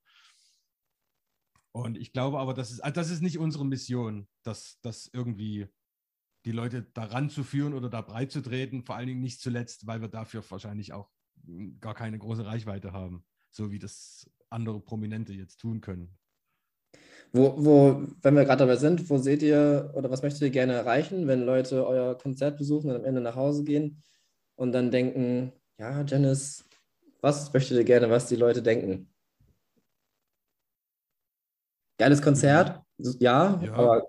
Und 1.72 1.96
ich 1.96 2.12
glaube 2.12 2.38
aber, 2.38 2.54
das 2.54 2.72
ist, 2.72 2.80
also 2.80 2.94
das 2.94 3.10
ist 3.10 3.22
nicht 3.22 3.38
unsere 3.38 3.64
Mission, 3.64 4.28
das, 4.42 4.80
das 4.82 5.08
irgendwie 5.12 5.68
die 6.44 6.52
Leute 6.52 6.82
daran 6.82 7.30
zu 7.30 7.44
führen 7.44 7.74
oder 7.74 7.88
da 7.88 8.00
breit 8.00 8.32
zu 8.32 8.42
treten, 8.42 8.82
vor 8.82 8.96
allen 8.96 9.06
Dingen 9.06 9.20
nicht 9.20 9.40
zuletzt, 9.40 9.86
weil 9.86 10.00
wir 10.00 10.08
dafür 10.08 10.42
wahrscheinlich 10.50 10.92
auch 10.92 11.10
gar 11.80 11.94
keine 11.94 12.18
große 12.18 12.44
Reichweite 12.44 12.92
haben, 12.92 13.24
so 13.50 13.70
wie 13.70 13.78
das 13.78 14.28
andere 14.48 14.80
Prominente 14.80 15.32
jetzt 15.32 15.58
tun 15.58 15.80
können. 15.80 16.18
Wo, 17.32 17.54
wo, 17.64 18.06
wenn 18.22 18.34
wir 18.34 18.44
gerade 18.44 18.58
dabei 18.66 18.76
sind, 18.76 19.08
wo 19.08 19.16
seht 19.16 19.42
ihr 19.42 19.92
oder 19.94 20.10
was 20.10 20.22
möchtet 20.22 20.42
ihr 20.42 20.50
gerne 20.50 20.72
erreichen, 20.72 21.28
wenn 21.28 21.42
Leute 21.42 21.86
euer 21.86 22.18
Konzert 22.18 22.58
besuchen 22.58 22.90
und 22.90 22.96
am 22.96 23.04
Ende 23.04 23.20
nach 23.20 23.36
Hause 23.36 23.62
gehen 23.62 24.02
und 24.56 24.72
dann 24.72 24.90
denken, 24.90 25.52
ja, 25.78 26.02
Janice, 26.02 26.64
was 27.20 27.52
möchtet 27.52 27.76
ihr 27.78 27.84
gerne, 27.84 28.10
was 28.10 28.26
die 28.26 28.36
Leute 28.36 28.62
denken? 28.62 29.12
Geiles 31.98 32.20
Konzert, 32.20 32.82
ja, 33.20 33.60
Ja. 33.62 33.72
aber 33.74 34.08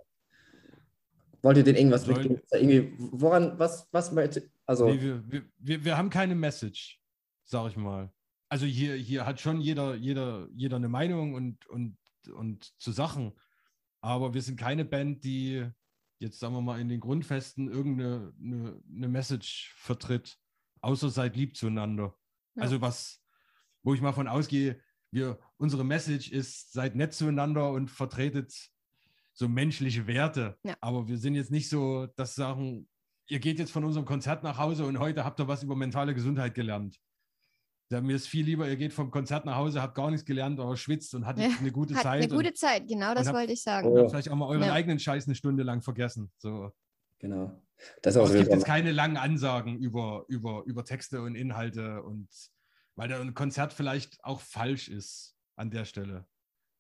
wollt 1.44 1.58
ihr 1.58 1.64
denen 1.64 1.78
irgendwas 1.78 2.08
mitgeben? 2.08 2.42
Irgendwie, 2.52 2.94
woran, 2.98 3.60
was, 3.60 3.88
was 3.92 4.12
möchtet, 4.12 4.50
also, 4.66 4.88
Nee, 4.88 5.02
wir, 5.02 5.32
wir, 5.32 5.44
wir, 5.58 5.86
wir 5.86 5.98
haben 5.98 6.10
keine 6.10 6.34
Message, 6.36 7.00
sag 7.44 7.70
ich 7.70 7.78
mal. 7.78 8.12
Also 8.50 8.66
hier, 8.66 8.96
hier 8.96 9.26
hat 9.26 9.40
schon 9.40 9.62
jeder, 9.62 9.96
jeder, 9.96 10.48
jeder 10.54 10.78
eine 10.78 10.90
Meinung 10.90 11.34
und, 11.34 11.68
und, 11.68 11.98
und 12.30 12.80
zu 12.80 12.92
Sachen. 12.92 13.34
Aber 14.02 14.34
wir 14.34 14.42
sind 14.42 14.60
keine 14.60 14.86
Band, 14.86 15.24
die 15.24 15.68
jetzt, 16.20 16.40
sagen 16.40 16.54
wir 16.54 16.62
mal, 16.62 16.80
in 16.80 16.90
den 16.90 17.00
Grundfesten 17.00 17.70
irgendeine 17.70 18.34
eine, 18.40 18.82
eine 18.96 19.08
Message 19.08 19.74
vertritt, 19.78 20.38
außer 20.82 21.10
seid 21.10 21.36
lieb 21.36 21.58
zueinander. 21.58 22.16
Ja. 22.56 22.64
Also 22.64 22.82
was, 22.82 23.24
wo 23.84 23.94
ich 23.94 24.02
mal 24.02 24.14
von 24.14 24.28
ausgehe, 24.28 24.80
wir, 25.12 25.40
unsere 25.58 25.84
Message 25.84 26.32
ist, 26.32 26.72
seid 26.72 26.96
nett 26.96 27.14
zueinander 27.14 27.72
und 27.72 27.90
vertretet 27.90 28.54
so 29.34 29.48
menschliche 29.48 30.08
Werte. 30.08 30.58
Ja. 30.64 30.76
Aber 30.82 31.08
wir 31.08 31.18
sind 31.18 31.36
jetzt 31.36 31.52
nicht 31.52 31.70
so, 31.70 32.08
dass 32.16 32.36
sagen, 32.36 32.88
ihr 33.28 33.40
geht 33.40 33.60
jetzt 33.60 33.72
von 33.72 33.84
unserem 33.84 34.06
Konzert 34.06 34.44
nach 34.44 34.58
Hause 34.58 34.86
und 34.86 35.00
heute 35.00 35.24
habt 35.26 35.40
ihr 35.40 35.48
was 35.48 35.64
über 35.64 35.76
mentale 35.76 36.14
Gesundheit 36.14 36.54
gelernt. 36.54 37.00
Ja, 37.92 38.00
mir 38.00 38.16
ist 38.16 38.28
viel 38.28 38.46
lieber, 38.46 38.68
ihr 38.70 38.78
geht 38.78 38.94
vom 38.94 39.12
Konzert 39.12 39.44
nach 39.46 39.58
Hause, 39.58 39.82
habt 39.82 39.96
gar 39.96 40.10
nichts 40.10 40.26
gelernt, 40.26 40.60
aber 40.62 40.78
schwitzt 40.78 41.14
und 41.14 41.26
hattet 41.26 41.44
Ja, 41.52 41.58
eine 41.60 41.72
gute 41.74 41.94
Hat 41.96 42.04
Zeit 42.04 42.24
eine 42.24 42.34
gute 42.34 42.54
Zeit, 42.54 42.88
genau 42.88 43.14
das 43.14 43.28
hab- 43.28 43.36
wollte 43.36 43.52
ich 43.52 43.62
sagen. 43.62 43.88
Oh. 43.90 43.98
habt 44.00 44.12
vielleicht 44.12 44.30
auch 44.30 44.36
mal 44.36 44.48
euren 44.48 44.64
Ja. 44.64 44.74
eigenen 44.74 44.98
Scheiß 44.98 45.26
eine 45.28 45.36
Stunde 45.36 45.64
lang 45.64 45.82
vergessen. 45.82 46.32
So. 46.38 46.72
genau. 47.20 47.62
Das 48.02 48.16
ist 48.16 48.22
auch 48.22 48.30
es 48.30 48.34
gibt 48.36 48.50
jetzt 48.52 48.66
keine 48.66 48.92
langen 48.92 49.18
Ansagen 49.18 49.78
über, 49.78 50.24
über, 50.30 50.64
über 50.66 50.86
Texte 50.86 51.22
und 51.22 51.36
Inhalte 51.36 52.02
und 52.04 52.30
weil 52.96 53.10
da 53.10 53.20
ein 53.20 53.34
Konzert 53.34 53.74
vielleicht 53.74 54.24
auch 54.24 54.40
falsch 54.40 54.88
ist 54.88 55.36
an 55.56 55.70
der 55.72 55.86
Stelle, 55.86 56.26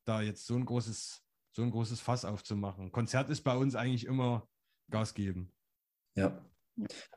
da 0.06 0.21
jetzt 0.21 0.45
so 0.45 0.56
ein 0.56 0.63
großes, 0.65 1.21
so 1.52 1.62
ein 1.63 1.71
großes 1.71 2.00
Fass 2.00 2.24
aufzumachen. 2.24 2.91
Konzert 2.91 3.30
ist 3.30 3.41
bei 3.41 3.56
uns 3.58 3.76
eigentlich 3.76 4.06
immer 4.06 4.47
Gas 4.89 5.13
geben. 5.13 5.52
ja. 6.15 6.39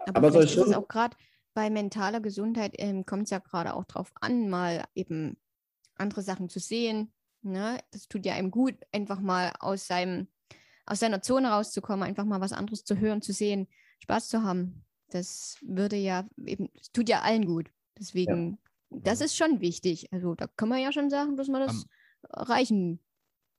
Aber, 0.07 0.17
Aber 0.17 0.33
soll 0.33 0.49
schon- 0.49 0.75
auch 0.75 0.89
gerade 0.89 1.17
bei 1.55 1.71
mentaler 1.71 2.21
Gesundheit, 2.21 2.75
ähm, 2.79 3.07
kommt 3.07 3.25
es 3.25 3.31
ja 3.31 3.39
gerade 3.39 3.75
auch 3.75 3.85
drauf 3.85 4.13
an, 4.21 4.51
mal 4.51 4.85
eben 4.95 5.37
andere 5.95 6.23
Sachen 6.23 6.49
zu 6.49 6.59
sehen. 6.59 7.13
Ne? 7.43 7.79
Das 7.93 8.09
tut 8.09 8.27
ja 8.27 8.35
einem 8.35 8.51
gut, 8.51 8.75
einfach 8.93 9.21
mal 9.21 9.53
aus, 9.61 9.87
seinem, 9.87 10.29
aus 10.87 11.01
seiner 11.01 11.23
Zone 11.23 11.51
rauszukommen, 11.51 12.03
einfach 12.03 12.25
mal 12.25 12.41
was 12.41 12.53
anderes 12.53 12.85
zu 12.85 12.99
hören, 12.99 13.23
zu 13.23 13.33
sehen, 13.33 13.69
Spaß 14.01 14.29
zu 14.29 14.43
haben. 14.43 14.85
Das 15.11 15.59
würde 15.63 15.97
ja 15.97 16.27
eben, 16.45 16.69
es 16.75 16.91
tut 16.91 17.09
ja 17.09 17.23
allen 17.23 17.47
gut. 17.47 17.71
Deswegen, 17.99 18.59
das 18.91 19.21
ist 19.21 19.37
schon 19.37 19.61
wichtig. 19.61 20.13
Also 20.13 20.35
da 20.35 20.49
kann 20.57 20.69
man 20.69 20.81
ja 20.81 20.93
schon 20.93 21.11
sagen, 21.11 21.37
dass 21.37 21.49
wir 21.49 21.61
das 21.61 21.87
erreichen 22.31 22.99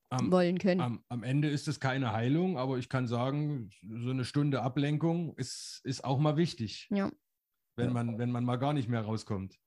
Am, 0.10 0.32
wollen 0.32 0.58
können. 0.58 0.82
am, 0.82 1.04
am 1.08 1.24
Ende 1.24 1.50
ist 1.50 1.68
es 1.68 1.80
keine 1.80 2.12
Heilung, 2.12 2.58
aber 2.58 2.78
ich 2.78 2.90
kann 2.90 3.08
sagen, 3.08 3.70
so 3.82 4.10
eine 4.10 4.26
Stunde 4.26 4.62
Ablenkung 4.62 5.36
ist, 5.38 5.80
ist 5.86 6.04
auch 6.04 6.20
mal 6.20 6.36
wichtig, 6.36 6.88
ja. 6.92 7.10
Wenn, 7.76 7.88
Ja. 7.88 7.94
man, 7.94 8.18
wenn 8.18 8.32
man 8.32 8.46
mal 8.46 8.58
gar 8.58 8.74
nicht 8.74 8.90
mehr 8.90 9.02
rauskommt. 9.02 9.60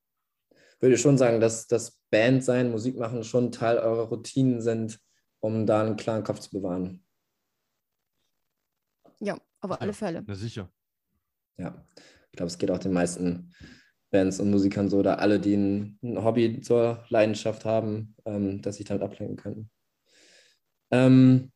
würde 0.80 0.96
schon 0.96 1.18
sagen, 1.18 1.40
dass 1.40 1.66
das 1.66 1.98
Band 2.10 2.44
sein, 2.44 2.70
Musik 2.70 2.96
machen 2.96 3.24
schon 3.24 3.50
Teil 3.52 3.78
eurer 3.78 4.08
Routinen 4.08 4.60
sind, 4.62 5.00
um 5.40 5.66
da 5.66 5.82
einen 5.82 5.96
klaren 5.96 6.22
Kopf 6.24 6.38
zu 6.40 6.50
bewahren. 6.50 7.04
ja, 9.20 9.36
auf 9.60 9.72
alle 9.80 9.90
Ja. 9.90 9.92
Fälle. 9.92 10.24
Na 10.26 10.34
sicher. 10.34 10.70
Ja, 11.58 11.84
ich 12.30 12.36
glaube, 12.36 12.46
es 12.46 12.58
geht 12.58 12.70
auch 12.70 12.78
den 12.78 12.92
meisten 12.92 13.52
Bands 14.10 14.38
und 14.38 14.50
Musikern 14.50 14.88
so, 14.88 14.98
oder 14.98 15.18
alle, 15.18 15.40
die 15.40 15.54
ein, 15.54 15.98
ein 16.02 16.22
Hobby 16.22 16.60
zur 16.60 17.04
Leidenschaft 17.08 17.64
haben, 17.64 18.14
ähm, 18.24 18.62
dass 18.62 18.76
sich 18.76 18.86
damit 18.86 19.02
ablenken 19.02 19.36
können. 19.36 19.70
Ähm, 20.92 21.50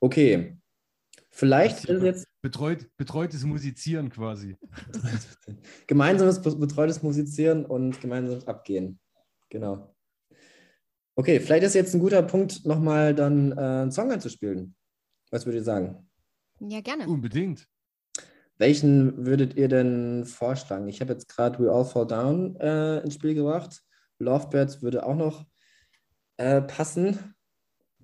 okay, 0.00 0.56
vielleicht 1.32 1.84
ist 1.86 2.02
jetzt 2.02 2.26
Betreut, 2.42 2.86
betreutes 2.96 3.44
Musizieren 3.44 4.10
quasi. 4.10 4.56
gemeinsames 5.86 6.40
be- 6.42 6.56
betreutes 6.56 7.02
Musizieren 7.02 7.64
und 7.64 8.00
gemeinsames 8.00 8.46
Abgehen. 8.46 8.98
Genau. 9.50 9.94
Okay, 11.14 11.40
vielleicht 11.40 11.64
ist 11.64 11.74
jetzt 11.74 11.94
ein 11.94 12.00
guter 12.00 12.22
Punkt, 12.22 12.64
nochmal 12.64 13.14
dann 13.14 13.52
äh, 13.52 13.60
einen 13.60 13.92
Song 13.92 14.10
einzuspielen. 14.10 14.74
Was 15.30 15.44
würdet 15.46 15.60
ihr 15.60 15.64
sagen? 15.64 16.08
Ja, 16.60 16.80
gerne. 16.80 17.06
Unbedingt. 17.06 17.66
Welchen 18.58 19.26
würdet 19.26 19.54
ihr 19.56 19.68
denn 19.68 20.24
vorschlagen? 20.24 20.88
Ich 20.88 21.00
habe 21.00 21.12
jetzt 21.12 21.28
gerade 21.28 21.58
We 21.58 21.70
All 21.70 21.84
Fall 21.84 22.06
Down 22.06 22.56
äh, 22.56 23.00
ins 23.00 23.14
Spiel 23.14 23.34
gebracht. 23.34 23.82
Lovebirds 24.18 24.82
würde 24.82 25.04
auch 25.04 25.16
noch 25.16 25.46
äh, 26.36 26.62
passen. 26.62 27.34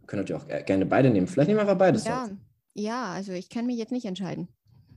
Könnt 0.06 0.28
ihr 0.30 0.36
auch 0.36 0.48
ge- 0.48 0.62
gerne 0.64 0.84
beide 0.86 1.10
nehmen. 1.10 1.26
Vielleicht 1.28 1.48
nehmen 1.48 1.58
wir 1.58 1.62
einfach 1.62 1.78
beide 1.78 1.98
Ja, 2.00 2.26
Songs. 2.26 2.40
Ja, 2.78 3.12
also 3.12 3.32
ich 3.32 3.48
kann 3.48 3.66
mich 3.66 3.78
jetzt 3.78 3.92
nicht 3.92 4.06
entscheiden. 4.06 4.48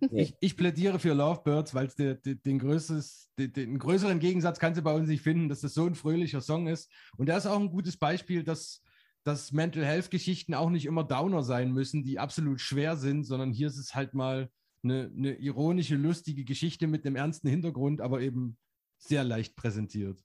Nee. 0.10 0.24
Ich, 0.24 0.36
ich 0.40 0.58
plädiere 0.58 0.98
für 0.98 1.14
Lovebirds, 1.14 1.76
weil 1.76 1.86
es 1.86 1.96
den, 1.96 2.18
den, 2.24 2.60
größtes, 2.60 3.30
den, 3.38 3.54
den 3.54 3.78
größeren 3.78 4.20
Gegensatz 4.20 4.58
kannst 4.58 4.80
du 4.80 4.84
bei 4.84 4.94
uns 4.94 5.08
nicht 5.08 5.22
finden, 5.22 5.48
dass 5.48 5.62
das 5.62 5.76
so 5.76 5.86
ein 5.86 5.94
fröhlicher 5.94 6.42
Song 6.42 6.68
ist. 6.68 6.92
Und 7.18 7.28
der 7.28 7.38
ist 7.38 7.46
auch 7.46 7.60
ein 7.60 7.70
gutes 7.70 7.98
Beispiel, 7.98 8.44
dass, 8.44 8.82
dass 9.24 9.52
Mental 9.52 9.86
Health-Geschichten 9.86 10.56
auch 10.56 10.72
nicht 10.72 10.86
immer 10.86 11.04
Downer 11.04 11.44
sein 11.44 11.72
müssen, 11.72 12.04
die 12.04 12.18
absolut 12.18 12.62
schwer 12.62 12.98
sind, 12.98 13.26
sondern 13.26 13.52
hier 13.52 13.68
ist 13.68 13.78
es 13.78 13.94
halt 13.94 14.16
mal 14.16 14.50
eine, 14.84 15.12
eine 15.16 15.36
ironische, 15.36 15.96
lustige 15.96 16.46
Geschichte 16.46 16.88
mit 16.88 17.06
einem 17.06 17.16
ernsten 17.16 17.50
Hintergrund, 17.50 18.02
aber 18.02 18.22
eben 18.22 18.58
sehr 18.98 19.24
leicht 19.24 19.56
präsentiert. 19.56 20.20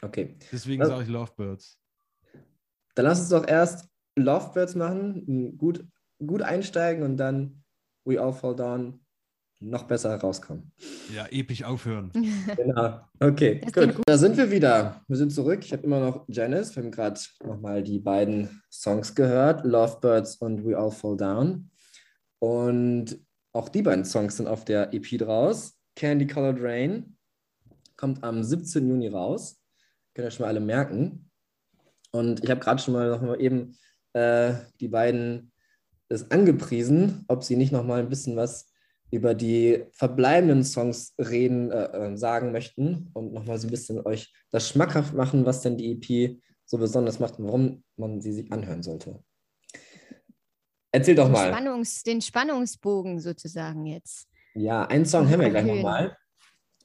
Okay. 0.00 0.36
Deswegen 0.50 0.80
Also- 0.82 0.94
sage 0.94 1.04
ich 1.04 1.10
Lovebirds. 1.10 1.78
Dann 2.94 3.04
lass 3.04 3.20
uns 3.20 3.28
doch 3.28 3.46
erst 3.46 3.86
Lovebirds 4.16 4.74
machen, 4.74 5.58
gut, 5.58 5.86
gut 6.24 6.42
einsteigen 6.42 7.02
und 7.02 7.16
dann 7.16 7.62
We 8.04 8.20
All 8.20 8.32
Fall 8.32 8.56
Down 8.56 9.00
noch 9.60 9.84
besser 9.84 10.14
rauskommen. 10.16 10.72
Ja, 11.14 11.26
episch 11.30 11.64
aufhören. 11.64 12.12
Genau. 12.56 13.00
Okay, 13.20 13.60
gut. 13.72 13.96
Da 14.06 14.18
sind 14.18 14.36
wir 14.36 14.50
wieder. 14.50 15.02
Wir 15.08 15.16
sind 15.16 15.32
zurück. 15.32 15.60
Ich 15.64 15.72
habe 15.72 15.82
immer 15.82 16.00
noch 16.00 16.24
Janice. 16.28 16.76
Wir 16.76 16.82
haben 16.82 16.90
gerade 16.90 17.20
nochmal 17.44 17.82
die 17.82 17.98
beiden 17.98 18.62
Songs 18.70 19.14
gehört, 19.14 19.64
Lovebirds 19.64 20.36
und 20.36 20.64
We 20.64 20.76
All 20.76 20.90
Fall 20.90 21.16
Down. 21.16 21.70
Und 22.38 23.18
auch 23.52 23.68
die 23.68 23.82
beiden 23.82 24.04
Songs 24.04 24.36
sind 24.36 24.46
auf 24.46 24.64
der 24.64 24.92
EP 24.92 25.18
draus. 25.18 25.78
Candy 25.96 26.26
Colored 26.26 26.60
Rain 26.60 27.16
kommt 27.96 28.22
am 28.22 28.42
17. 28.42 28.86
Juni 28.88 29.08
raus. 29.08 29.62
Könnt 30.14 30.28
ihr 30.28 30.30
schon 30.30 30.44
mal 30.44 30.50
alle 30.50 30.60
merken. 30.60 31.30
Und 32.12 32.44
ich 32.44 32.50
habe 32.50 32.60
gerade 32.60 32.80
schon 32.80 32.94
mal 32.94 33.08
noch 33.08 33.22
mal 33.22 33.40
eben 33.40 33.76
äh, 34.12 34.54
die 34.80 34.88
beiden 34.88 35.52
das 36.08 36.30
angepriesen, 36.30 37.24
ob 37.28 37.44
sie 37.44 37.56
nicht 37.56 37.72
noch 37.72 37.84
mal 37.84 38.00
ein 38.00 38.08
bisschen 38.08 38.36
was 38.36 38.72
über 39.10 39.34
die 39.34 39.84
verbleibenden 39.92 40.64
Songs 40.64 41.14
reden, 41.18 41.70
äh, 41.70 41.84
äh, 41.84 42.16
sagen 42.16 42.52
möchten 42.52 43.10
und 43.12 43.32
nochmal 43.32 43.58
so 43.58 43.68
ein 43.68 43.70
bisschen 43.70 44.04
euch 44.04 44.34
das 44.50 44.68
schmackhaft 44.68 45.14
machen, 45.14 45.46
was 45.46 45.62
denn 45.62 45.76
die 45.76 45.92
EP 45.92 46.40
so 46.64 46.78
besonders 46.78 47.20
macht 47.20 47.38
und 47.38 47.46
warum 47.46 47.84
man 47.96 48.20
sie 48.20 48.32
sich 48.32 48.50
anhören 48.52 48.82
sollte. 48.82 49.22
Erzähl 50.90 51.14
doch 51.14 51.28
mal. 51.28 51.52
Spannungs-, 51.52 52.02
den 52.04 52.20
Spannungsbogen 52.20 53.20
sozusagen 53.20 53.86
jetzt. 53.86 54.28
Ja, 54.54 54.86
einen 54.86 55.04
Song 55.04 55.28
haben 55.30 55.40
wir 55.40 55.50
gleich 55.50 55.66
nochmal. 55.66 56.16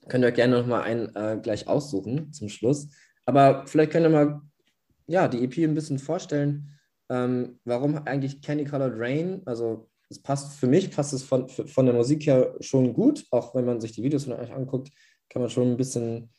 Könnt 0.08 0.24
ihr 0.24 0.32
gerne 0.32 0.60
nochmal 0.60 0.84
einen 0.84 1.16
äh, 1.16 1.40
gleich 1.42 1.68
aussuchen 1.68 2.34
zum 2.34 2.50
Schluss. 2.50 2.90
Aber 3.26 3.66
vielleicht 3.66 3.92
könnt 3.92 4.06
ihr 4.06 4.10
mal 4.10 4.42
ja, 5.08 5.28
die 5.28 5.44
EP 5.44 5.58
ein 5.58 5.76
bisschen 5.76 6.00
vorstellen, 6.00 6.78
ähm, 7.12 7.60
warum 7.66 7.98
eigentlich 8.06 8.42
Candy 8.42 8.64
Colored 8.64 8.94
Rain, 8.96 9.42
also 9.46 9.90
es 10.10 10.22
passt 10.22 10.58
für 10.58 10.68
mich, 10.68 10.92
passt 10.92 11.12
es 11.12 11.24
von, 11.24 11.50
von 11.50 11.86
der 11.86 11.94
Musik 11.94 12.26
her 12.26 12.56
schon 12.62 12.94
gut, 12.94 13.26
auch 13.32 13.54
wenn 13.54 13.66
man 13.66 13.82
sich 13.82 13.92
die 13.92 14.02
Videos 14.02 14.24
von 14.24 14.34
euch 14.34 14.54
anguckt, 14.54 14.90
kann 15.30 15.42
man 15.42 15.50
schon 15.50 15.72
ein 15.72 15.78
bisschen, 15.78 16.30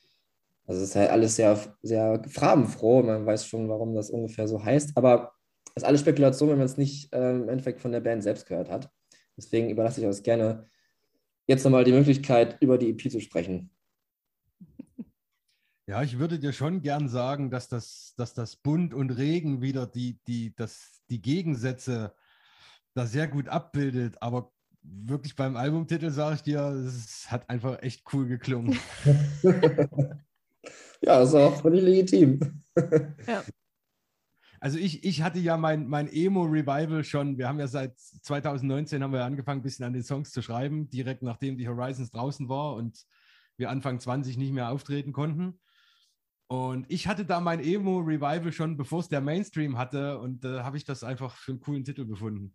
also 0.67 0.81
es 0.81 0.89
ist 0.89 0.97
halt 0.97 1.11
alles 1.11 1.37
sehr, 1.37 1.59
sehr 1.83 2.23
farbenfroh, 2.27 3.03
man 3.03 3.27
weiß 3.27 3.47
schon, 3.47 3.69
warum 3.69 3.95
das 3.95 4.09
ungefähr 4.09 4.49
so 4.49 4.65
heißt, 4.65 4.93
aber 4.97 5.33
es 5.75 5.83
ist 5.83 5.89
alles 5.89 6.01
Spekulation, 6.01 6.49
wenn 6.49 6.59
man 6.59 6.67
es 6.67 6.79
nicht 6.79 7.11
ähm, 7.13 7.43
im 7.43 7.49
Endeffekt 7.51 7.81
von 7.81 7.93
der 7.93 8.01
Band 8.01 8.23
selbst 8.23 8.47
gehört 8.47 8.71
hat. 8.71 8.91
Deswegen 9.37 9.69
überlasse 9.69 10.01
ich 10.01 10.07
euch 10.07 10.23
gerne 10.23 10.67
jetzt 11.47 11.65
nochmal 11.65 11.85
die 11.85 11.93
Möglichkeit, 11.93 12.57
über 12.61 12.79
die 12.79 12.91
EP 12.91 13.11
zu 13.11 13.21
sprechen. 13.21 13.71
Ja, 15.87 16.03
ich 16.03 16.19
würde 16.19 16.39
dir 16.39 16.53
schon 16.53 16.81
gern 16.81 17.09
sagen, 17.09 17.51
dass 17.51 17.69
das, 17.69 18.15
dass 18.17 18.35
das 18.35 18.55
Bunt 18.57 18.95
und 18.95 19.11
Regen 19.11 19.63
wieder 19.63 19.87
die, 19.87 20.21
die, 20.29 20.55
das, 20.55 21.03
die 21.11 21.21
Gegensätze 21.21 22.15
da 22.95 23.07
sehr 23.07 23.27
gut 23.27 23.49
abbildet. 23.49 24.23
Aber 24.23 24.53
wirklich 24.83 25.35
beim 25.35 25.57
Albumtitel 25.57 26.11
sage 26.11 26.37
ich 26.37 26.43
dir, 26.43 26.61
es 26.61 27.31
hat 27.31 27.51
einfach 27.51 27.83
echt 27.83 28.05
cool 28.13 28.27
geklungen. 28.27 28.79
ja, 31.03 31.19
das 31.19 31.31
ist 31.31 31.35
auch 31.35 31.61
völlig 31.61 31.83
legitim. 31.83 32.63
Also 34.61 34.79
ich, 34.79 35.03
ich 35.03 35.23
hatte 35.23 35.41
ja 35.41 35.57
mein, 35.57 35.89
mein 35.89 36.07
Emo-Revival 36.07 37.03
schon, 37.03 37.37
wir 37.37 37.49
haben 37.49 37.59
ja 37.59 37.67
seit 37.67 37.99
2019 37.99 39.03
haben 39.03 39.13
wir 39.13 39.25
angefangen, 39.25 39.59
ein 39.59 39.65
bisschen 39.65 39.85
an 39.85 39.93
den 39.93 40.05
Songs 40.05 40.31
zu 40.31 40.41
schreiben, 40.41 40.89
direkt 40.89 41.25
nachdem 41.25 41.59
die 41.59 41.67
Horizons 41.67 42.13
draußen 42.13 42.49
war 42.49 42.77
und 42.77 43.05
wir 43.57 43.71
Anfang 43.71 43.99
20 43.99 44.37
nicht 44.37 44.53
mehr 44.53 44.71
auftreten 44.71 45.13
konnten. 45.13 45.59
Und 46.53 46.85
ich 46.91 47.07
hatte 47.09 47.25
da 47.25 47.41
mein 47.41 47.61
Emo-Revival 47.61 48.53
schon, 48.53 48.77
bevor 48.77 49.01
es 49.01 49.09
der 49.09 49.23
Mainstream 49.23 49.79
hatte 49.79 50.19
und 50.19 50.45
da 50.45 50.63
habe 50.65 50.77
ich 50.77 50.85
das 50.85 51.03
einfach 51.03 51.35
für 51.35 51.53
einen 51.53 51.61
coolen 51.63 51.83
Titel 51.83 52.05
befunden. 52.05 52.53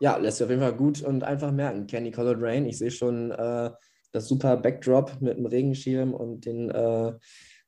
Ja, 0.00 0.16
lässt 0.16 0.38
sich 0.38 0.44
auf 0.46 0.48
jeden 0.50 0.62
Fall 0.62 0.74
gut 0.74 1.02
und 1.02 1.22
einfach 1.22 1.52
merken. 1.52 1.86
Candy 1.86 2.10
Colored 2.10 2.40
Rain, 2.40 2.64
ich 2.64 2.78
sehe 2.78 2.90
schon 2.90 3.32
äh, 3.32 3.70
das 4.12 4.28
super 4.28 4.56
Backdrop 4.56 5.20
mit 5.20 5.36
dem 5.36 5.44
Regenschirm 5.44 6.14
und 6.14 6.46
den 6.46 6.70
äh, 6.70 7.12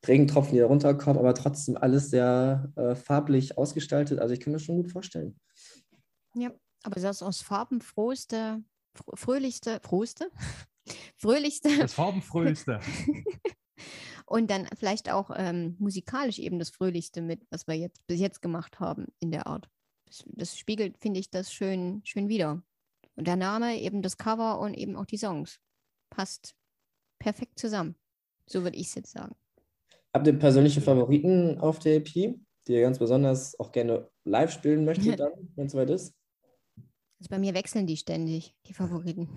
Regentropfen, 0.06 0.54
die 0.54 0.60
da 0.60 0.66
runterkommen, 0.66 1.18
aber 1.18 1.34
trotzdem 1.34 1.76
alles 1.76 2.08
sehr 2.08 2.72
äh, 2.76 2.94
farblich 2.94 3.58
ausgestaltet. 3.58 4.18
Also 4.18 4.32
ich 4.32 4.40
kann 4.40 4.52
mir 4.52 4.56
das 4.56 4.64
schon 4.64 4.76
gut 4.76 4.90
vorstellen. 4.92 5.38
Ja, 6.34 6.50
aber 6.84 6.98
das 6.98 7.22
aus 7.22 7.42
farbenfrohste, 7.42 8.64
fr- 8.96 9.16
fröhlichste, 9.18 9.78
frohste, 9.82 10.30
fröhlichste 11.18 11.68
Das 11.78 11.92
Farbenfröhste. 11.92 12.80
und 14.26 14.50
dann 14.50 14.66
vielleicht 14.78 15.10
auch 15.10 15.30
ähm, 15.34 15.76
musikalisch 15.78 16.38
eben 16.38 16.58
das 16.58 16.70
Fröhlichste 16.70 17.22
mit, 17.22 17.46
was 17.50 17.66
wir 17.66 17.74
jetzt 17.74 18.06
bis 18.06 18.20
jetzt 18.20 18.42
gemacht 18.42 18.80
haben 18.80 19.06
in 19.20 19.30
der 19.30 19.46
Art. 19.46 19.68
Das, 20.06 20.24
das 20.26 20.58
spiegelt, 20.58 20.98
finde 20.98 21.20
ich, 21.20 21.30
das 21.30 21.52
schön, 21.52 22.00
schön 22.04 22.28
wieder. 22.28 22.62
Und 23.16 23.26
der 23.26 23.36
Name, 23.36 23.80
eben 23.80 24.02
das 24.02 24.16
Cover 24.16 24.58
und 24.58 24.74
eben 24.74 24.96
auch 24.96 25.06
die 25.06 25.18
Songs. 25.18 25.60
Passt 26.10 26.54
perfekt 27.18 27.58
zusammen. 27.58 27.96
So 28.46 28.62
würde 28.62 28.76
ich 28.76 28.88
es 28.88 28.94
jetzt 28.94 29.12
sagen. 29.12 29.34
Habt 30.12 30.26
ihr 30.26 30.38
persönliche 30.38 30.80
Favoriten 30.80 31.58
auf 31.58 31.78
der 31.78 31.96
EP, 31.96 32.12
die 32.12 32.38
ihr 32.66 32.82
ganz 32.82 32.98
besonders 32.98 33.58
auch 33.58 33.72
gerne 33.72 34.08
live 34.24 34.52
spielen 34.52 34.84
möchtet, 34.84 35.20
dann, 35.20 35.32
wenn 35.56 35.66
es 35.66 35.72
soweit 35.72 35.90
ist? 35.90 36.14
Also 37.18 37.30
bei 37.30 37.38
mir 37.38 37.54
wechseln 37.54 37.86
die 37.86 37.96
ständig, 37.96 38.54
die 38.66 38.74
Favoriten. 38.74 39.28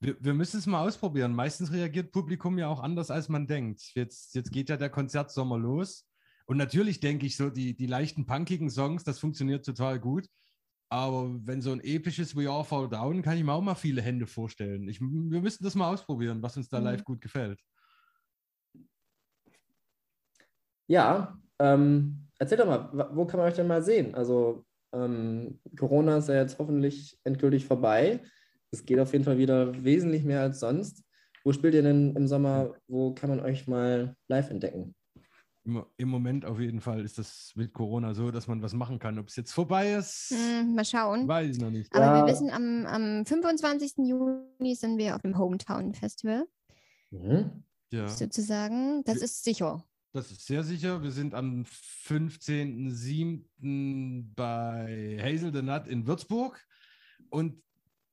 Wir, 0.00 0.16
wir 0.20 0.34
müssen 0.34 0.58
es 0.58 0.66
mal 0.66 0.86
ausprobieren. 0.86 1.34
Meistens 1.34 1.72
reagiert 1.72 2.12
Publikum 2.12 2.58
ja 2.58 2.68
auch 2.68 2.80
anders, 2.80 3.10
als 3.10 3.28
man 3.28 3.46
denkt. 3.46 3.92
Jetzt, 3.94 4.34
jetzt 4.34 4.52
geht 4.52 4.68
ja 4.68 4.76
der 4.76 4.90
Konzertsommer 4.90 5.58
los. 5.58 6.06
Und 6.46 6.58
natürlich 6.58 7.00
denke 7.00 7.26
ich 7.26 7.36
so, 7.36 7.50
die, 7.50 7.76
die 7.76 7.86
leichten, 7.86 8.26
punkigen 8.26 8.70
Songs, 8.70 9.04
das 9.04 9.18
funktioniert 9.18 9.64
total 9.64 9.98
gut. 9.98 10.28
Aber 10.88 11.34
wenn 11.44 11.60
so 11.60 11.72
ein 11.72 11.80
episches 11.82 12.36
We 12.36 12.48
All 12.48 12.62
Fall 12.64 12.88
Down, 12.88 13.22
kann 13.22 13.36
ich 13.36 13.42
mir 13.42 13.52
auch 13.52 13.62
mal 13.62 13.74
viele 13.74 14.02
Hände 14.02 14.26
vorstellen. 14.26 14.88
Ich, 14.88 15.00
wir 15.00 15.40
müssen 15.40 15.64
das 15.64 15.74
mal 15.74 15.92
ausprobieren, 15.92 16.42
was 16.42 16.56
uns 16.56 16.68
da 16.68 16.78
Mhm. 16.78 16.84
live 16.84 17.04
gut 17.04 17.20
gefällt. 17.20 17.60
Ja, 20.86 21.36
ähm, 21.58 22.28
erzähl 22.38 22.58
doch 22.58 22.66
mal, 22.66 23.10
wo 23.12 23.26
kann 23.26 23.40
man 23.40 23.48
euch 23.48 23.56
denn 23.56 23.66
mal 23.66 23.82
sehen? 23.82 24.14
Also 24.14 24.64
ähm, 24.92 25.58
Corona 25.76 26.18
ist 26.18 26.28
ja 26.28 26.36
jetzt 26.36 26.58
hoffentlich 26.58 27.18
endgültig 27.24 27.66
vorbei. 27.66 28.20
Es 28.72 28.84
geht 28.84 28.98
auf 28.98 29.12
jeden 29.12 29.24
Fall 29.24 29.38
wieder 29.38 29.84
wesentlich 29.84 30.24
mehr 30.24 30.40
als 30.42 30.58
sonst. 30.60 31.02
Wo 31.44 31.52
spielt 31.52 31.74
ihr 31.74 31.82
denn 31.82 32.14
im 32.16 32.26
Sommer? 32.26 32.74
Wo 32.88 33.14
kann 33.14 33.30
man 33.30 33.40
euch 33.40 33.66
mal 33.68 34.16
live 34.28 34.50
entdecken? 34.50 34.94
Im, 35.64 35.84
Im 35.96 36.08
Moment 36.08 36.44
auf 36.44 36.58
jeden 36.60 36.80
Fall 36.80 37.04
ist 37.04 37.18
das 37.18 37.52
mit 37.56 37.72
Corona 37.72 38.14
so, 38.14 38.30
dass 38.30 38.46
man 38.48 38.62
was 38.62 38.72
machen 38.74 38.98
kann. 38.98 39.18
Ob 39.18 39.28
es 39.28 39.36
jetzt 39.36 39.52
vorbei 39.52 39.94
ist, 39.94 40.30
Hm, 40.30 40.74
mal 40.74 40.84
schauen. 40.84 41.26
weiß 41.26 41.56
ich 41.56 41.62
noch 41.62 41.70
nicht. 41.70 41.92
Aber 41.94 42.04
Ja. 42.04 42.26
wir 42.26 42.32
wissen, 42.32 42.50
am, 42.50 42.84
am 42.86 43.24
25. 43.26 43.94
Juni 44.08 44.74
sind 44.74 44.98
wir 44.98 45.14
auf 45.16 45.22
dem 45.22 45.38
Hometown 45.38 45.94
Festival, 45.94 46.46
Mhm. 47.10 47.62
Ja. 47.92 48.08
sozusagen. 48.08 49.02
Das 49.04 49.16
Wir- 49.16 49.22
ist 49.24 49.44
sicher. 49.44 49.84
Das 50.12 50.30
ist 50.30 50.46
sehr 50.46 50.62
sicher. 50.64 51.02
Wir 51.02 51.10
sind 51.10 51.34
am 51.34 51.64
15.07. 51.64 54.32
bei 54.34 55.18
Hazel 55.20 55.52
the 55.52 55.62
Nut 55.62 55.86
in 55.88 56.06
Würzburg. 56.06 56.64
Und 57.30 57.62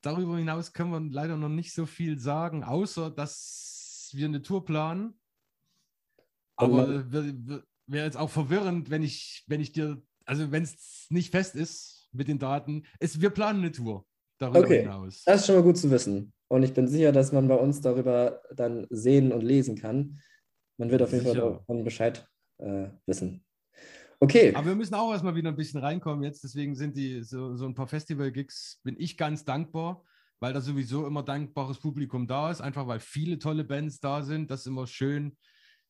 darüber 0.03 0.37
hinaus 0.37 0.73
können 0.73 0.91
wir 0.91 0.99
leider 0.99 1.37
noch 1.37 1.49
nicht 1.49 1.73
so 1.73 1.87
viel 1.87 2.19
sagen, 2.19 2.63
außer 2.63 3.09
dass 3.09 4.11
wir 4.13 4.27
eine 4.27 4.43
Tour 4.43 4.63
planen. 4.63 5.19
Aber 6.55 7.11
wäre 7.11 7.63
wär 7.87 8.05
jetzt 8.05 8.17
auch 8.17 8.29
verwirrend, 8.29 8.89
wenn 8.89 9.01
ich, 9.01 9.43
wenn 9.47 9.59
ich 9.59 9.71
dir, 9.71 10.01
also 10.25 10.51
wenn 10.51 10.63
es 10.63 11.07
nicht 11.09 11.31
fest 11.31 11.55
ist 11.55 12.09
mit 12.11 12.27
den 12.27 12.39
Daten. 12.39 12.83
Es, 12.99 13.19
wir 13.19 13.31
planen 13.31 13.59
eine 13.59 13.71
Tour 13.71 14.05
darüber 14.37 14.59
Okay. 14.59 14.81
hinaus. 14.81 15.23
Das 15.25 15.41
ist 15.41 15.47
schon 15.47 15.55
mal 15.55 15.63
gut 15.63 15.77
zu 15.77 15.89
wissen. 15.89 16.33
Und 16.47 16.63
ich 16.63 16.73
bin 16.73 16.87
sicher, 16.87 17.11
dass 17.11 17.31
man 17.31 17.47
bei 17.47 17.55
uns 17.55 17.81
darüber 17.81 18.41
dann 18.55 18.85
sehen 18.89 19.31
und 19.31 19.41
lesen 19.41 19.75
kann. 19.75 20.19
Man 20.77 20.91
wird 20.91 21.01
auf 21.01 21.11
jeden 21.11 21.23
Fall 21.23 21.33
Sicher. 21.33 21.51
davon 21.51 21.83
Bescheid 21.83 22.27
äh, 22.59 22.87
wissen. 23.05 23.43
Okay. 24.19 24.53
Aber 24.55 24.67
wir 24.67 24.75
müssen 24.75 24.95
auch 24.95 25.11
erstmal 25.11 25.35
wieder 25.35 25.49
ein 25.49 25.55
bisschen 25.55 25.79
reinkommen 25.81 26.23
jetzt. 26.23 26.43
Deswegen 26.43 26.75
sind 26.75 26.95
die 26.95 27.23
so, 27.23 27.55
so 27.55 27.65
ein 27.65 27.73
paar 27.73 27.87
Festival-Gigs, 27.87 28.79
bin 28.83 28.95
ich 28.97 29.17
ganz 29.17 29.45
dankbar, 29.45 30.03
weil 30.39 30.53
da 30.53 30.61
sowieso 30.61 31.05
immer 31.07 31.23
dankbares 31.23 31.79
Publikum 31.79 32.27
da 32.27 32.49
ist, 32.51 32.61
einfach 32.61 32.87
weil 32.87 32.99
viele 32.99 33.39
tolle 33.39 33.63
Bands 33.63 33.99
da 33.99 34.21
sind. 34.21 34.49
Das 34.49 34.61
ist 34.61 34.67
immer 34.67 34.87
schön. 34.87 35.37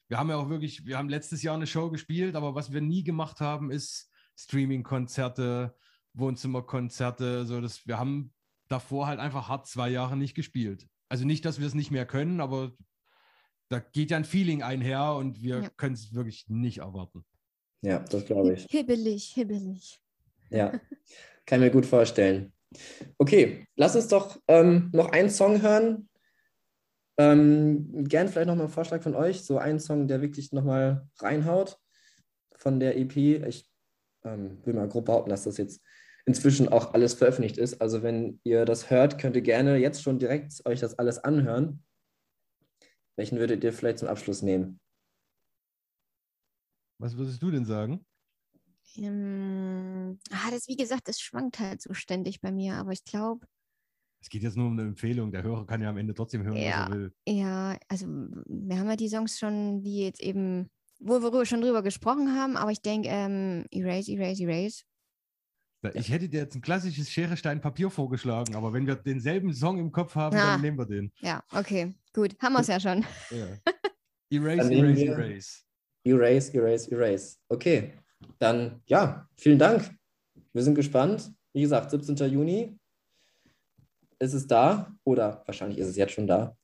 Wir 0.08 0.18
haben 0.18 0.30
ja 0.30 0.38
auch 0.38 0.50
wirklich, 0.50 0.86
wir 0.86 0.98
haben 0.98 1.10
letztes 1.10 1.44
Jahr 1.44 1.56
eine 1.56 1.68
Show 1.68 1.90
gespielt, 1.90 2.36
aber 2.36 2.56
was 2.56 2.72
wir 2.72 2.82
nie 2.82 3.04
gemacht 3.04 3.40
haben, 3.40 3.72
ist 3.72 4.10
Streaming-Konzerte 4.36 5.76
Wohnzimmerkonzerte. 6.14 7.46
So, 7.46 7.62
dass 7.62 7.88
wir 7.88 7.98
haben 8.00 8.34
davor 8.68 9.08
halt 9.08 9.20
einfach 9.20 9.50
hart 9.50 9.68
zwei 9.68 9.90
Jahre 9.90 10.18
nicht 10.18 10.36
gespielt. 10.36 10.88
Also 11.10 11.26
nicht, 11.26 11.46
dass 11.46 11.60
wir 11.60 11.68
es 11.68 11.74
nicht 11.74 11.92
mehr 11.92 12.06
können, 12.06 12.42
aber 12.42 12.72
da 13.70 13.80
geht 13.80 14.12
ja 14.12 14.18
ein 14.18 14.26
Feeling 14.26 14.62
einher 14.64 15.16
und 15.16 15.42
wir 15.42 15.62
Ja. 15.64 15.70
können 15.70 15.94
es 15.96 16.14
wirklich 16.14 16.48
nicht 16.48 16.80
erwarten. 16.80 17.26
Ja, 17.84 18.00
das 18.00 18.26
glaube 18.26 18.54
ich. 18.54 18.66
Hibbelig, 18.70 19.34
hibbelig. 19.34 20.00
Ja, 20.50 20.72
kann 21.46 21.62
ich 21.62 21.66
mir 21.68 21.72
gut 21.72 21.86
vorstellen. 21.86 22.54
Okay, 23.18 23.68
lass 23.76 23.96
uns 23.96 24.08
doch 24.08 24.40
ähm, 24.48 24.90
noch 24.94 25.10
einen 25.12 25.30
Song 25.30 25.62
hören. 25.62 26.10
Ähm, 27.18 28.06
gern 28.08 28.30
vielleicht 28.30 28.48
nochmal 28.48 28.66
einen 28.66 28.74
Vorschlag 28.74 29.04
von 29.04 29.16
euch, 29.16 29.44
so 29.44 29.58
einen 29.58 29.80
Song, 29.80 30.08
der 30.08 30.22
wirklich 30.22 30.52
nochmal 30.54 31.08
reinhaut 31.20 31.78
von 32.56 32.80
der 32.80 32.98
EP. 32.98 33.18
Ich 33.18 33.70
ähm, 34.24 34.60
will 34.64 34.74
mal 34.74 34.88
grob 34.88 35.06
behaupten, 35.06 35.30
dass 35.30 35.44
das 35.44 35.58
jetzt 35.58 35.82
inzwischen 36.26 36.70
auch 36.70 36.94
alles 36.94 37.14
veröffentlicht 37.14 37.58
ist. 37.58 37.82
Also 37.82 38.02
wenn 38.02 38.40
ihr 38.44 38.64
das 38.64 38.90
hört, 38.90 39.20
könnt 39.20 39.36
ihr 39.36 39.42
gerne 39.42 39.76
jetzt 39.76 40.02
schon 40.02 40.20
direkt 40.20 40.54
euch 40.66 40.80
das 40.80 40.98
alles 40.98 41.20
anhören. 41.20 41.84
Welchen 43.18 43.40
würdet 43.40 43.64
ihr 43.64 43.74
vielleicht 43.74 44.00
zum 44.00 44.08
Abschluss 44.08 44.42
nehmen? 44.42 44.80
Was 47.04 47.18
würdest 47.18 47.44
du 47.44 47.52
denn 47.52 47.66
sagen? 47.66 48.06
Ähm, 48.96 50.18
ah, 50.32 50.52
das, 50.52 50.70
wie 50.70 50.78
gesagt, 50.78 51.10
das 51.10 51.20
schwankt 51.20 51.60
halt 51.60 51.82
so 51.82 51.94
ständig 51.94 52.40
bei 52.40 52.50
mir, 52.50 52.76
aber 52.76 52.94
ich 52.94 53.04
glaube, 53.04 53.46
Es 54.22 54.30
geht 54.30 54.42
jetzt 54.42 54.56
nur 54.56 54.68
um 54.68 54.80
eine 54.80 54.88
Empfehlung. 54.88 55.30
Der 55.34 55.44
Hörer 55.44 55.66
kann 55.66 55.82
ja 55.82 55.90
am 55.90 55.98
Ende 55.98 56.14
trotzdem 56.14 56.44
hören, 56.44 56.56
Ja. 56.56 56.86
was 56.88 56.96
er 56.96 56.96
will. 56.96 57.14
ja, 57.28 57.78
also 57.90 58.06
wir 58.08 58.80
haben 58.80 58.88
ja 58.88 58.96
die 58.96 59.10
Songs 59.10 59.38
schon, 59.38 59.82
die 59.82 60.00
jetzt 60.00 60.22
eben, 60.22 60.70
wo 61.02 61.22
wir 61.22 61.46
schon 61.46 61.60
drüber 61.60 61.84
gesprochen 61.84 62.34
haben, 62.40 62.56
aber 62.56 62.72
ich 62.72 62.82
denke, 62.82 63.10
ähm, 63.12 63.66
Erase, 63.70 64.14
Erase, 64.14 64.44
Erase. 64.44 64.84
Ich 65.96 66.10
hätte 66.10 66.30
dir 66.30 66.44
jetzt 66.44 66.56
ein 66.56 66.62
klassisches 66.62 67.12
Schere, 67.12 67.36
Stein, 67.36 67.60
Papier 67.60 67.90
vorgeschlagen, 67.90 68.56
aber 68.56 68.72
wenn 68.72 68.88
wir 68.88 68.96
denselben 68.96 69.54
Song 69.54 69.78
im 69.78 69.92
Kopf 69.92 70.16
haben, 70.16 70.38
Ah. 70.38 70.54
dann 70.54 70.62
nehmen 70.62 70.78
wir 70.78 70.86
den. 70.86 71.12
Ja, 71.20 71.44
okay, 71.52 71.94
gut, 72.14 72.38
haben 72.42 72.54
wir 72.54 72.62
es 72.62 72.68
ja 72.68 72.80
schon. 72.80 73.04
Ja. 73.30 73.48
Erase, 74.30 74.74
erase, 74.74 75.06
erase. 75.06 75.64
Erase, 76.04 76.54
erase, 76.54 76.92
erase. 76.92 77.38
Okay, 77.50 77.94
dann 78.40 78.82
ja, 78.88 79.28
vielen 79.38 79.60
Dank. 79.60 79.90
Wir 80.54 80.64
sind 80.64 80.76
gespannt. 80.76 81.32
Wie 81.54 81.62
gesagt, 81.62 81.92
17. 81.92 82.16
Juni 82.32 82.78
ist 84.20 84.34
es 84.34 84.48
da 84.48 84.94
oder 85.04 85.44
wahrscheinlich 85.46 85.78
ist 85.80 85.88
es 85.88 85.98
jetzt 85.98 86.14
schon 86.14 86.28
da. 86.28 86.56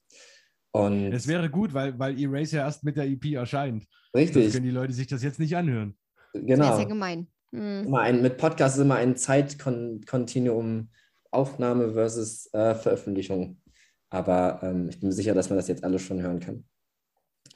Und 0.71 1.11
Es 1.11 1.27
wäre 1.27 1.49
gut, 1.49 1.73
weil, 1.73 1.97
weil 1.97 2.19
Erase 2.19 2.57
ja 2.57 2.65
erst 2.65 2.83
mit 2.83 2.95
der 2.95 3.05
EP 3.05 3.25
erscheint. 3.33 3.85
Richtig, 4.15 4.51
können 4.51 4.65
die 4.65 4.71
Leute 4.71 4.93
sich 4.93 5.07
das 5.07 5.23
jetzt 5.23 5.39
nicht 5.39 5.55
anhören. 5.55 5.95
Das 6.33 6.41
ist 6.41 6.47
genau. 6.47 6.77
ja 6.77 6.83
gemein. 6.83 7.27
Hm. 7.51 7.87
Immer 7.87 8.01
ein, 8.01 8.21
mit 8.21 8.37
Podcast 8.37 8.75
ist 8.75 8.83
immer 8.83 8.95
ein 8.95 9.15
Zeitkontinuum 9.15 10.89
Aufnahme 11.31 11.93
versus 11.93 12.51
äh, 12.53 12.75
Veröffentlichung. 12.75 13.61
Aber 14.09 14.59
ähm, 14.63 14.89
ich 14.89 14.99
bin 14.99 15.09
mir 15.09 15.15
sicher, 15.15 15.33
dass 15.33 15.49
man 15.49 15.57
das 15.57 15.67
jetzt 15.67 15.83
alles 15.83 16.01
schon 16.01 16.21
hören 16.21 16.39
kann. 16.39 16.65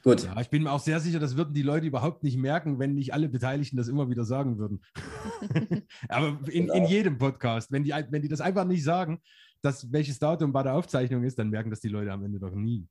Gut, 0.04 0.24
Ja, 0.26 0.39
ich 0.41 0.49
bin 0.49 0.64
mir 0.64 0.72
auch 0.72 0.82
sehr 0.82 0.99
sicher, 0.99 1.20
das 1.20 1.38
würden 1.38 1.54
die 1.54 1.62
Leute 1.62 1.88
überhaupt 1.88 2.24
nicht 2.24 2.38
merken, 2.38 2.78
wenn 2.78 2.93
nicht 2.93 3.14
alle 3.14 3.30
Beteiligten 3.30 3.78
das 3.78 3.88
immer 3.88 4.10
wieder 4.10 4.26
sagen 4.26 4.58
würden. 4.58 4.82
Aber 6.10 6.39
in, 6.49 6.64
in 6.64 6.68
Genau. 6.68 6.88
jedem 6.89 7.18
Podcast, 7.18 7.72
wenn 7.72 7.84
die, 7.86 7.91
wenn 8.10 8.22
die 8.22 8.28
das 8.28 8.41
einfach 8.41 8.66
nicht 8.66 8.84
sagen, 8.84 9.22
dass 9.62 9.91
welches 9.93 10.20
Datum 10.20 10.51
bei 10.51 10.62
der 10.64 10.74
Aufzeichnung 10.74 11.24
ist, 11.24 11.39
dann 11.39 11.49
merken 11.49 11.70
das 11.70 11.80
die 11.80 11.88
Leute 11.88 12.12
am 12.12 12.24
Ende 12.26 12.38
doch 12.38 12.54
nie. 12.54 12.86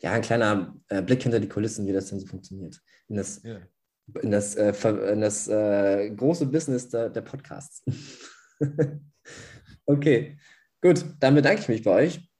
ja, 0.00 0.12
ein 0.12 0.22
kleiner 0.22 0.76
äh, 0.88 1.02
Blick 1.02 1.22
hinter 1.22 1.40
die 1.40 1.48
Kulissen, 1.48 1.84
wie 1.86 1.92
das 1.92 2.06
denn 2.10 2.20
so 2.20 2.26
funktioniert. 2.28 2.80
In 3.08 3.16
das 3.16 3.42
Ja. 3.42 3.58
in 4.22 4.30
das, 4.30 4.54
äh, 4.54 4.72
in 5.12 5.20
das 5.20 5.48
äh, 5.48 6.10
große 6.14 6.46
Business 6.46 6.88
der, 6.90 7.10
der 7.10 7.22
Podcasts. 7.22 7.82
okay, 9.86 10.38
gut, 10.80 11.04
dann 11.18 11.34
bedanke 11.34 11.60
ich 11.62 11.68
mich 11.68 11.82
bei 11.82 11.90
euch, 12.04 12.30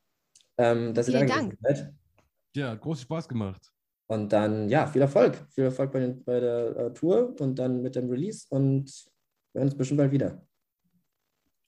ähm, 0.58 0.94
dass 0.94 1.08
ihr 1.08 1.14
da 1.26 1.34
Vielen 1.34 1.58
seid. 1.60 1.92
Ja, 2.54 2.70
hat 2.70 2.80
großen 2.80 3.02
Spaß 3.02 3.28
gemacht. 3.28 3.72
Und 4.06 4.32
dann, 4.32 4.68
ja, 4.68 4.86
viel 4.86 5.02
Erfolg. 5.02 5.46
Viel 5.50 5.64
Erfolg 5.64 5.92
bei, 5.92 6.00
den, 6.00 6.22
bei 6.24 6.40
der 6.40 6.76
äh, 6.76 6.92
Tour 6.92 7.34
und 7.40 7.58
dann 7.58 7.82
mit 7.82 7.94
dem 7.94 8.10
Release 8.10 8.46
und 8.50 8.86
wir 9.52 9.60
hören 9.60 9.68
uns 9.68 9.76
bestimmt 9.76 9.98
bald 9.98 10.12
wieder. 10.12 10.46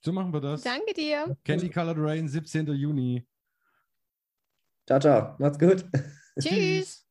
So 0.03 0.11
machen 0.11 0.31
wir 0.31 0.41
das. 0.41 0.61
Danke 0.61 0.93
dir. 0.93 1.35
Candy 1.43 1.69
Colored 1.69 1.97
Rain, 1.97 2.27
17. 2.27 2.67
Juni. 2.67 3.25
Ciao, 4.85 4.99
ciao. 4.99 5.35
Macht's 5.39 5.57
gut. 5.57 5.85
Tschüss. 6.39 7.01